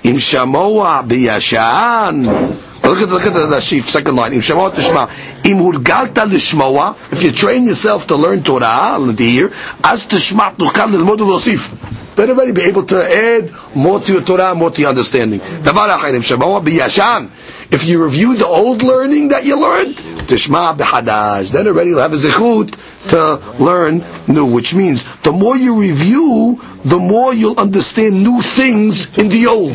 im 0.05 0.17
shamoa 0.17 1.07
biyashan. 1.09 2.61
Look 2.85 2.99
at 3.01 3.09
look 3.09 3.23
at 3.25 3.33
the, 3.33 3.61
sheaf 3.61 3.89
second 3.89 4.17
line. 4.17 4.35
Im 4.35 4.41
shamoa 4.41 4.71
tishma. 4.71 5.09
Im 5.47 5.57
hurgalta 5.59 6.27
lishmoa. 6.29 6.97
If 7.13 7.23
you 7.23 7.33
train 7.33 7.65
yourself 7.67 8.07
to 8.09 8.17
learn 8.17 8.43
Torah, 8.43 8.99
to 8.99 9.23
hear, 9.25 9.47
as 9.83 10.07
tishma 10.07 10.55
tukal 10.55 10.91
lilmod 10.93 11.19
losif. 11.19 12.04
Then 12.17 12.31
already 12.31 12.53
be 12.53 12.63
able 12.63 12.85
to 12.87 13.03
add 13.03 13.51
more 13.75 14.01
to 14.01 14.13
your 14.13 14.23
Torah, 14.23 14.55
more 14.55 14.71
to 14.71 14.81
your 14.81 14.91
understanding. 14.91 15.41
If 17.71 17.85
you 17.87 18.05
review 18.05 18.37
the 18.37 18.47
old 18.47 18.83
learning 18.83 19.29
that 19.29 19.45
you 19.45 19.61
learned, 19.61 19.97
tishma 19.97 20.77
b'hadash, 20.77 21.51
then 21.51 21.67
already 21.67 21.91
you'll 21.91 22.01
have 22.01 22.13
a 22.13 22.17
zechut 22.17 22.79
to 23.09 23.41
learn 23.63 24.05
new, 24.29 24.45
which 24.47 24.75
means 24.75 25.05
the 25.23 25.33
more 25.33 25.57
you 25.57 25.81
review, 25.81 26.61
the 26.85 26.99
more 26.99 27.35
you'll 27.35 27.59
understand 27.59 28.23
new 28.23 28.41
things 28.43 29.17
in 29.19 29.29
the 29.29 29.47
old. 29.47 29.73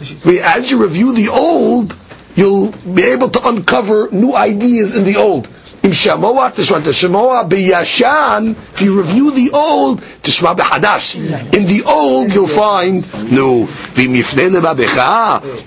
As 0.00 0.70
you 0.70 0.82
review 0.82 1.14
the 1.14 1.28
old, 1.28 1.96
you'll 2.34 2.70
be 2.72 3.02
able 3.04 3.30
to 3.30 3.48
uncover 3.48 4.08
new 4.10 4.34
ideas 4.34 4.94
in 4.94 5.04
the 5.04 5.16
old. 5.16 5.48
Im 5.82 5.92
shamoa 5.92 6.50
tishma 6.52 6.80
tishmoa 6.80 7.48
biyashan. 7.48 8.56
If 8.74 8.82
you 8.82 8.98
review 8.98 9.30
the 9.30 9.50
old, 9.52 10.00
tishma 10.22 10.56
b'hadash. 10.56 11.14
In 11.54 11.66
the 11.66 11.82
old, 11.86 12.32
you'll 12.34 12.46
find 12.48 13.02
new. 13.30 13.66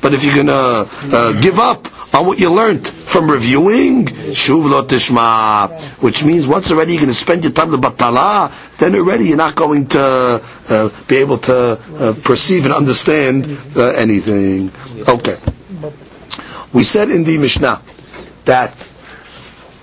But 0.01 0.13
if 0.13 0.23
you're 0.23 0.35
gonna 0.35 0.87
uh, 1.15 1.31
give 1.41 1.59
up 1.59 1.87
on 2.13 2.25
what 2.25 2.39
you 2.39 2.51
learned 2.51 2.87
from 2.87 3.31
reviewing, 3.31 4.05
shuv 4.05 4.69
lo 4.69 4.83
tishma, 4.83 5.71
which 6.01 6.23
means 6.25 6.45
once 6.45 6.71
already 6.71 6.93
you're 6.95 7.05
to 7.05 7.13
spend 7.13 7.43
your 7.43 7.53
time 7.53 7.71
to 7.71 7.77
batala, 7.77 8.51
then 8.79 8.95
already 8.95 9.25
you're 9.25 9.37
not 9.37 9.55
going 9.55 9.87
to 9.87 10.41
uh, 10.69 10.89
be 11.07 11.17
able 11.17 11.37
to 11.37 11.55
uh, 11.55 12.13
perceive 12.21 12.65
and 12.65 12.73
understand 12.73 13.45
uh, 13.75 13.87
anything. 13.89 14.71
Okay. 15.07 15.37
We 16.73 16.83
said 16.83 17.09
in 17.11 17.23
the 17.23 17.37
Mishnah 17.37 17.81
that 18.45 18.89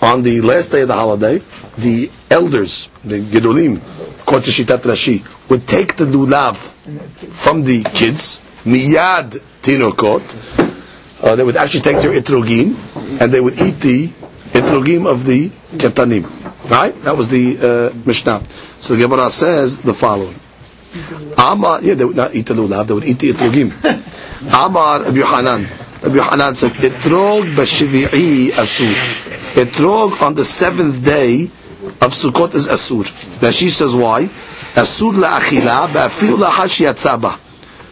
on 0.00 0.22
the 0.22 0.40
last 0.40 0.70
day 0.70 0.82
of 0.82 0.88
the 0.88 0.94
holiday, 0.94 1.40
the 1.76 2.10
elders, 2.30 2.88
the 3.04 3.20
Gedolim, 3.20 3.76
according 4.22 4.44
to 4.44 4.50
Shitat 4.50 4.78
Rashi, 4.82 5.24
would 5.50 5.66
take 5.66 5.96
the 5.96 6.04
lulav 6.04 6.56
from 7.32 7.62
the 7.64 7.82
kids, 7.82 8.40
miyad 8.64 9.40
tinokot, 9.62 10.74
uh, 11.22 11.34
they 11.36 11.42
would 11.44 11.56
actually 11.56 11.80
take 11.80 11.96
their 12.00 12.12
itrogim, 12.12 12.76
and 13.20 13.32
they 13.32 13.40
would 13.40 13.60
eat 13.60 13.80
the 13.80 14.06
itrogim 14.52 15.06
of 15.06 15.24
the 15.24 15.48
ketanim. 15.76 16.24
Right? 16.70 16.94
That 17.02 17.16
was 17.16 17.28
the 17.28 17.58
uh, 17.92 17.94
Mishnah. 18.06 18.42
So 18.78 18.94
the 18.94 19.02
Gemara 19.02 19.30
says 19.30 19.78
the 19.78 19.94
following. 19.94 20.38
Amar, 21.36 21.82
yeah, 21.82 21.94
they 21.94 22.04
would 22.04 22.16
not 22.16 22.34
eat 22.34 22.46
the 22.46 22.54
lulav, 22.54 22.86
they 22.86 22.94
would 22.94 23.04
eat 23.04 23.18
the 23.18 23.30
itrogim. 23.32 23.72
Amar 24.66 25.02
Rabbi 25.02 25.16
Yohanan. 25.16 25.66
Rabbi 26.02 26.14
Yohanan 26.14 26.54
said, 26.54 26.72
Etrog 26.72 27.42
b'shivi'i 27.54 28.50
asur. 28.50 29.64
Etrog 29.64 30.22
on 30.22 30.34
the 30.34 30.44
seventh 30.44 31.04
day 31.04 31.44
of 32.00 32.12
Sukkot 32.12 32.54
is 32.54 32.68
asur. 32.68 33.04
She 33.52 33.70
says 33.70 33.94
why? 33.94 34.24
Asur 34.74 35.12
la'achila 35.12 35.88
ba'afil 35.88 36.38
la'hash 36.38 36.80
yatzaba. 36.86 37.36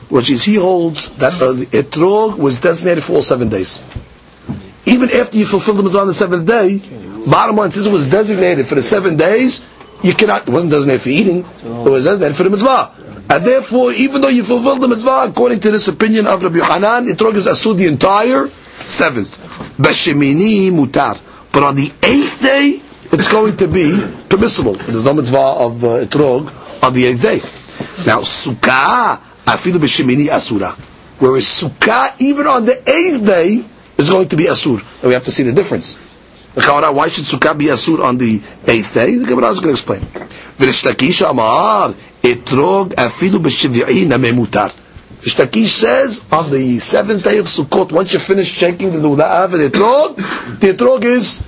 Which 0.09 0.31
is, 0.31 0.45
he 0.45 0.55
holds 0.55 1.09
that 1.17 1.33
uh, 1.43 1.55
etrog 1.55 2.39
was 2.39 2.61
designated 2.61 3.03
for 3.03 3.15
all 3.15 3.23
seven 3.23 3.49
days. 3.49 3.83
Even 4.85 5.11
after 5.11 5.37
you 5.37 5.45
fulfill 5.45 5.75
the 5.75 5.83
mitzvah 5.83 6.01
on 6.03 6.07
the 6.07 6.15
seventh 6.15 6.47
day, 6.47 6.79
bottom 7.29 7.57
line, 7.57 7.73
since 7.73 7.87
it 7.87 7.93
was 7.93 8.09
designated 8.09 8.67
for 8.67 8.77
the 8.77 8.85
seven 8.85 9.17
days, 9.17 9.65
you 10.05 10.15
cannot, 10.15 10.47
it 10.47 10.51
wasn't 10.53 10.71
designated 10.71 11.03
for 11.03 11.09
eating, 11.09 11.39
it 11.41 11.91
was 11.91 12.05
designated 12.05 12.37
for 12.37 12.45
the 12.45 12.51
mitzvah. 12.51 12.93
And 13.29 13.45
therefore, 13.45 13.93
even 13.93 14.21
though 14.21 14.29
you 14.29 14.45
fulfill 14.45 14.77
the 14.77 14.87
mitzvah, 14.89 15.27
according 15.29 15.61
to 15.61 15.71
this 15.73 15.89
opinion 15.89 16.27
of 16.27 16.43
Rabbi 16.45 16.57
Yohanan, 16.59 17.09
is 17.09 17.17
asur 17.17 17.77
the 17.77 17.87
entire 17.87 18.49
seventh. 18.85 19.37
Bashemini 19.79 20.71
mutar. 20.71 21.21
But 21.53 21.65
on 21.65 21.75
the 21.75 21.91
eighth 22.05 22.41
day, 22.41 22.81
it's 23.13 23.29
going 23.31 23.57
to 23.57 23.67
be 23.69 23.99
permissible. 24.29 24.75
There's 24.75 25.05
no 25.05 25.15
mitzvah 25.15 25.39
of 25.39 25.83
uh, 25.85 25.89
etrog 26.07 26.83
on 26.83 26.93
the 26.93 27.07
eighth 27.07 27.23
day. 27.23 27.39
Now, 28.07 28.21
sukkah, 28.21 29.19
afilu 29.45 29.79
b'shemini 29.79 30.29
asura. 30.29 30.71
Whereas 31.19 31.45
sukkah, 31.47 32.15
even 32.21 32.47
on 32.47 32.65
the 32.65 32.79
eighth 32.89 33.27
day, 33.27 33.65
is 33.99 34.09
going 34.11 34.29
to 34.29 34.37
be 34.37 34.45
asur. 34.45 34.79
And 35.01 35.09
we 35.09 35.15
have 35.15 35.25
to 35.25 35.33
see 35.33 35.43
the 35.43 35.53
difference. 35.53 35.97
Why 36.55 37.09
should 37.09 37.25
sukkah 37.25 37.59
be 37.59 37.67
asur 37.67 38.03
on 38.05 38.19
the 38.19 38.41
eighth 38.67 38.95
day? 38.95 39.15
The 39.17 39.27
Gemara 39.27 39.51
is 39.51 39.61
going 39.61 39.75
to 39.75 39.81
explain. 39.81 40.01
Etrog 42.31 42.95
afilu 43.07 43.39
b'shevii 43.39 44.07
namemutar. 44.09 44.73
Rish 45.25 45.37
Lakish 45.37 45.69
says 45.71 46.25
on 46.31 46.51
the 46.51 46.79
seventh 46.79 47.25
day 47.25 47.39
of 47.39 47.47
Sukkot, 47.47 47.91
once 47.93 48.13
you 48.13 48.19
finish 48.19 48.49
shaking 48.49 48.93
the 48.93 48.99
lulav 48.99 49.55
and 49.55 49.73
etrog, 49.73 50.17
the 50.61 50.69
etrog 50.73 51.05
is 51.05 51.45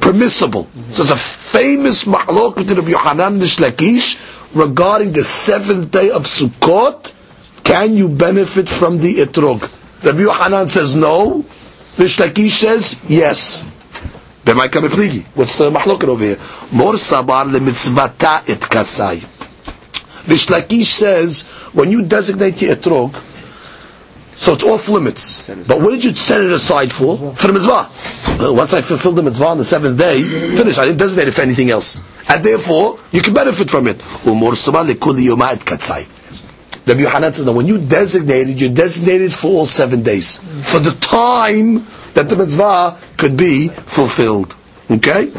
permissible. 0.00 0.68
So 0.90 1.02
it's 1.02 1.10
a 1.12 1.16
famous 1.16 2.04
mahlok 2.04 2.56
between 2.56 2.78
Rabbi 2.78 2.90
Yohanan 2.90 3.34
and 3.34 3.42
Rish 3.42 3.56
Lakish 3.58 4.18
regarding 4.54 5.12
the 5.12 5.24
seventh 5.24 5.90
day 5.90 6.10
of 6.10 6.24
Sukkot. 6.24 7.14
Can 7.62 7.96
you 7.96 8.08
benefit 8.08 8.68
from 8.68 8.98
the 8.98 9.16
etrog? 9.16 9.62
Rabbi 10.04 10.20
Yohanan 10.22 10.68
says 10.68 10.94
no. 10.94 11.44
Rish 11.98 12.16
Lakish 12.18 12.50
says 12.52 13.00
yes. 13.08 13.62
What's 14.44 15.56
the 15.56 15.70
mahlok 15.70 16.04
over 16.04 16.24
here? 16.24 16.36
Mor 16.72 16.94
sabar 16.94 17.44
lemitzvata 17.44 18.48
et 18.48 18.60
kasai. 18.60 19.22
Rish 20.30 20.46
Lakish 20.46 20.86
says, 20.86 21.42
when 21.74 21.90
you 21.90 22.02
designate 22.02 22.62
your 22.62 22.76
etrog, 22.76 23.14
so 24.36 24.52
it's 24.54 24.64
off 24.64 24.88
limits. 24.88 25.46
But 25.48 25.80
what 25.82 25.90
did 25.90 26.04
you 26.04 26.14
set 26.14 26.40
it 26.40 26.50
aside 26.52 26.92
for? 26.92 27.34
For 27.34 27.48
the 27.48 27.52
mitzvah. 27.52 28.52
once 28.54 28.72
I 28.72 28.80
fulfilled 28.80 29.16
the 29.16 29.22
mitzvah 29.24 29.46
on 29.46 29.58
the 29.58 29.64
seventh 29.64 29.98
day, 29.98 30.22
finish. 30.56 30.78
I 30.78 30.86
didn't 30.86 30.98
designate 30.98 31.28
it 31.28 31.34
for 31.34 31.42
anything 31.42 31.68
else. 31.70 32.00
And 32.28 32.42
therefore, 32.44 32.98
you 33.10 33.20
can 33.22 33.34
benefit 33.34 33.70
from 33.70 33.86
it. 33.88 34.00
Rabbi 36.86 37.00
Yohanan 37.02 37.32
says, 37.34 37.44
no, 37.44 37.52
when 37.52 37.66
you 37.66 37.78
designated, 37.78 38.60
you 38.60 38.70
designated 38.70 39.34
for 39.34 39.48
all 39.48 39.66
seven 39.66 40.02
days. 40.02 40.38
For 40.62 40.78
the 40.78 40.92
time 40.92 41.84
that 42.14 42.28
the 42.30 42.36
mitzvah 42.36 42.98
could 43.18 43.36
be 43.36 43.68
fulfilled. 43.68 44.56
Okay? 44.90 45.32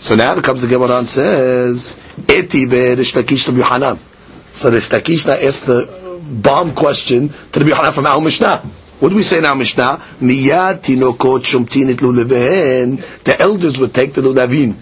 So 0.00 0.16
now 0.16 0.34
it 0.34 0.42
comes 0.42 0.62
the 0.62 0.68
Gemara 0.68 0.96
and 0.98 1.06
says, 1.06 1.94
Eti 2.26 2.64
Rish 2.66 3.12
Lakish 3.12 3.46
Rabbi 3.48 3.58
Yohanan. 3.60 3.98
So 4.50 4.70
Rish 4.72 4.88
Lakish 4.88 5.26
now 5.26 5.34
asked 5.34 5.66
the 5.66 6.20
bomb 6.22 6.74
question 6.74 7.28
to 7.52 7.60
Rabbi 7.60 7.68
Yohanan 7.68 7.92
from 7.92 8.06
our 8.06 8.18
Mishnah. 8.20 8.62
What 9.00 9.10
do 9.10 9.16
we 9.16 9.22
say 9.22 9.38
in 9.38 9.44
our 9.44 9.54
Mishnah? 9.54 9.98
Miyad 10.22 10.80
tinokot 10.80 11.44
shumtin 11.44 11.90
et 11.90 11.98
lulevehen. 11.98 12.96
The 13.24 13.38
elders 13.40 13.78
would 13.78 13.92
take 13.92 14.14
the 14.14 14.22
lulavim 14.22 14.74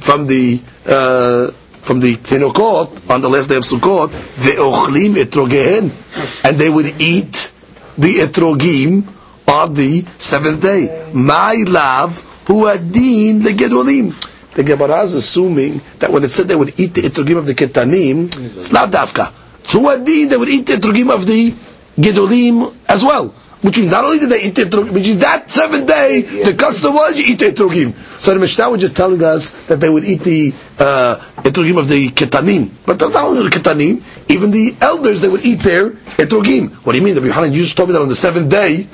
from 0.00 0.26
the 0.26 0.60
uh, 0.84 1.50
from 1.72 2.00
the 2.00 2.16
tinokot 2.16 3.08
on 3.08 3.22
the 3.22 3.30
last 3.30 3.48
day 3.48 3.56
of 3.56 3.62
Sukkot. 3.64 4.08
Ve'ochlim 4.10 5.14
etrogehen, 5.22 6.44
and 6.44 6.56
they 6.58 6.68
would 6.68 7.00
eat 7.00 7.50
the 7.96 8.16
etrogim 8.16 9.06
on 9.48 9.72
the 9.72 10.04
seventh 10.18 10.60
day. 10.60 11.10
My 11.14 11.54
love, 11.66 12.20
who 12.46 12.66
adin 12.66 13.40
legedolim. 13.40 14.14
The 14.56 14.64
Gemara 14.64 15.02
is 15.02 15.12
assuming 15.12 15.82
that 15.98 16.10
when 16.10 16.24
it 16.24 16.30
said 16.30 16.48
they 16.48 16.56
would 16.56 16.80
eat 16.80 16.94
the 16.94 17.02
etrogim 17.02 17.36
of 17.36 17.44
the 17.44 17.54
ketanim, 17.54 18.24
it's 18.56 18.72
not 18.72 18.90
dafka. 18.90 19.30
So 19.64 19.86
adin 19.90 20.28
they 20.30 20.36
would 20.38 20.48
eat 20.48 20.64
the 20.64 20.76
etrogim 20.76 21.12
of 21.12 21.26
the 21.26 21.50
gedolim 21.98 22.74
as 22.88 23.04
well. 23.04 23.34
Which 23.60 23.76
means 23.76 23.90
not 23.90 24.04
only 24.06 24.18
did 24.18 24.30
they 24.30 24.44
eat 24.44 24.54
the 24.54 24.62
etrogim, 24.62 24.92
which 24.92 25.08
is 25.08 25.18
that 25.18 25.50
seventh 25.50 25.86
day, 25.86 26.22
the 26.22 26.54
custom 26.54 26.94
was 26.94 27.18
you 27.18 27.26
eat 27.34 27.38
the 27.38 27.52
etrogim. 27.52 27.92
So 28.18 28.32
the 28.32 28.40
Mishnah 28.40 28.70
was 28.70 28.80
just 28.80 28.96
telling 28.96 29.22
us 29.22 29.50
that 29.66 29.78
they 29.78 29.90
would 29.90 30.06
eat 30.06 30.20
the 30.22 30.54
uh, 30.78 31.16
etrogim 31.42 31.76
of 31.76 31.90
the 31.90 32.08
ketanim. 32.08 32.70
But 32.86 32.98
that's 32.98 33.12
not 33.12 33.24
only 33.24 33.42
the 33.42 33.50
ketanim, 33.54 34.02
even 34.30 34.52
the 34.52 34.74
elders, 34.80 35.20
they 35.20 35.28
would 35.28 35.44
eat 35.44 35.60
their 35.60 35.90
etrogim. 36.16 36.70
What 36.76 36.92
do 36.94 36.98
you 36.98 37.04
mean? 37.04 37.14
The 37.14 37.20
Yohanan, 37.20 37.52
you 37.52 37.60
just 37.60 37.76
told 37.76 37.90
me 37.90 37.92
that 37.92 38.00
on 38.00 38.08
the 38.08 38.16
seventh 38.16 38.48
day, 38.50 38.86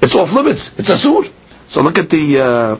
it's 0.00 0.14
off 0.14 0.32
limits. 0.32 0.78
It's 0.78 0.88
a 0.88 0.96
sur. 0.96 1.24
So 1.66 1.82
look 1.82 1.98
at 1.98 2.08
the. 2.08 2.40
Uh, 2.40 2.76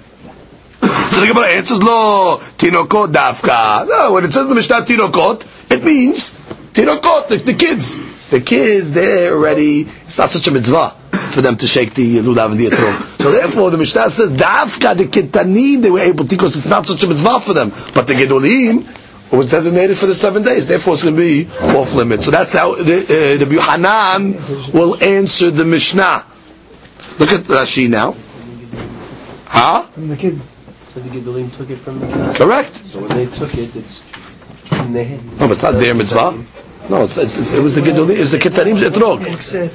so 0.81 1.21
the 1.21 1.27
Gemara 1.29 1.49
answers, 1.49 1.83
"Lo 1.83 2.39
tinokot 2.59 3.13
dafka." 3.13 3.89
No, 3.89 4.13
when 4.13 4.25
it 4.25 4.33
says 4.33 4.49
the 4.49 4.55
Mishnah 4.55 4.83
tinokot, 4.83 5.71
it 5.71 5.83
means 5.85 6.33
tinokot, 6.73 7.29
the, 7.29 7.37
the 7.39 7.55
kids. 7.55 7.97
The 8.31 8.41
kids, 8.41 8.93
they're 8.93 9.35
already. 9.35 9.83
It's 9.83 10.19
not 10.19 10.31
such 10.31 10.49
a 10.49 10.51
mitzvah 10.51 10.91
for 11.31 11.41
them 11.41 11.57
to 11.57 11.67
shake 11.67 11.95
the 11.95 12.19
lulav 12.19 12.51
and 12.51 12.61
the 12.61 12.67
etrog. 12.67 13.23
So 13.23 13.31
therefore, 13.31 13.71
the 13.71 13.79
Mishnah 13.79 14.11
says 14.11 14.33
dafka 14.33 14.97
the 14.97 15.05
kitanim 15.05 15.83
they 15.83 15.91
were 15.91 16.01
able 16.01 16.25
to 16.25 16.31
because 16.31 16.57
it's 16.57 16.67
not 16.67 16.87
such 16.87 17.03
a 17.05 17.07
mitzvah 17.07 17.41
for 17.41 17.55
them. 17.55 17.71
But 17.95 18.07
the 18.07 18.15
gedolim 18.15 18.85
was 19.33 19.51
designated 19.51 19.99
for 19.99 20.07
the 20.07 20.15
seven 20.15 20.43
days. 20.43 20.67
Therefore, 20.67 20.95
it's 20.95 21.03
going 21.03 21.17
to 21.17 21.21
be 21.21 21.49
off 21.77 21.95
limits. 21.95 22.25
So 22.25 22.31
that's 22.31 22.53
how 22.53 22.75
the, 22.75 23.59
uh, 23.59 23.63
Hanan 23.63 24.33
will 24.73 25.03
answer 25.03 25.51
the 25.51 25.65
Mishnah. 25.65 26.25
Look 27.19 27.33
at 27.33 27.43
Rashi 27.43 27.89
now. 27.89 28.15
Huh? 29.47 29.83
From 29.83 30.09
the 30.09 30.17
kids. 30.17 30.56
So 30.97 31.03
the 31.03 31.11
Gedolim 31.11 31.55
took 31.55 31.69
it 31.69 31.77
from 31.77 32.01
the 32.01 32.07
kids. 32.07 32.39
Correct. 32.39 32.75
So 32.75 33.01
when 33.01 33.11
they 33.11 33.27
took 33.27 33.53
it, 33.55 33.77
it's 33.77 34.07
in 34.81 34.95
their 34.95 35.05
hand. 35.05 35.31
No, 35.33 35.41
but 35.41 35.51
it's 35.51 35.63
not 35.63 35.73
their 35.73 35.95
mitzvah. 35.95 36.43
No, 36.89 37.03
it's, 37.03 37.19
it's, 37.19 37.37
it's, 37.37 37.53
it 37.53 37.63
was 37.63 37.75
the 37.75 37.83
Gedolim, 37.83 38.13
it 38.17 38.21
was 38.21 38.33
the 38.33 38.39
Ketanim's 38.39 38.81
etrog. 38.81 39.21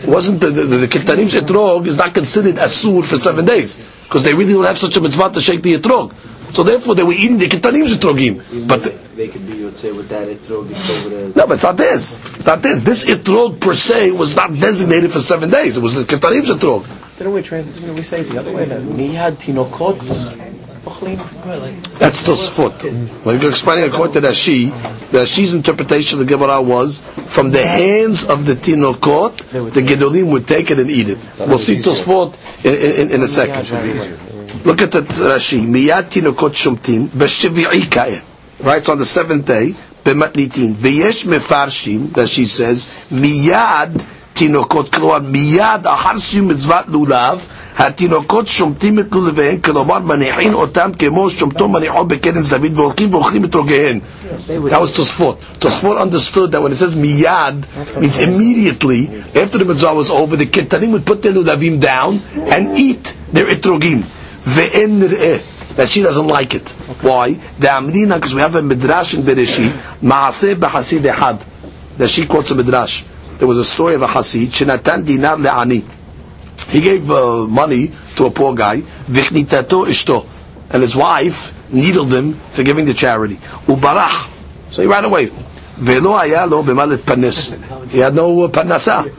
It 0.04 0.08
wasn't 0.10 0.42
the, 0.42 0.48
the, 0.50 0.64
the 0.64 0.88
Ketanim's 0.88 1.36
etrog 1.36 1.86
is 1.86 2.00
not 2.00 2.16
considered 2.16 2.56
asur 2.56 3.06
for 3.06 3.18
seven 3.18 3.46
days 3.46 3.78
because 4.06 4.24
they 4.24 4.34
really 4.34 4.54
don't 4.54 4.66
have 4.66 4.80
such 4.80 4.98
a 4.98 5.02
mitzvah 5.02 5.30
to 5.34 5.42
shake 5.42 5.62
the 5.62 5.76
etrog. 5.76 6.16
So 6.56 6.64
therefore, 6.64 6.96
they 6.96 7.04
were 7.04 7.14
eating 7.14 7.38
the 7.38 7.46
Ketanim's 7.50 7.96
etrogim. 8.00 8.68
But 8.68 8.82
the, 8.84 8.90
they 9.16 9.28
could 9.28 9.46
be, 9.46 9.64
let's 9.64 9.80
say, 9.80 9.92
with 9.92 10.10
that 10.10 10.28
etrog, 10.28 10.72
it's 10.72 10.90
over 10.90 11.10
there. 11.10 11.28
no, 11.36 11.46
but 11.46 11.52
it's 11.52 11.64
not 11.64 11.78
this. 11.78 12.18
It's 12.34 12.48
not 12.48 12.64
this. 12.64 12.82
This 12.82 13.06
etrog 13.06 13.62
per 13.62 13.76
se 13.76 14.10
was 14.10 14.36
not 14.36 14.56
designated 14.60 15.12
for 15.12 15.20
seven 15.20 15.52
days. 15.52 15.78
It 15.78 15.82
was 15.84 15.94
the 15.94 16.04
Ketanim's 16.04 16.50
etrog. 16.50 16.88
Didn't 17.20 17.34
we, 17.34 17.44
trans- 17.44 17.80
didn't 17.80 17.96
we 17.96 18.02
say 18.02 18.24
the 18.24 18.40
other 18.40 18.52
way 18.52 18.66
that 18.66 18.82
miyad 18.82 19.34
tinokot 19.34 20.00
ochlim? 20.00 20.41
That's 20.84 22.22
Tosfot. 22.24 23.24
When 23.24 23.40
you're 23.40 23.52
explaining 23.52 23.88
according 23.90 24.20
to 24.20 24.28
Rashi, 24.28 24.70
Rashi's 25.12 25.54
interpretation 25.54 26.20
of 26.20 26.28
the 26.28 26.34
Gemara 26.36 26.60
was 26.60 27.02
from 27.28 27.52
the 27.52 27.64
hands 27.64 28.26
of 28.26 28.48
the 28.48 28.54
Tinokot, 28.54 29.38
the 29.74 29.82
Gedolim 29.82 30.32
would 30.32 30.48
take 30.48 30.72
it 30.72 30.80
and 30.80 30.90
eat 30.90 31.10
it. 31.10 31.20
We'll 31.38 31.60
see 31.60 31.78
Tosfot 31.78 32.36
in, 32.66 32.74
in, 32.74 33.12
in 33.16 33.22
a 33.22 33.28
second. 33.28 33.70
Look 34.66 34.82
at 34.82 34.92
that 34.94 35.06
Rashi. 35.06 35.62
Miyat 35.62 36.10
Tinokot 36.10 36.56
Shumtim, 36.56 37.08
Beshivi'i 37.08 37.90
Kaya. 37.92 38.22
Right, 38.60 38.88
on 38.90 38.98
the 38.98 39.06
seventh 39.06 39.46
day, 39.46 39.74
Bematnitin. 40.04 40.74
V'yesh 40.74 41.26
Mefarshim, 41.28 42.12
that 42.14 42.28
she 42.28 42.46
says, 42.46 42.88
Miyad 43.12 43.94
Tinokot, 44.34 44.90
Miyad 44.90 45.84
Aharsim 45.84 46.50
Mitzvat 46.52 46.86
Lulav, 46.86 47.61
התינוקות 47.79 48.47
שומטים 48.47 48.99
את 48.99 49.05
לולביהם, 49.13 49.61
כלומר 49.61 49.99
מניחים 49.99 50.55
אותם 50.55 50.91
כמו 50.99 51.31
שומטו 51.31 51.69
מניחו 51.69 52.05
בקרן 52.05 52.43
זווית 52.43 52.73
והולכים 52.75 53.15
ואוכלים 53.15 53.45
את 53.45 53.55
רוגיהן. 53.55 54.01
That 54.49 54.81
was 54.81 54.93
Tosfot. 54.93 55.37
Tosfot 55.61 55.99
understood 56.01 56.53
that 56.53 56.63
when 56.63 56.73
it 56.73 56.77
says 56.77 56.95
miyad, 56.95 57.57
means 58.01 58.19
immediately, 58.19 59.11
after 59.35 59.59
the 59.59 59.65
mitzvah 59.65 59.95
was 59.95 60.11
over, 60.11 60.37
the 60.37 60.47
ketanim 60.47 60.93
would 60.93 61.05
put 61.07 61.23
their 61.23 61.33
lulavim 61.33 61.81
down 61.81 62.21
and 62.55 62.79
eat 62.79 63.17
their 63.33 63.47
etrogim. 63.47 64.01
Ve'en 64.57 64.91
nir'eh. 65.01 65.43
That 65.77 65.89
she 65.89 66.03
doesn't 66.03 66.29
like 66.29 66.55
it. 66.55 66.71
Why? 67.03 67.33
The 67.59 67.69
Amrina, 67.79 68.15
because 68.15 68.35
we 68.35 68.41
have 68.41 68.55
a 68.55 68.63
midrash 68.63 69.15
in 69.15 69.23
Bereshit, 69.23 69.73
Maaseh 70.03 70.55
b'hasid 70.55 71.03
ehad. 71.13 71.45
That 71.99 72.09
she 72.09 72.27
quotes 72.27 72.51
a 72.51 72.55
midrash 72.55 73.05
there 73.39 73.49
was 73.49 73.59
a 73.59 73.65
story 73.65 73.95
of 73.95 74.03
a 74.03 74.07
Hasid, 74.07 74.47
Shinatan 74.47 75.05
dinar 75.05 75.37
le'ani. 75.37 75.85
He 76.70 76.82
gave 76.82 77.10
uh, 77.10 77.46
money 77.48 77.92
to 78.16 78.26
a 78.26 78.32
poor 78.32 78.54
guy, 78.56 78.82
Vichnitato 78.82 79.86
ishto, 79.86 80.26
and 80.70 80.82
his 80.82 80.96
wife 80.96 81.54
needled 81.72 82.14
him 82.14 82.34
for 82.34 82.64
giving 82.64 82.86
the 82.86 82.94
charity. 82.94 83.36
Ubarach. 83.68 84.30
So 84.72 84.82
he 84.82 84.88
ran 84.88 85.06
away. 85.06 85.32
Velo 85.76 86.14
haya 86.14 86.46
lo 86.46 86.64
b'malet 86.64 87.06
panis. 87.06 87.52
He 87.92 88.00
had 88.00 88.14
no 88.14 88.44
uh, 88.44 88.48
panasa. 88.50 89.12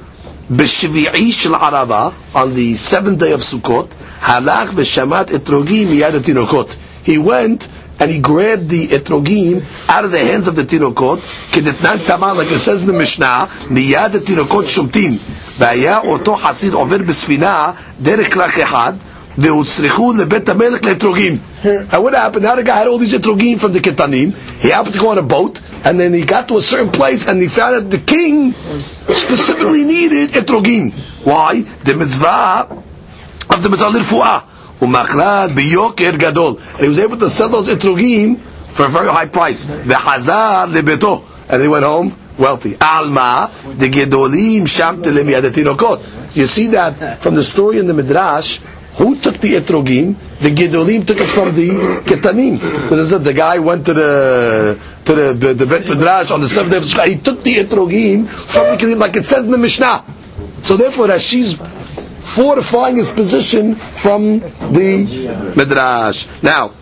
B'shvi'i 0.50 1.32
shel 1.32 1.52
arava, 1.52 2.12
on 2.34 2.54
the 2.54 2.74
seventh 2.76 3.18
day 3.18 3.32
of 3.32 3.40
Sukkot, 3.40 3.88
halach 4.20 4.68
v'shamat 4.68 5.26
etrogim 5.26 5.86
miyad 5.88 6.12
tinokot. 6.20 6.78
He 7.04 7.18
went 7.18 7.68
and 8.01 8.11
he 8.11 8.19
grabbed 8.19 8.69
the 8.69 8.87
etrogim 8.87 9.63
out 9.89 10.05
of 10.05 10.11
the 10.11 10.19
hands 10.19 10.47
of 10.47 10.55
the 10.55 10.63
tinokot, 10.63 11.17
kedetnan 11.51 12.05
tamar, 12.05 12.33
like 12.33 12.51
it 12.51 12.59
says 12.59 12.81
in 12.81 12.87
the 12.87 12.93
Mishnah, 12.93 13.49
miyad 13.69 14.11
tinokot 14.11 14.65
shumtin, 14.67 15.17
והיה 15.57 15.99
אותו 15.99 16.35
חסיד 16.35 16.73
עובר 16.73 16.97
בספינה 16.97 17.71
דרך 18.01 18.33
כרך 18.33 18.57
אחד, 18.59 18.93
והוצרכו 19.37 20.13
לבית 20.13 20.49
המלך 20.49 20.85
לאתרוגים. 20.85 21.37
And 21.63 22.03
what 22.03 22.13
happened? 22.13 22.43
Now 22.43 22.55
the 22.55 22.63
guy 22.63 22.77
had 22.77 22.87
all 22.87 22.97
these 22.99 23.13
etrogim 23.13 23.59
from 23.59 23.73
the 23.73 23.79
ketanim. 23.79 24.33
He 24.59 24.69
happened 24.69 24.93
to 24.93 24.99
go 24.99 25.09
on 25.09 25.17
a 25.17 25.23
boat, 25.23 25.61
and 25.83 25.99
then 25.99 26.13
he 26.13 26.21
got 26.23 26.47
to 26.49 26.57
a 26.57 26.61
certain 26.61 26.91
place, 26.91 27.27
and 27.27 27.41
he 27.41 27.47
found 27.47 27.75
that 27.75 27.89
the 27.91 28.03
king 28.03 28.53
specifically 28.53 29.83
needed 29.83 30.31
etrogim. 30.31 30.93
Why? 31.25 31.61
The 31.61 31.95
mitzvah 31.95 32.67
of 33.49 33.63
the 33.63 33.69
mitzvah 33.69 33.89
lirfu'ah. 33.89 34.50
And 34.82 35.58
he 35.58 35.76
was 36.88 36.98
able 36.98 37.16
to 37.18 37.30
sell 37.30 37.48
those 37.48 37.68
etrogim 37.68 38.38
for 38.38 38.86
a 38.86 38.88
very 38.88 39.08
high 39.08 39.26
price. 39.26 39.66
V'hazar 39.66 40.66
lebeto. 40.68 41.22
And 41.48 41.62
he 41.62 41.68
went 41.68 41.84
home 41.84 42.16
wealthy. 42.38 42.76
Alma, 42.80 43.50
the 43.76 43.88
gedolim 43.88 44.66
sham 44.66 45.02
tinokot. 45.02 46.34
You 46.36 46.46
see 46.46 46.68
that 46.68 47.22
from 47.22 47.34
the 47.34 47.44
story 47.44 47.78
in 47.78 47.86
the 47.86 47.94
Midrash, 47.94 48.58
who 48.94 49.16
took 49.16 49.38
the 49.38 49.54
etrogim? 49.54 50.16
The 50.40 50.50
gedolim 50.50 51.06
took 51.06 51.18
it 51.18 51.28
from 51.28 51.54
the 51.54 51.68
ketanim. 52.04 52.60
Because 52.60 53.10
said 53.10 53.22
the 53.24 53.32
guy 53.32 53.58
went 53.58 53.86
to 53.86 53.94
the 53.94 54.80
to 55.04 55.14
the 55.14 55.54
the 55.54 55.66
Bet 55.66 55.86
Midrash 55.86 56.30
on 56.30 56.40
the 56.40 56.48
seventh 56.48 56.72
day 56.72 56.78
of 56.78 56.84
Sukkot. 56.84 57.06
He 57.06 57.18
took 57.18 57.42
the 57.42 57.56
etrogim 57.56 58.28
from 58.28 58.70
the 58.70 58.76
ketanim, 58.84 58.98
like 58.98 59.16
it 59.16 59.24
says 59.26 59.44
in 59.44 59.52
the 59.52 59.58
Mishnah. 59.58 60.04
So 60.62 60.76
therefore, 60.76 61.08
Rashi's 61.08 61.54
fortifying 62.22 62.96
his 62.96 63.10
position 63.10 63.74
from 63.74 64.38
the 64.38 65.52
Midrash. 65.56 66.26
Now, 66.42 66.72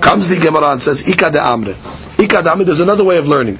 comes 0.00 0.28
the 0.28 0.36
Gemara 0.38 0.72
and 0.72 0.82
says, 0.82 1.08
Ika 1.08 1.30
de 1.30 1.38
Amre. 1.38 1.74
Ika 2.20 2.42
de 2.42 2.50
Amre, 2.50 2.64
there's 2.64 2.80
another 2.80 3.04
way 3.04 3.16
of 3.16 3.26
learning. 3.28 3.58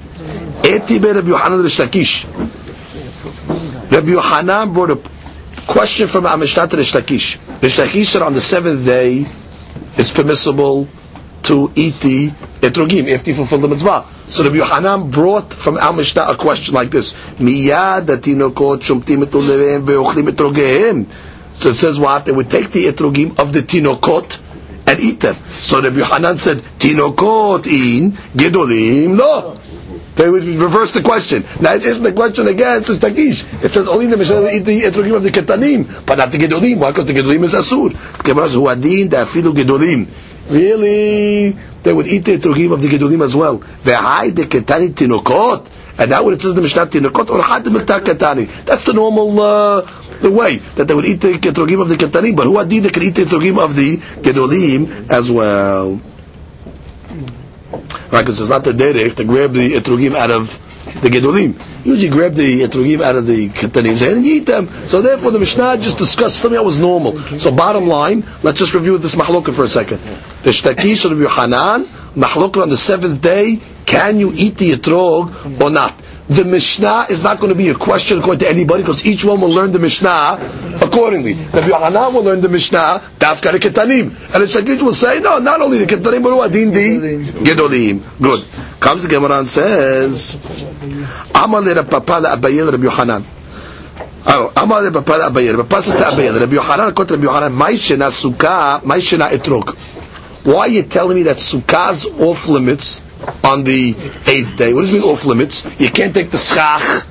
Eti 0.65 0.99
be 1.01 1.09
Rabbi 1.11 1.29
Yohanan 1.29 1.61
Rishlakish. 1.63 2.25
Rabbi 3.91 4.09
Yohanan 4.11 4.73
brought 4.73 4.91
a 4.91 5.01
question 5.67 6.07
from 6.07 6.25
Amishtat 6.25 6.69
Rishlakish. 6.69 7.39
Rishlakish 7.61 8.07
said 8.07 8.23
on 8.23 8.35
the 8.35 8.41
seventh 8.41 8.85
day, 8.85 9.27
it's 9.97 10.11
permissible 10.13 10.89
to 11.45 11.73
eat 11.75 11.99
the 12.01 12.33
etrogim 12.63 13.13
after 13.13 13.31
you 13.31 13.37
fulfill 13.37 13.59
the 13.59 13.69
mitzvah. 13.69 14.07
So 14.27 14.45
Rabbi 14.45 14.57
Yohanan 14.57 15.11
brought 15.11 15.53
from 15.53 15.77
Al 15.77 15.93
Mishnah 15.93 16.27
a 16.29 16.37
question 16.37 16.75
like 16.75 16.91
this: 16.91 17.13
Miyad 17.39 18.07
atinokot 18.07 18.81
shumtim 18.81 19.25
et 19.25 19.31
uleveim 19.31 19.85
ve'ochlim 19.85 20.29
etrogehem. 20.31 21.07
So 21.55 21.71
it 21.71 21.75
says 21.75 21.99
what? 21.99 22.25
They 22.25 22.33
would 22.33 22.51
take 22.51 22.71
the 22.71 22.87
etrogim 22.87 23.39
of 23.39 23.53
the 23.53 23.61
tinokot 23.61 24.41
and 24.87 25.01
eat 25.01 25.21
them. 25.21 25.35
So 25.59 25.83
Rabbi 25.83 25.99
Yohanan 25.99 26.37
said, 26.37 26.59
tinokot 26.59 27.67
in, 27.67 28.13
gedolim 28.13 29.17
no. 29.17 29.57
They 30.15 30.29
would 30.29 30.45
reverse 30.45 30.93
the 30.93 31.03
question. 31.03 31.43
Now 31.61 31.73
it's 31.75 31.87
asking 31.87 32.05
the 32.05 32.13
question 32.13 32.47
again, 32.47 32.83
says 32.83 32.99
Takish. 32.99 33.65
It 33.65 33.73
says 33.73 33.89
only 33.89 34.07
the 34.07 34.17
Mishnah 34.17 34.51
eat 34.51 34.61
the 34.61 34.83
etrogim 34.83 35.17
of 35.17 35.23
the 35.23 35.31
ketanim, 35.31 36.05
but 36.07 36.19
not 36.19 36.31
the 36.31 36.39
gedolim. 36.39 36.79
Why? 36.79 36.91
Because 36.91 37.07
the 37.07 37.15
gedolim 37.15 37.43
is 37.45 37.55
asur. 37.55 37.93
The 38.19 38.23
Gemara 38.23 38.49
says, 38.49 38.57
huadin 38.57 39.09
da'afilu 39.09 39.55
gedolim. 39.55 40.09
Really? 40.51 41.57
They 41.83 41.93
would 41.93 42.07
eat 42.07 42.25
the 42.25 42.39
etrogim 42.39 42.73
of 42.73 42.81
the 42.81 42.89
gedolim 42.89 43.23
as 43.23 43.35
well. 43.35 43.59
V'hai 43.59 44.35
de 44.35 44.45
ketani 44.45 44.91
tinokot. 44.91 45.71
And 45.99 46.11
now 46.11 46.25
what 46.25 46.35
it 46.35 46.41
says 46.43 46.55
the 46.55 46.63
Mishnah 46.63 46.87
tinokot 46.87 47.31
or 47.31 47.43
chad 47.43 47.65
ketani. 47.65 48.65
That's 48.65 48.85
the 48.85 48.93
normal 48.93 49.41
uh, 49.41 49.81
the 50.21 50.31
way 50.31 50.57
that 50.57 50.87
they 50.87 50.95
would 50.95 51.05
eat 51.05 51.21
the 51.21 51.33
etrogim 51.33 51.83
of 51.83 51.89
the 51.89 51.97
ketanim. 51.97 52.37
But 52.37 52.45
who 52.45 52.59
adin 52.59 52.85
they 52.85 52.91
can 52.91 53.03
eat 53.03 53.15
the 53.15 53.25
etrogim 53.25 53.59
of 53.59 53.75
the 53.75 53.97
gedolim 53.97 55.11
as 55.11 55.31
well. 55.31 56.01
Right, 58.11 58.21
because 58.21 58.41
it's 58.41 58.51
not 58.51 58.65
the 58.65 58.73
derech 58.73 59.17
to 59.17 59.25
grab 59.25 59.53
the 59.55 59.73
etrogim 59.73 60.15
out 60.15 60.31
of 60.31 60.51
the 61.03 61.09
gedolim. 61.09 61.55
Usually 61.85 62.09
grab 62.09 62.35
the 62.35 62.63
etrogim 62.63 63.01
out 63.01 63.17
of 63.17 63.27
the 63.27 63.49
ketanim 63.49 64.01
and 64.17 64.25
eat 64.25 64.47
them. 64.47 64.69
So 64.87 65.03
therefore 65.03 65.31
the 65.31 65.39
Mishnah 65.39 65.79
just 65.79 65.99
discussed 65.99 66.39
something 66.39 66.57
that 66.57 66.65
was 66.65 66.79
normal. 66.79 67.19
So 67.39 67.51
bottom 67.53 67.87
line, 67.87 68.25
let's 68.43 68.59
just 68.59 68.75
review 68.75 68.99
this 68.99 69.15
mahloka 69.15 69.55
for 69.55 69.65
a 69.65 69.69
second. 69.69 69.99
The 70.43 70.51
shtakish 70.51 71.11
of 71.11 71.19
Yohanan, 71.19 71.85
mahloka 72.15 72.63
on 72.63 72.69
the 72.69 72.77
seventh 72.77 73.21
day, 73.21 73.61
can 73.87 74.19
you 74.19 74.33
eat 74.35 74.59
the 74.59 74.73
etrog 74.73 75.61
or 75.61 75.71
not? 75.71 75.95
The 76.35 76.45
Mishnah 76.45 77.07
is 77.11 77.23
not 77.23 77.39
going 77.41 77.49
to 77.51 77.55
be 77.55 77.69
a 77.69 77.75
question 77.75 78.19
according 78.19 78.41
to 78.41 78.49
anybody 78.49 78.83
because 78.83 79.05
each 79.05 79.25
one 79.25 79.41
will 79.41 79.51
learn 79.51 79.73
the 79.73 79.79
Mishnah 79.79 80.39
accordingly. 80.81 81.35
Rabbi 81.35 81.67
Yohanan 81.67 82.15
will 82.15 82.23
learn 82.25 82.41
the 82.41 82.49
Mishnah, 82.49 83.03
Dafka 83.19 83.51
Ketanim. 83.59 84.11
And 84.33 84.43
the 84.43 84.47
Shakish 84.47 84.83
will 84.83 84.93
say, 84.95 85.21
no, 85.21 85.39
not 85.39 85.61
only 85.61 85.79
the 85.79 85.87
Ketanim, 85.87 86.23
but 86.23 86.39
Adin 86.47 86.71
di 86.71 86.99
Gedolim. 87.45 88.03
Good. 88.21 88.45
Comes 88.81 89.03
the 89.03 89.09
Gemara 89.09 89.39
and 89.41 89.49
says, 89.49 90.35
Amal 91.35 91.63
le 91.63 91.85
Papa 91.85 92.21
le 92.21 92.29
Abayel 92.37 92.71
Rabbi 92.71 92.85
Yohanan. 92.85 93.25
Oh, 94.25 94.53
Abayel. 94.55 95.57
Papa 95.69 95.83
says 95.83 95.97
to 95.97 96.03
Abayel, 96.03 96.39
Rabbi 96.39 96.55
Yohanan, 96.55 96.89
according 96.91 97.21
to 97.21 97.27
Rabbi 97.27 97.33
Yohanan, 97.33 97.53
Mai 97.53 97.73
Shena 97.73 98.11
Sukkah, 98.11 98.85
Mai 98.85 98.99
Shena 98.99 99.31
Etrog. 99.31 99.77
Why 100.45 100.59
are 100.61 100.69
you 100.69 100.83
telling 100.85 101.17
me 101.17 101.23
that 101.25 101.37
Sukkah's 101.37 102.07
off 102.21 102.49
limits 102.49 103.01
on 103.45 103.65
the 103.65 103.95
eighth 104.27 104.57
day. 104.57 104.73
What 104.73 104.83
does 104.83 104.91
it 104.93 105.01
mean 105.01 105.03
off 105.09 105.25
limits? 105.25 105.67
You 105.79 105.91
can't 105.91 106.15
take 106.15 106.31
the 106.31 106.39
schach 106.39 107.07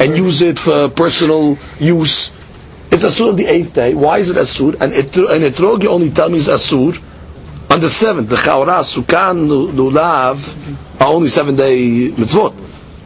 and 0.00 0.16
use 0.16 0.42
it 0.42 0.58
for 0.58 0.88
personal 0.88 1.58
use. 1.78 2.32
It's 2.90 3.04
asur 3.04 3.30
on 3.30 3.36
the 3.36 3.46
eighth 3.46 3.72
day. 3.74 3.94
Why 3.94 4.18
is 4.18 4.30
it 4.30 4.36
asur? 4.36 4.80
And, 4.80 4.92
it, 4.92 5.16
and 5.16 5.44
etrog 5.44 5.82
you 5.82 5.88
only 5.90 6.10
tell 6.10 6.28
me 6.28 6.38
is 6.38 6.48
asur 6.48 7.00
on 7.70 7.80
the 7.80 7.88
seventh. 7.88 8.28
The 8.28 8.36
chaura, 8.36 8.82
sukan, 8.84 9.70
lulav 9.72 11.00
are 11.00 11.08
only 11.12 11.28
seven 11.28 11.56
day 11.56 12.10
mitzvot. 12.10 12.54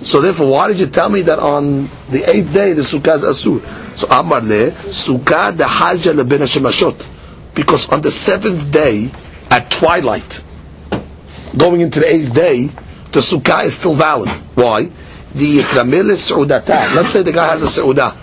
So 0.00 0.20
therefore, 0.20 0.50
why 0.50 0.68
did 0.68 0.80
you 0.80 0.86
tell 0.86 1.08
me 1.08 1.22
that 1.22 1.38
on 1.38 1.88
the 2.10 2.22
eighth 2.28 2.52
day 2.52 2.72
the 2.74 2.82
sukkah 2.82 3.16
is 3.16 3.24
asur? 3.24 3.60
So 3.96 4.08
amar 4.08 4.40
le 4.42 4.70
sukkah 4.70 5.56
the 5.56 5.66
haja 5.66 6.12
leben 6.12 6.40
shemashot. 6.42 7.06
Because 7.54 7.88
on 7.88 8.02
the 8.02 8.10
seventh 8.10 8.70
day 8.70 9.10
at 9.50 9.70
twilight, 9.70 10.44
going 11.56 11.80
into 11.80 12.00
the 12.00 12.12
eighth 12.12 12.34
day, 12.34 12.66
the 13.12 13.20
sukkah 13.20 13.64
is 13.64 13.74
still 13.74 13.94
valid. 13.94 14.28
Why? 14.54 14.90
The 15.34 15.58
yitramil 15.60 16.10
is. 16.10 16.30
Let's 16.30 17.12
say 17.12 17.22
the 17.22 17.32
guy 17.32 17.46
has 17.46 17.62
a 17.62 17.66
su'udah. 17.66 18.14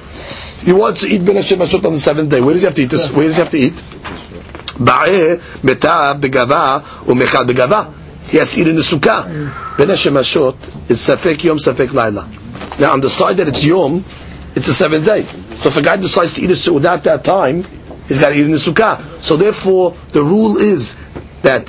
He 0.63 0.71
wants 0.71 1.01
to 1.01 1.07
eat 1.07 1.25
ben 1.25 1.36
Hashem 1.36 1.61
on 1.61 1.67
the 1.67 1.99
seventh 1.99 2.29
day. 2.29 2.39
Where 2.41 2.53
does 2.53 2.61
he 2.61 2.65
have 2.65 2.75
to 2.75 2.81
eat 2.84 2.89
this? 2.89 3.11
Where 3.11 3.25
does 3.27 3.36
he 3.36 3.41
have 3.41 3.51
to 3.51 3.57
eat? 3.57 3.73
Ba'eh 4.79 5.63
meta 5.63 6.15
begava 6.19 6.81
umechal 7.05 7.45
begava. 7.45 7.93
He 8.27 8.38
has 8.38 8.53
to 8.53 8.61
eat 8.61 8.67
in 8.67 8.75
the 8.75 8.81
sukkah. 8.81 9.77
Ben 9.77 9.89
Hashem 9.89 10.15
is 10.17 10.27
safek 10.27 11.43
yom 11.43 11.57
safek 11.57 11.91
laila. 11.93 12.29
Now 12.79 12.93
on 12.93 13.01
the 13.01 13.09
side 13.09 13.38
that 13.38 13.47
it's 13.47 13.63
yom, 13.65 14.03
it's 14.55 14.67
the 14.67 14.73
seventh 14.73 15.05
day. 15.05 15.23
So 15.55 15.69
if 15.69 15.77
a 15.77 15.81
guy 15.81 15.97
decides 15.97 16.36
to 16.36 16.41
eat 16.41 16.49
a 16.49 16.53
su'udah 16.53 16.86
at 16.97 17.03
that 17.03 17.23
time, 17.23 17.63
he's 18.07 18.19
got 18.19 18.29
to 18.29 18.36
eat 18.36 18.45
in 18.45 18.51
the 18.51 18.57
sukkah. 18.57 19.19
So 19.19 19.36
therefore, 19.38 19.95
the 20.11 20.23
rule 20.23 20.57
is 20.57 20.95
that 21.41 21.67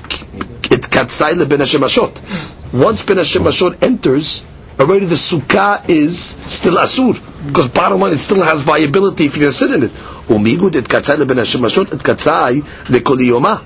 le 1.36 1.46
ben 1.46 1.58
hashemashot. 1.58 2.72
Once 2.72 3.02
ben 3.02 3.16
hashemashot 3.16 3.82
enters, 3.82 4.44
already 4.78 5.06
the 5.06 5.14
sukkah 5.14 5.88
is 5.88 6.18
still 6.46 6.76
asur 6.76 7.20
because 7.46 7.68
bottom 7.68 8.00
line 8.00 8.12
it 8.12 8.18
still 8.18 8.42
has 8.42 8.62
viability 8.62 9.26
if 9.26 9.34
to 9.34 9.52
sit 9.52 9.72
in 9.72 9.82
it. 9.84 9.90
Umigud 10.28 10.74
it 10.74 10.84
katzai 10.84 11.18
le 11.18 11.26
ben 11.26 11.36
hashemashot 11.36 11.92
it 11.92 12.00
katzai 12.00 12.90
le 12.90 13.00
koliyoma. 13.00 13.62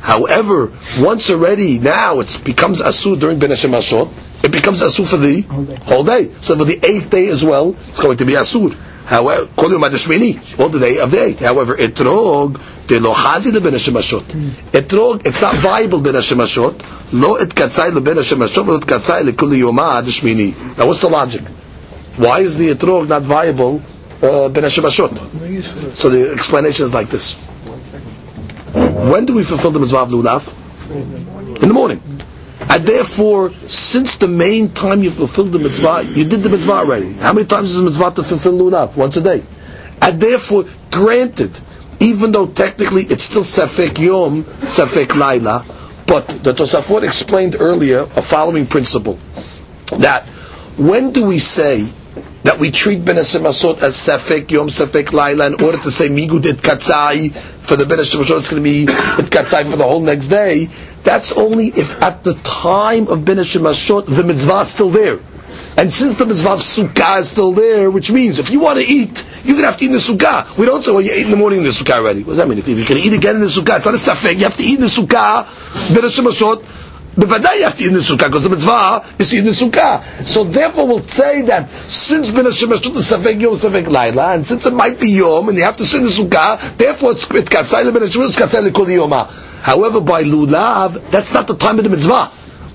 However, 0.00 0.72
once 0.98 1.30
already 1.30 1.78
now 1.80 2.20
it 2.20 2.40
becomes 2.44 2.80
asur 2.80 3.18
during 3.18 3.38
ben 3.38 3.50
hashemashot, 3.50 4.44
it 4.44 4.52
becomes 4.52 4.80
asur 4.80 5.08
for 5.08 5.16
the 5.16 5.42
whole 5.84 6.04
day. 6.04 6.32
So 6.40 6.56
for 6.56 6.64
the 6.64 6.78
eighth 6.84 7.10
day 7.10 7.28
as 7.28 7.44
well, 7.44 7.76
it's 7.88 8.00
going 8.00 8.18
to 8.18 8.24
be 8.24 8.32
asur. 8.34 8.74
However, 9.04 9.48
all 9.56 10.68
the 10.68 10.78
day 10.78 10.98
of 10.98 11.10
the 11.10 11.24
eighth. 11.24 11.40
However, 11.40 11.76
etrog 11.76 12.60
le 12.90 13.60
ben 13.60 13.72
hashemashot. 13.72 14.24
Etrog, 14.72 15.26
it's 15.26 15.40
not 15.40 15.54
viable. 15.56 15.98
Lo 16.00 17.36
et 17.36 17.48
katzai 17.48 17.92
le 17.92 18.00
ben 18.00 18.16
hashemashot, 18.16 18.66
lo 18.66 18.76
et 18.76 18.86
katzai 18.86 19.24
le 19.24 19.32
kuli 19.32 19.60
yoma. 19.60 20.02
Now 20.76 20.86
what's 20.86 21.00
the 21.00 21.08
logic? 21.08 21.42
Why 22.16 22.40
is 22.40 22.56
the 22.56 22.74
etrog 22.74 23.08
not 23.08 23.22
viable 23.22 23.82
uh, 24.22 24.48
hashemashot? 24.48 25.94
So 25.94 26.08
the 26.08 26.32
explanation 26.32 26.86
is 26.86 26.94
like 26.94 27.08
this. 27.08 27.34
When 28.72 29.24
do 29.24 29.34
we 29.34 29.44
fulfill 29.44 29.70
the 29.70 29.80
mitzvah 29.80 29.98
of 29.98 30.10
lulav? 30.10 31.62
In 31.62 31.68
the 31.68 31.74
morning. 31.74 32.02
And 32.60 32.86
therefore, 32.86 33.52
since 33.66 34.16
the 34.16 34.28
main 34.28 34.72
time 34.72 35.02
you 35.02 35.10
fulfilled 35.10 35.52
the 35.52 35.58
mitzvah, 35.58 36.04
you 36.04 36.24
did 36.24 36.42
the 36.42 36.48
mitzvah 36.48 36.72
already. 36.72 37.12
How 37.14 37.32
many 37.32 37.46
times 37.46 37.70
is 37.70 37.76
the 37.76 37.84
mitzvah 37.84 38.10
to 38.16 38.24
fulfill 38.24 38.58
lulav? 38.58 38.96
Once 38.96 39.16
a 39.16 39.20
day. 39.20 39.42
And 40.02 40.20
therefore, 40.20 40.64
granted, 40.90 41.58
even 42.00 42.32
though 42.32 42.46
technically 42.46 43.04
it's 43.04 43.24
still 43.24 43.42
Safek 43.42 43.98
Yom, 43.98 44.44
Safek 44.44 45.14
Laila, 45.14 45.64
but 46.06 46.28
the 46.42 46.52
Tosafot 46.52 47.02
explained 47.02 47.56
earlier 47.58 48.00
a 48.02 48.22
following 48.22 48.66
principle 48.66 49.18
that 49.98 50.26
when 50.78 51.12
do 51.12 51.24
we 51.26 51.38
say 51.38 51.86
that 52.44 52.58
we 52.58 52.70
treat 52.70 53.04
Ben 53.04 53.16
Masot 53.16 53.82
as 53.82 53.96
Safek 53.96 54.50
Yom, 54.50 54.68
Safek 54.68 55.12
Laila 55.12 55.46
in 55.48 55.62
order 55.62 55.78
to 55.78 55.90
say 55.90 56.08
Migud 56.08 56.46
et 56.46 56.56
Katzai 56.56 57.34
for 57.34 57.76
the 57.76 57.84
Ben 57.84 57.98
Masot 57.98 58.38
it's 58.38 58.50
going 58.50 58.62
to 58.62 58.70
be 58.70 58.84
et 58.84 59.28
Katzai 59.30 59.68
for 59.70 59.76
the 59.76 59.84
whole 59.84 60.00
next 60.00 60.28
day? 60.28 60.68
That's 61.04 61.32
only 61.32 61.68
if 61.68 62.00
at 62.02 62.24
the 62.24 62.34
time 62.34 63.08
of 63.08 63.24
Ben 63.24 63.36
Masot 63.36 64.06
the 64.06 64.24
mitzvah 64.24 64.60
is 64.60 64.68
still 64.68 64.90
there. 64.90 65.18
And 65.78 65.92
since 65.92 66.16
the 66.16 66.26
mitzvah 66.26 66.54
of 66.54 66.58
sukkah 66.58 67.20
is 67.20 67.30
still 67.30 67.52
there, 67.52 67.88
which 67.88 68.10
means 68.10 68.40
if 68.40 68.50
you 68.50 68.58
want 68.58 68.80
to 68.80 68.84
eat, 68.84 69.24
you're 69.44 69.54
going 69.54 69.58
to 69.58 69.66
have 69.66 69.76
to 69.76 69.84
eat 69.84 69.86
in 69.86 69.92
the 69.92 69.98
sukkah. 69.98 70.58
We 70.58 70.66
don't 70.66 70.82
say, 70.82 70.90
well, 70.90 71.00
you 71.00 71.12
ate 71.12 71.26
in 71.26 71.30
the 71.30 71.36
morning 71.36 71.60
in 71.60 71.64
the 71.64 71.70
sukkah 71.70 72.00
already. 72.00 72.24
What 72.24 72.30
does 72.30 72.38
that 72.38 72.48
mean? 72.48 72.58
If 72.58 72.66
you 72.66 72.84
can 72.84 72.98
eat 72.98 73.12
again 73.12 73.36
in 73.36 73.42
the 73.42 73.46
sukkah, 73.46 73.76
it's 73.76 73.86
not 73.86 73.94
a 73.94 73.96
safek. 73.96 74.38
You 74.38 74.42
have 74.42 74.56
to 74.56 74.64
eat 74.64 74.74
in 74.74 74.80
the 74.80 74.88
sukkah, 74.88 75.44
b'nashim 75.94 76.26
ashot, 76.26 76.64
Bevadai 77.18 77.58
you 77.58 77.64
have 77.64 77.76
to 77.76 77.84
eat 77.84 77.88
in 77.88 77.94
the 77.94 78.00
sukkah 78.00 78.26
because 78.26 78.44
the 78.44 78.48
mitzvah 78.48 79.04
is 79.20 79.30
to 79.30 79.36
eat 79.36 79.38
in 79.38 79.44
the 79.46 79.50
sukkah. 79.50 80.04
So 80.24 80.44
therefore 80.44 80.86
we'll 80.86 81.06
say 81.06 81.42
that 81.42 81.68
since 81.70 82.30
ben 82.30 82.44
Hashem 82.44 82.70
is 82.72 82.80
safek 82.80 83.40
yom 83.40 83.54
safek 83.54 83.88
laila, 83.88 84.34
and 84.34 84.44
since 84.46 84.66
it 84.66 84.72
might 84.72 85.00
be 85.00 85.10
yom 85.10 85.48
and 85.48 85.58
you 85.58 85.64
have 85.64 85.76
to 85.78 85.84
sit 85.84 85.98
in 85.98 86.06
the 86.06 86.10
sukkah, 86.10 86.76
therefore 86.76 87.12
it's 87.12 87.28
it 87.30 87.46
katzai 87.46 87.92
ben 87.92 88.02
Hashem 88.02 88.22
it's 88.22 88.36
katzai 88.36 88.68
lekol 88.68 88.86
yoma. 88.86 89.28
However, 89.62 90.00
by 90.00 90.22
lulav, 90.22 91.10
that's 91.10 91.32
not 91.34 91.48
the 91.48 91.56
time 91.56 91.78
of 91.78 91.84
the 91.84 91.90
mitzvah. 91.90 92.30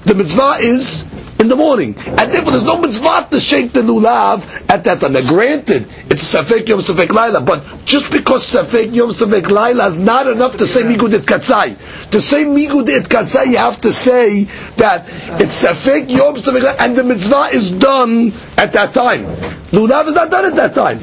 The 0.06 0.16
mitzvah 0.16 0.58
is 0.60 1.08
in 1.44 1.50
the 1.50 1.56
morning. 1.56 1.96
And 1.98 2.32
therefore 2.32 2.52
there's 2.52 2.64
no 2.64 2.80
mitzvah 2.80 3.28
to 3.32 3.40
shake 3.40 3.74
the 3.74 3.82
lulav 3.82 4.44
at 4.70 4.84
that 4.86 5.02
time. 5.02 5.14
Now 5.14 5.28
granted, 5.28 5.88
it's 6.10 6.34
Safek 6.34 6.68
Yom 6.68 6.80
Safek 6.80 7.12
Laila, 7.12 7.42
but 7.42 7.86
just 7.86 8.12
because 8.12 8.44
Safek 8.44 8.94
Yom 8.94 9.10
Safek 9.10 9.50
Laila 9.50 9.88
is 9.88 10.00
not 10.00 10.28
enough 10.28 10.58
to 10.58 10.68
say 10.68 10.84
Migud 10.84 11.14
et 11.14 11.22
Katzai. 11.22 12.12
To 12.12 12.22
say 12.22 12.46
Migud 12.46 12.90
et 12.90 13.08
Katzai, 13.10 13.48
you 13.48 13.58
have 13.58 13.80
to 13.82 13.92
say 13.92 14.46
that 14.78 15.08
it's 15.42 15.64
Safek 15.64 16.10
Yom 16.10 16.36
Safek 16.36 16.54
Laila, 16.54 16.76
and 16.80 16.96
the 16.96 17.04
mitzvah 17.04 17.50
is 17.52 17.72
done 17.72 18.32
at 18.58 18.74
that 18.74 18.94
time. 18.94 19.26
Lulav 19.72 20.08
is 20.08 20.16
not 20.16 20.32
done 20.32 20.46
at 20.46 20.56
that 20.56 20.74
time. 20.74 21.00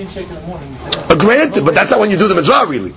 But 1.08 1.18
granted, 1.18 1.64
but 1.64 1.74
that's 1.74 1.90
not 1.90 2.00
when 2.00 2.10
you 2.10 2.16
do 2.16 2.28
the 2.28 2.34
mitzvah 2.34 2.66
really. 2.66 2.94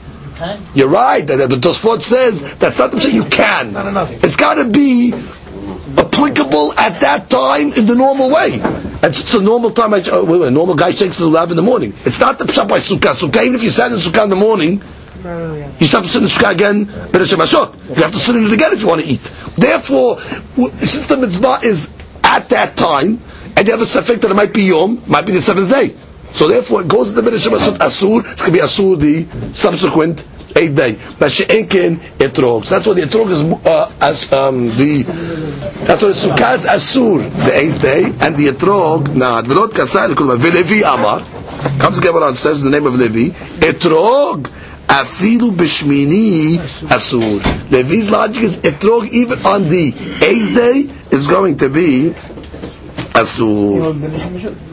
You're 0.74 0.90
right. 0.90 1.26
The, 1.26 1.36
Tosfot 1.48 2.02
says 2.02 2.56
that's 2.56 2.78
not 2.78 2.92
the 2.92 3.00
say 3.00 3.12
you 3.12 3.26
can. 3.26 3.74
Not 3.74 3.88
enough. 3.88 4.24
It's 4.24 4.36
got 4.36 4.56
to 4.56 4.66
be 4.66 5.14
applicable 5.98 6.74
at 6.74 7.00
that 7.02 7.30
time 7.30 7.74
in 7.74 7.86
the 7.86 7.96
normal 7.96 8.30
way. 8.30 8.60
And 8.62 9.06
it's 9.06 9.34
a 9.34 9.42
normal 9.42 9.72
time. 9.72 9.94
Uh, 9.94 10.00
a 10.00 10.52
normal 10.52 10.76
guy 10.76 10.92
shakes 10.92 11.18
the 11.18 11.26
lulav 11.26 11.50
in 11.50 11.56
the 11.56 11.62
morning. 11.62 11.94
It's 12.06 12.20
not 12.20 12.40
the 12.40 12.46
pshat 12.46 12.68
by 12.68 12.80
sukkah. 12.80 13.14
Sukkah, 13.14 13.44
even 13.44 13.56
if 13.56 13.64
you 13.64 13.70
sat 13.70 13.92
in 13.92 13.98
sukkah 13.98 14.24
in 14.24 14.30
the 14.30 14.36
morning, 14.36 14.82
you 15.80 15.86
still 15.86 16.02
have 16.02 16.04
to 16.04 16.10
sit 16.10 16.22
in 16.22 16.28
sukkah 16.28 16.52
again. 16.52 16.86
You 16.88 18.02
have 18.02 18.12
to 18.12 18.20
sit 18.20 18.36
in 18.36 18.46
it 18.46 18.54
again 18.54 18.74
if 18.74 18.82
you 18.82 18.88
want 18.88 19.02
to 19.02 19.08
eat. 19.08 19.22
Therefore, 19.58 20.22
since 20.22 21.08
the 21.08 21.18
mitzvah 21.18 21.60
is 21.64 21.94
at 22.24 22.50
that 22.50 22.78
time, 22.78 23.20
and 23.56 23.68
you 23.68 23.72
have 23.74 23.82
a 23.82 23.86
safek 23.86 24.22
that 24.22 24.32
it 24.32 24.36
might 24.36 24.54
be 24.54 24.64
yom, 24.64 25.04
might 25.08 25.26
be 25.26 25.34
the 25.34 25.42
seventh 25.42 25.70
day. 25.70 25.96
So 26.32 26.48
therefore, 26.48 26.82
it 26.82 26.88
goes 26.88 27.14
to 27.14 27.22
the 27.22 27.30
Shemashot 27.30 27.78
Asur. 27.78 28.24
It's 28.32 28.42
going 28.42 28.54
to 28.54 28.60
be 28.60 28.60
Asur 28.60 29.00
the 29.00 29.54
subsequent 29.54 30.26
eighth 30.56 30.76
day. 30.76 30.94
But 31.20 31.32
Mashi'enkin 31.32 31.98
etrog. 32.18 32.68
That's 32.68 32.86
what 32.88 32.96
the 32.96 33.04
etrog 33.04 33.30
is 33.30 33.42
uh, 33.66 33.92
as 34.02 34.32
um, 34.32 34.68
the 34.78 35.04
that's 35.04 36.02
why 36.02 36.10
the 36.10 36.14
sukkah 36.14 36.56
is 36.56 36.66
Asur 36.66 37.20
the 37.46 37.58
eighth 37.58 37.82
day, 37.82 38.04
and 38.04 38.36
the 38.36 38.48
etrog 38.48 39.14
nah. 39.16 39.42
V'lot 39.42 39.74
kasai 39.76 40.08
l'kulma 40.08 40.36
v'levi 40.38 40.82
amar 40.84 41.20
comes 41.80 42.00
Gemara 42.00 42.28
and 42.28 42.38
says 42.38 42.64
in 42.64 42.72
the 42.72 42.78
name 42.78 42.88
of 42.88 42.96
Levi 42.96 43.30
etrog. 43.60 44.50
Afilu 44.88 45.50
b'shmini 45.52 46.58
asur. 46.90 47.72
Levi's 47.72 48.12
logic 48.12 48.44
is 48.44 48.58
etrog 48.58 49.08
even 49.10 49.44
on 49.46 49.64
the 49.64 49.88
eighth 50.22 50.56
day 50.56 51.16
is 51.16 51.28
going 51.28 51.58
to 51.58 51.70
be 51.70 52.14
asur. 53.16 53.94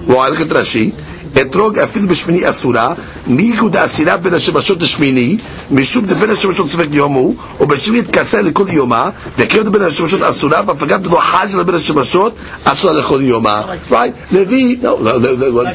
Why? 0.07 0.29
Look 0.29 0.41
at 0.41 0.49
Rashi. 0.49 0.93
אתרוג 1.42 1.80
אפילו 1.80 2.08
בשמיני 2.08 2.50
אסורה, 2.50 2.94
מיגו 3.28 3.70
דאסירה 3.70 4.18
בין 4.18 4.34
השמשות 4.34 4.82
לשמיני, 4.82 5.38
משום 5.72 6.06
דבין 6.06 6.30
השמשות 6.30 6.68
ספק 6.68 6.88
יום 6.92 7.14
הוא, 7.14 7.36
ובשמיני 7.62 8.00
יתכסה 8.00 8.42
לכל 8.42 8.66
יומה, 8.70 9.10
וקרב 9.38 9.70
בין 9.70 9.82
השמשות 9.82 10.22
אסורה, 10.22 10.62
והפגת 10.66 11.00
דלא 11.00 11.20
חזר 11.20 11.64
בין 11.64 11.76
השמשות 11.76 12.36
אסורה 12.64 12.94
לכל 12.94 13.20
יומה. 13.22 13.62
Right? 13.90 14.34
Levi, 14.34 14.78
no, 14.82 14.98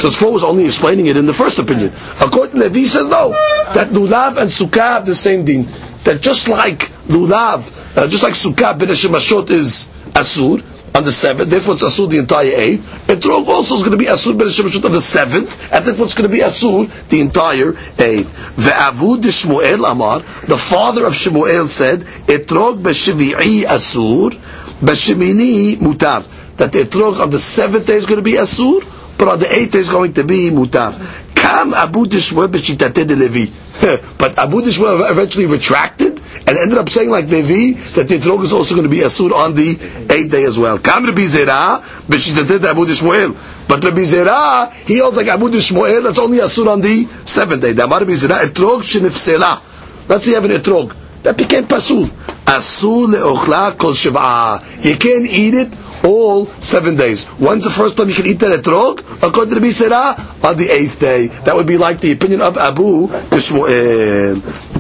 Tosfo 0.00 0.32
was 0.32 0.42
only 0.44 0.64
explaining 0.64 1.06
it 1.06 1.16
in 1.16 1.26
the 1.26 1.34
first 1.34 1.58
opinion. 1.58 1.90
According 2.20 2.52
to 2.52 2.58
Levi, 2.58 2.78
he 2.80 2.86
says 2.86 3.08
no, 3.08 3.30
that 3.74 3.88
Lulav 3.90 4.36
and 4.36 4.50
Sukkah 4.50 4.94
have 4.94 5.06
the 5.06 5.14
same 5.14 5.44
din. 5.44 5.68
That 6.04 6.20
just 6.22 6.48
like 6.48 6.90
Lulav, 7.08 7.58
uh, 7.96 8.06
just 8.06 8.22
like 8.22 8.34
Sukkah, 8.34 8.78
bin 8.78 8.88
Hashemashot 8.88 9.50
is 9.50 9.88
Asur, 10.12 10.62
on 10.95 11.03
the 11.03 11.11
seventh, 11.11 11.49
therefore 11.49 11.73
it's 11.73 11.83
asur 11.83 12.09
the 12.09 12.17
entire 12.17 12.51
eight. 12.55 12.79
Etrog 13.11 13.47
also 13.47 13.75
is 13.75 13.81
going 13.81 13.91
to 13.91 13.97
be 13.97 14.05
asur 14.05 14.37
ben 14.37 14.47
Shemashut 14.47 14.85
on 14.85 14.93
the 14.93 15.01
seventh, 15.01 15.51
and 15.71 15.85
therefore 15.85 16.05
it's 16.05 16.15
going 16.15 16.29
to 16.29 16.33
be 16.35 16.41
asur 16.41 16.89
the 17.09 17.19
entire 17.19 17.71
eight. 17.99 18.25
Ve'avud 18.55 19.21
Shmuel 19.23 19.89
Amar, 19.91 20.19
the 20.47 20.57
father 20.57 21.05
of 21.05 21.13
Shmuel 21.13 21.67
said, 21.67 21.99
Etrog 22.37 22.81
b'shevi'i 22.81 23.63
asur, 23.65 24.31
b'shemini 24.79 25.75
mutar. 25.75 26.25
That 26.57 26.71
the 26.71 26.83
etrog 26.85 27.19
on 27.21 27.29
the 27.29 27.39
seventh 27.39 27.85
day 27.87 27.95
is 27.95 28.05
going 28.05 28.17
to 28.17 28.23
be 28.23 28.33
asur, 28.33 28.79
but 29.17 29.27
on 29.27 29.39
the 29.39 29.53
eighth 29.53 29.73
day 29.73 29.79
is 29.79 29.89
going 29.89 30.13
to 30.13 30.23
be 30.23 30.49
mutar. 30.49 30.93
Kam 31.35 31.73
Abu 31.73 32.05
Dishmuel 32.05 32.47
b'shitate 32.47 33.05
de 33.05 33.15
Levi. 33.15 33.51
But 34.17 34.37
Abu 34.37 34.61
Dishmuel 34.61 35.11
eventually 35.11 35.45
retracted 35.45 36.14
and 36.47 36.57
ended 36.57 36.77
up 36.77 36.89
saying 36.89 37.09
like 37.09 37.25
Levi 37.25 37.79
that 37.95 38.07
the 38.07 38.17
etrog 38.19 38.43
is 38.43 38.53
also 38.53 38.75
going 38.75 38.83
to 38.87 38.89
be 38.89 39.01
asur 39.01 39.31
on 39.31 39.55
the 39.55 39.71
eighth 40.13 40.31
day 40.31 40.45
as 40.45 40.59
well. 40.59 40.77
Kam 40.77 41.03
Rabbi 41.05 41.23
Zera 41.23 41.81
b'shitate 41.81 42.61
de 42.61 42.69
Abu 42.69 42.85
Dishmuel. 42.85 43.35
But 43.67 43.83
Rabbi 43.83 44.01
Zera, 44.01 44.71
he 44.71 44.99
holds 44.99 45.17
like 45.17 45.27
Abu 45.27 45.49
Dishmuel, 45.49 46.03
that's 46.03 46.19
only 46.19 46.37
asur 46.37 46.67
on 46.67 46.81
the 46.81 47.05
seventh 47.25 47.61
day. 47.61 47.73
Damar 47.73 47.99
Rabbi 47.99 48.11
Zera, 48.13 48.43
etrog 48.43 48.81
shenifsela. 48.81 49.61
Let's 50.07 50.27
you 50.27 50.35
have 50.35 50.45
an 50.45 50.51
etrog. 50.51 50.95
That 51.25 51.37
became 51.37 51.65
pasul. 51.65 52.05
Asur 52.45 53.07
le'ochla 53.09 53.75
kol 53.79 53.93
shiv'ah. 53.93 54.61
You 54.85 54.95
can't 54.95 55.25
eat 55.25 55.55
it 55.55 55.73
all 56.05 56.45
seven 56.61 56.95
days. 56.95 57.25
When's 57.41 57.63
the 57.63 57.71
first 57.71 57.97
time 57.97 58.09
you 58.09 58.13
can 58.15 58.27
eat 58.27 58.39
that 58.41 58.61
etrog? 58.61 58.99
According 59.23 59.55
to 59.55 59.59
the 59.59 59.65
Bisera, 59.67 60.43
on 60.45 60.55
the 60.55 60.69
eighth 60.69 60.99
day. 60.99 61.27
That 61.45 61.55
would 61.55 61.65
be 61.65 61.77
like 61.77 61.99
the 61.99 62.11
opinion 62.11 62.41
of 62.41 62.57
Abu 62.57 63.09
Ishmael. 63.33 64.35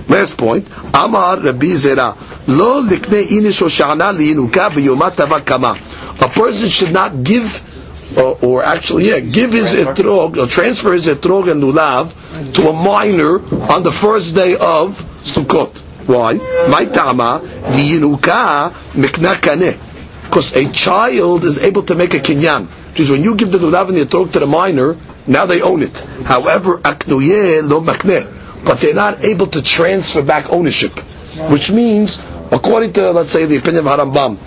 Last 0.07 0.37
point. 0.37 0.69
Amar 0.93 1.39
Rabbi 1.39 1.73
Zera. 1.73 2.15
Lo 2.47 2.83
likne 2.83 3.23
inish 3.25 3.63
o 3.63 3.65
sha'ana 3.65 4.13
liyinuka 4.13 4.69
b'yomat 4.69 5.43
kama. 5.45 5.79
A 6.21 6.27
person 6.29 6.69
should 6.69 6.91
not 6.93 7.23
give 7.23 7.63
or, 8.17 8.37
or 8.43 8.63
actually, 8.63 9.09
yeah, 9.09 9.19
give 9.19 9.51
his 9.51 9.73
etrog, 9.73 10.37
or 10.37 10.45
transfer 10.45 10.93
his 10.93 11.07
etrog 11.07 11.51
and 11.51 11.63
lulav 11.63 12.13
to 12.53 12.69
a 12.69 12.73
minor 12.73 13.39
on 13.73 13.81
the 13.81 13.91
first 13.91 14.35
day 14.35 14.53
of 14.55 15.01
Sukkot. 15.23 15.81
Why? 16.07 16.33
My 16.69 16.85
tama, 16.85 17.41
the 17.43 17.81
yinuka 17.81 18.71
mikna 18.93 19.35
kaneh 19.35 19.79
because 20.25 20.53
a 20.55 20.69
child 20.71 21.45
is 21.45 21.59
able 21.59 21.83
to 21.83 21.95
make 21.95 22.13
a 22.13 22.19
kinyan. 22.19 22.67
Is 22.99 23.09
when 23.09 23.23
you 23.23 23.35
give 23.35 23.51
the 23.51 23.57
lulav 23.57 23.89
and 23.89 23.97
the 23.97 24.05
etrog 24.05 24.33
to 24.33 24.39
the 24.39 24.45
minor, 24.47 24.95
now 25.27 25.45
they 25.45 25.61
own 25.61 25.81
it. 25.83 25.99
However, 26.25 26.79
aknuye 26.79 27.67
lo 27.67 27.81
makneh, 27.81 28.65
but 28.65 28.79
they're 28.79 28.93
not 28.93 29.23
able 29.23 29.47
to 29.47 29.61
transfer 29.61 30.21
back 30.21 30.49
ownership. 30.49 30.97
Which 31.49 31.71
means, 31.71 32.21
according 32.51 32.93
to 32.93 33.11
let's 33.11 33.31
say 33.31 33.45
the 33.45 33.57
opinion 33.57 33.87
of 33.87 33.97
Harambam, 33.97 34.37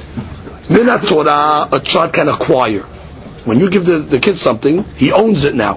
minat 0.69 1.07
Torah, 1.09 1.69
a 1.71 1.81
child 1.81 2.13
can 2.13 2.29
acquire. 2.29 2.83
When 3.45 3.61
you 3.61 3.71
give 3.71 3.87
the, 3.87 3.99
the 3.99 4.19
kid 4.19 4.37
something, 4.37 4.85
he 4.97 5.13
owns 5.13 5.45
it 5.45 5.55
now. 5.55 5.75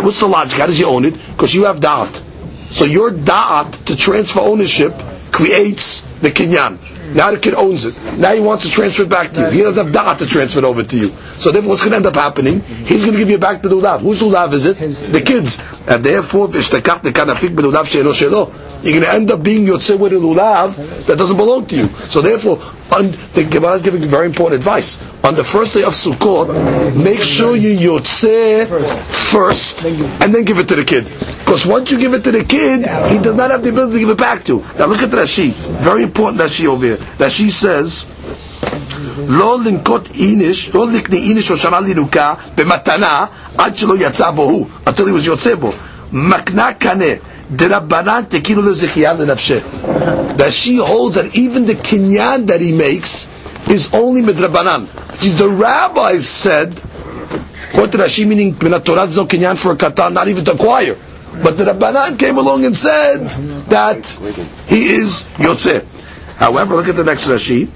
What's 0.00 0.20
the 0.20 0.28
logic? 0.28 0.58
How 0.58 0.66
does 0.66 0.78
he 0.78 0.84
own 0.84 1.04
it? 1.04 1.14
Because 1.14 1.54
you 1.54 1.64
have 1.64 1.80
da'at. 1.80 2.22
So 2.70 2.84
your 2.84 3.10
da'at 3.10 3.84
to 3.86 3.96
transfer 3.96 4.40
ownership 4.40 4.94
creates 5.32 6.00
the 6.20 6.30
kinyan. 6.30 6.78
Now 7.14 7.30
the 7.30 7.38
kid 7.38 7.54
owns 7.54 7.84
it. 7.84 7.94
Now 8.18 8.34
he 8.34 8.40
wants 8.40 8.64
to 8.64 8.70
transfer 8.70 9.02
it 9.02 9.08
back 9.08 9.32
to 9.32 9.40
you. 9.40 9.46
He 9.50 9.62
doesn't 9.62 9.86
have 9.86 9.94
da'at 9.94 10.18
to 10.18 10.26
transfer 10.26 10.58
it 10.60 10.64
over 10.64 10.82
to 10.82 10.98
you. 10.98 11.08
So 11.36 11.52
therefore 11.52 11.70
what's 11.70 11.82
going 11.82 11.92
to 11.92 11.96
end 11.98 12.06
up 12.06 12.14
happening? 12.14 12.60
He's 12.60 13.04
going 13.04 13.14
to 13.14 13.18
give 13.18 13.30
you 13.30 13.38
back 13.38 13.62
the 13.62 13.68
lulav. 13.68 14.00
Whose 14.00 14.20
lulav 14.22 14.52
is 14.54 14.66
it? 14.66 14.78
The 15.12 15.20
kids. 15.20 15.60
And 15.86 16.04
therefore, 16.04 16.48
v'ishtakach 18.75 18.81
dekanafik 18.81 18.81
b'lulav 18.81 18.81
she'elo 18.81 18.81
she'lo. 18.81 18.81
You're 18.81 18.93
going 18.93 19.03
to 19.03 19.13
end 19.13 19.31
up 19.31 19.43
being 19.43 19.65
yotzeh 19.65 19.99
with 19.99 20.13
a 20.13 20.15
lulav 20.15 21.05
that 21.05 21.17
doesn't 21.17 21.37
belong 21.37 21.67
to 21.67 21.75
you. 21.75 21.87
So 22.09 22.21
therefore, 22.21 22.59
on, 22.91 23.11
the 23.33 23.43
Gemara 23.49 23.73
is 23.73 23.81
giving 23.83 24.03
very 24.07 24.25
important 24.25 24.59
advice. 24.59 25.01
On 25.23 25.35
the 25.35 25.43
first 25.43 25.73
day 25.73 25.83
of 25.83 25.93
Sukkot, 25.93 26.95
make 26.95 27.21
sure 27.21 27.55
you 27.55 27.77
yotzeh 27.77 28.67
first, 29.31 29.85
and 29.85 30.33
then 30.33 30.45
give 30.45 30.57
it 30.57 30.67
to 30.69 30.75
the 30.75 30.83
kid. 30.83 31.05
Because 31.39 31.65
once 31.65 31.91
you 31.91 31.99
give 31.99 32.13
it 32.13 32.23
to 32.23 32.31
the 32.31 32.43
kid, 32.43 32.79
he 33.11 33.21
does 33.21 33.35
not 33.35 33.51
have 33.51 33.63
the 33.63 33.69
ability 33.69 33.93
to 33.93 33.99
give 33.99 34.09
it 34.09 34.17
back 34.17 34.43
to 34.45 34.57
you. 34.57 34.65
Now 34.77 34.87
look 34.87 35.01
at 35.01 35.09
Rashi. 35.09 35.51
Very 35.51 36.03
important 36.03 36.41
Rashi 36.41 36.65
over 36.65 36.85
here. 36.85 36.97
Rashi 36.97 37.49
says, 37.49 38.05
לא 39.27 39.59
לנקוט 39.65 40.09
איניש, 40.15 40.75
לא 40.75 40.87
לקנה 40.87 41.15
איניש 41.15 41.51
או 41.51 41.57
שנה 41.57 41.79
לינוקה 41.79 42.33
במתנה 42.55 43.25
עד 43.57 43.77
שלא 43.77 43.95
יצא 43.97 44.31
בו 44.31 44.41
הוא, 44.43 44.67
until 44.85 45.01
he 45.01 45.21
was 45.21 45.25
יוצא 45.25 45.55
בו. 45.55 45.73
מקנה 46.11 46.73
קנה, 46.73 47.05
That 50.36 50.52
she 50.52 50.76
holds 50.76 51.14
that 51.16 51.34
even 51.36 51.66
the 51.66 51.74
kinyan 51.74 52.46
that 52.48 52.60
he 52.60 52.72
makes 52.72 53.28
is 53.70 53.92
only 53.94 54.22
midrabanan. 54.22 54.86
The 55.38 55.48
rabbis 55.48 56.26
said, 56.28 56.74
according 57.70 57.92
to 57.92 57.98
Rashi, 57.98 58.26
meaning 58.26 58.54
Torah, 58.58 58.80
there's 58.80 59.16
no 59.16 59.26
kinyan 59.26 59.56
for 59.56 59.72
a 59.72 59.76
katan, 59.76 60.12
not 60.12 60.28
even 60.28 60.44
to 60.44 60.52
acquire. 60.52 60.96
But 61.42 61.58
the 61.58 61.64
Rabbanan 61.64 62.18
came 62.18 62.38
along 62.38 62.64
and 62.64 62.74
said 62.76 63.18
that 63.68 64.06
he 64.66 64.86
is 64.96 65.24
Yotze. 65.36 65.84
However, 66.36 66.76
look 66.76 66.88
at 66.88 66.96
the 66.96 67.04
next 67.04 67.28
Rashi. 67.28 67.68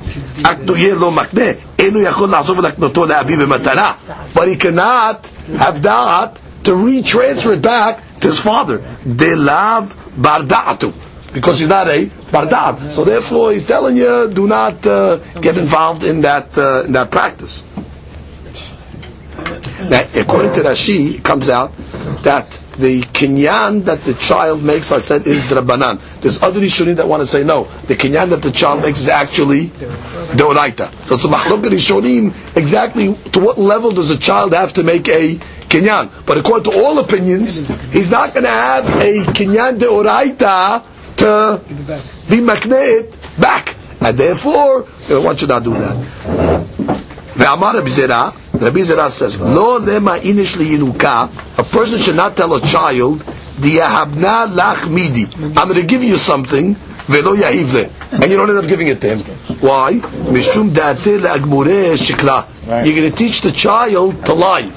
But 4.34 4.48
he 4.48 4.56
cannot 4.56 5.26
have 5.58 5.74
da'at 5.80 6.36
to 6.70 6.76
retransfer 6.76 7.54
it 7.56 7.62
back 7.62 8.00
to 8.20 8.28
his 8.28 8.38
father. 8.40 8.78
De 9.04 9.34
lav 9.34 9.92
bar 10.16 10.42
da'atu. 10.42 10.92
Because 11.34 11.58
he's 11.58 11.68
not 11.68 11.88
a 11.88 12.06
bar 12.30 12.46
da'at. 12.46 12.92
So 12.92 13.02
therefore, 13.04 13.50
he's 13.52 13.66
telling 13.66 13.96
you, 13.96 14.30
do 14.32 14.46
not 14.46 14.86
uh, 14.86 15.16
get 15.40 15.58
involved 15.58 16.04
in 16.04 16.20
that 16.20 16.56
uh, 16.56 16.84
in 16.86 16.92
that 16.92 17.10
practice. 17.10 17.64
Now, 19.90 20.06
according 20.14 20.52
to 20.52 20.60
Rashi, 20.60 21.14
it 21.16 21.24
comes 21.24 21.48
out 21.48 21.72
that 22.22 22.60
the 22.78 23.00
kinyan 23.02 23.84
that 23.86 24.02
the 24.02 24.14
child 24.14 24.62
makes, 24.62 24.92
I 24.92 24.98
said, 24.98 25.26
is 25.26 25.44
drabanan. 25.44 26.00
There's 26.20 26.40
other 26.40 26.60
Rishonim 26.60 26.96
that 26.96 27.08
want 27.08 27.20
to 27.22 27.26
say 27.26 27.42
no. 27.42 27.64
The 27.64 27.96
kinyan 27.96 28.28
that 28.30 28.42
the 28.42 28.52
child 28.52 28.82
makes 28.82 29.00
is 29.00 29.08
actually 29.08 29.64
deoraita. 30.38 30.92
So 31.06 31.16
it's 31.16 31.24
a 31.24 31.28
machlok 31.28 31.64
Rishonim. 31.64 32.56
Exactly 32.56 33.14
to 33.32 33.40
what 33.40 33.58
level 33.58 33.90
does 33.90 34.10
a 34.10 34.18
child 34.18 34.54
have 34.54 34.74
to 34.74 34.84
make 34.84 35.08
a 35.08 35.40
kinyan? 35.70 36.10
But 36.26 36.38
according 36.38 36.70
to 36.72 36.78
all 36.82 36.98
opinions, 36.98 37.66
he's 37.92 38.10
not 38.10 38.34
going 38.34 38.44
to 38.44 38.50
have 38.50 38.84
a 38.86 39.24
kinyan 39.32 39.78
deoraita 39.78 40.82
to 41.16 41.60
be 42.28 42.38
makneit 42.40 43.16
back, 43.40 43.74
and 44.00 44.18
therefore 44.18 44.82
one 45.08 45.36
should 45.36 45.48
not 45.48 45.64
do 45.64 45.72
that. 45.74 45.96
Ve'amar 47.40 47.74
Rabbi 47.74 47.88
Zera, 47.88 48.34
Rabbi 48.60 48.80
Zera 48.80 49.08
says, 49.10 49.40
Lo 49.40 49.78
lema 49.80 50.18
inish 50.18 50.56
liyinuka, 50.56 51.30
a 51.58 51.62
person 51.62 51.98
should 51.98 52.16
not 52.16 52.36
tell 52.36 52.52
a 52.54 52.60
child, 52.60 53.20
Diyahabna 53.60 54.48
lach 54.48 54.88
midi. 54.90 55.26
I'm 55.56 55.68
going 55.68 55.74
to 55.80 55.86
give 55.86 56.02
you 56.02 56.16
something, 56.16 56.74
velo 56.74 57.34
yahivle. 57.36 57.90
And 58.12 58.30
you 58.30 58.36
don't 58.36 58.48
end 58.48 58.58
up 58.58 58.66
giving 58.66 58.88
it 58.88 59.00
to 59.02 59.16
him. 59.16 59.18
Why? 59.60 59.94
Mishum 59.94 60.70
da'ate 60.70 61.18
le'agmure 61.20 61.94
shikla. 61.96 62.46
You're 62.86 62.96
going 62.96 63.10
to 63.10 63.16
teach 63.16 63.42
the 63.42 63.50
child 63.52 64.24
to 64.26 64.32
lie. 64.32 64.70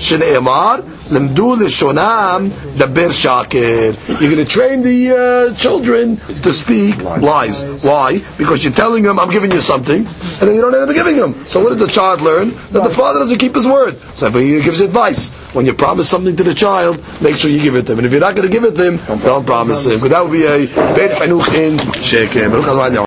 Shne'emar, 0.00 0.82
Lemdu 1.10 1.56
lishonam 1.56 2.48
daber 2.78 3.10
shakir. 3.10 3.96
You're 4.08 4.30
going 4.30 4.44
to 4.44 4.50
train 4.50 4.82
the 4.82 5.10
uh, 5.10 5.54
children 5.56 6.16
to 6.16 6.52
speak 6.52 7.02
lies. 7.02 7.64
Why? 7.84 8.20
Because 8.38 8.64
you're 8.64 8.72
telling 8.72 9.02
them, 9.02 9.18
I'm 9.18 9.30
giving 9.30 9.50
you 9.50 9.60
something, 9.60 9.98
and 9.98 10.06
then 10.06 10.54
you 10.54 10.60
don't 10.62 10.74
end 10.74 10.88
up 10.88 10.94
giving 10.94 11.16
them. 11.16 11.34
So 11.46 11.60
what 11.62 11.70
did 11.70 11.80
the 11.80 11.88
child 11.88 12.22
learn? 12.22 12.50
That 12.70 12.84
the 12.84 12.90
father 12.90 13.18
doesn't 13.18 13.38
keep 13.38 13.54
his 13.54 13.66
word. 13.66 13.98
So 14.14 14.28
if 14.28 14.34
he 14.34 14.60
gives 14.62 14.80
advice, 14.80 15.30
when 15.52 15.66
you 15.66 15.74
promise 15.74 16.08
something 16.08 16.36
to 16.36 16.44
the 16.44 16.54
child, 16.54 17.04
make 17.20 17.36
sure 17.36 17.50
you 17.50 17.60
give 17.60 17.74
it 17.74 17.86
to 17.86 17.92
him. 17.92 17.98
And 17.98 18.06
if 18.06 18.12
you're 18.12 18.20
not 18.20 18.36
going 18.36 18.48
to 18.48 18.52
give 18.52 18.64
it 18.64 18.76
to 18.76 18.92
him, 18.92 19.20
don't 19.22 19.44
promise 19.44 19.84
him. 19.84 19.94
Because 19.94 20.10
that 20.10 20.22
would 20.22 20.32
be 20.32 20.46
a 20.46 20.66
beit 20.94 21.10
hanuch 21.10 21.52
in. 21.54 21.76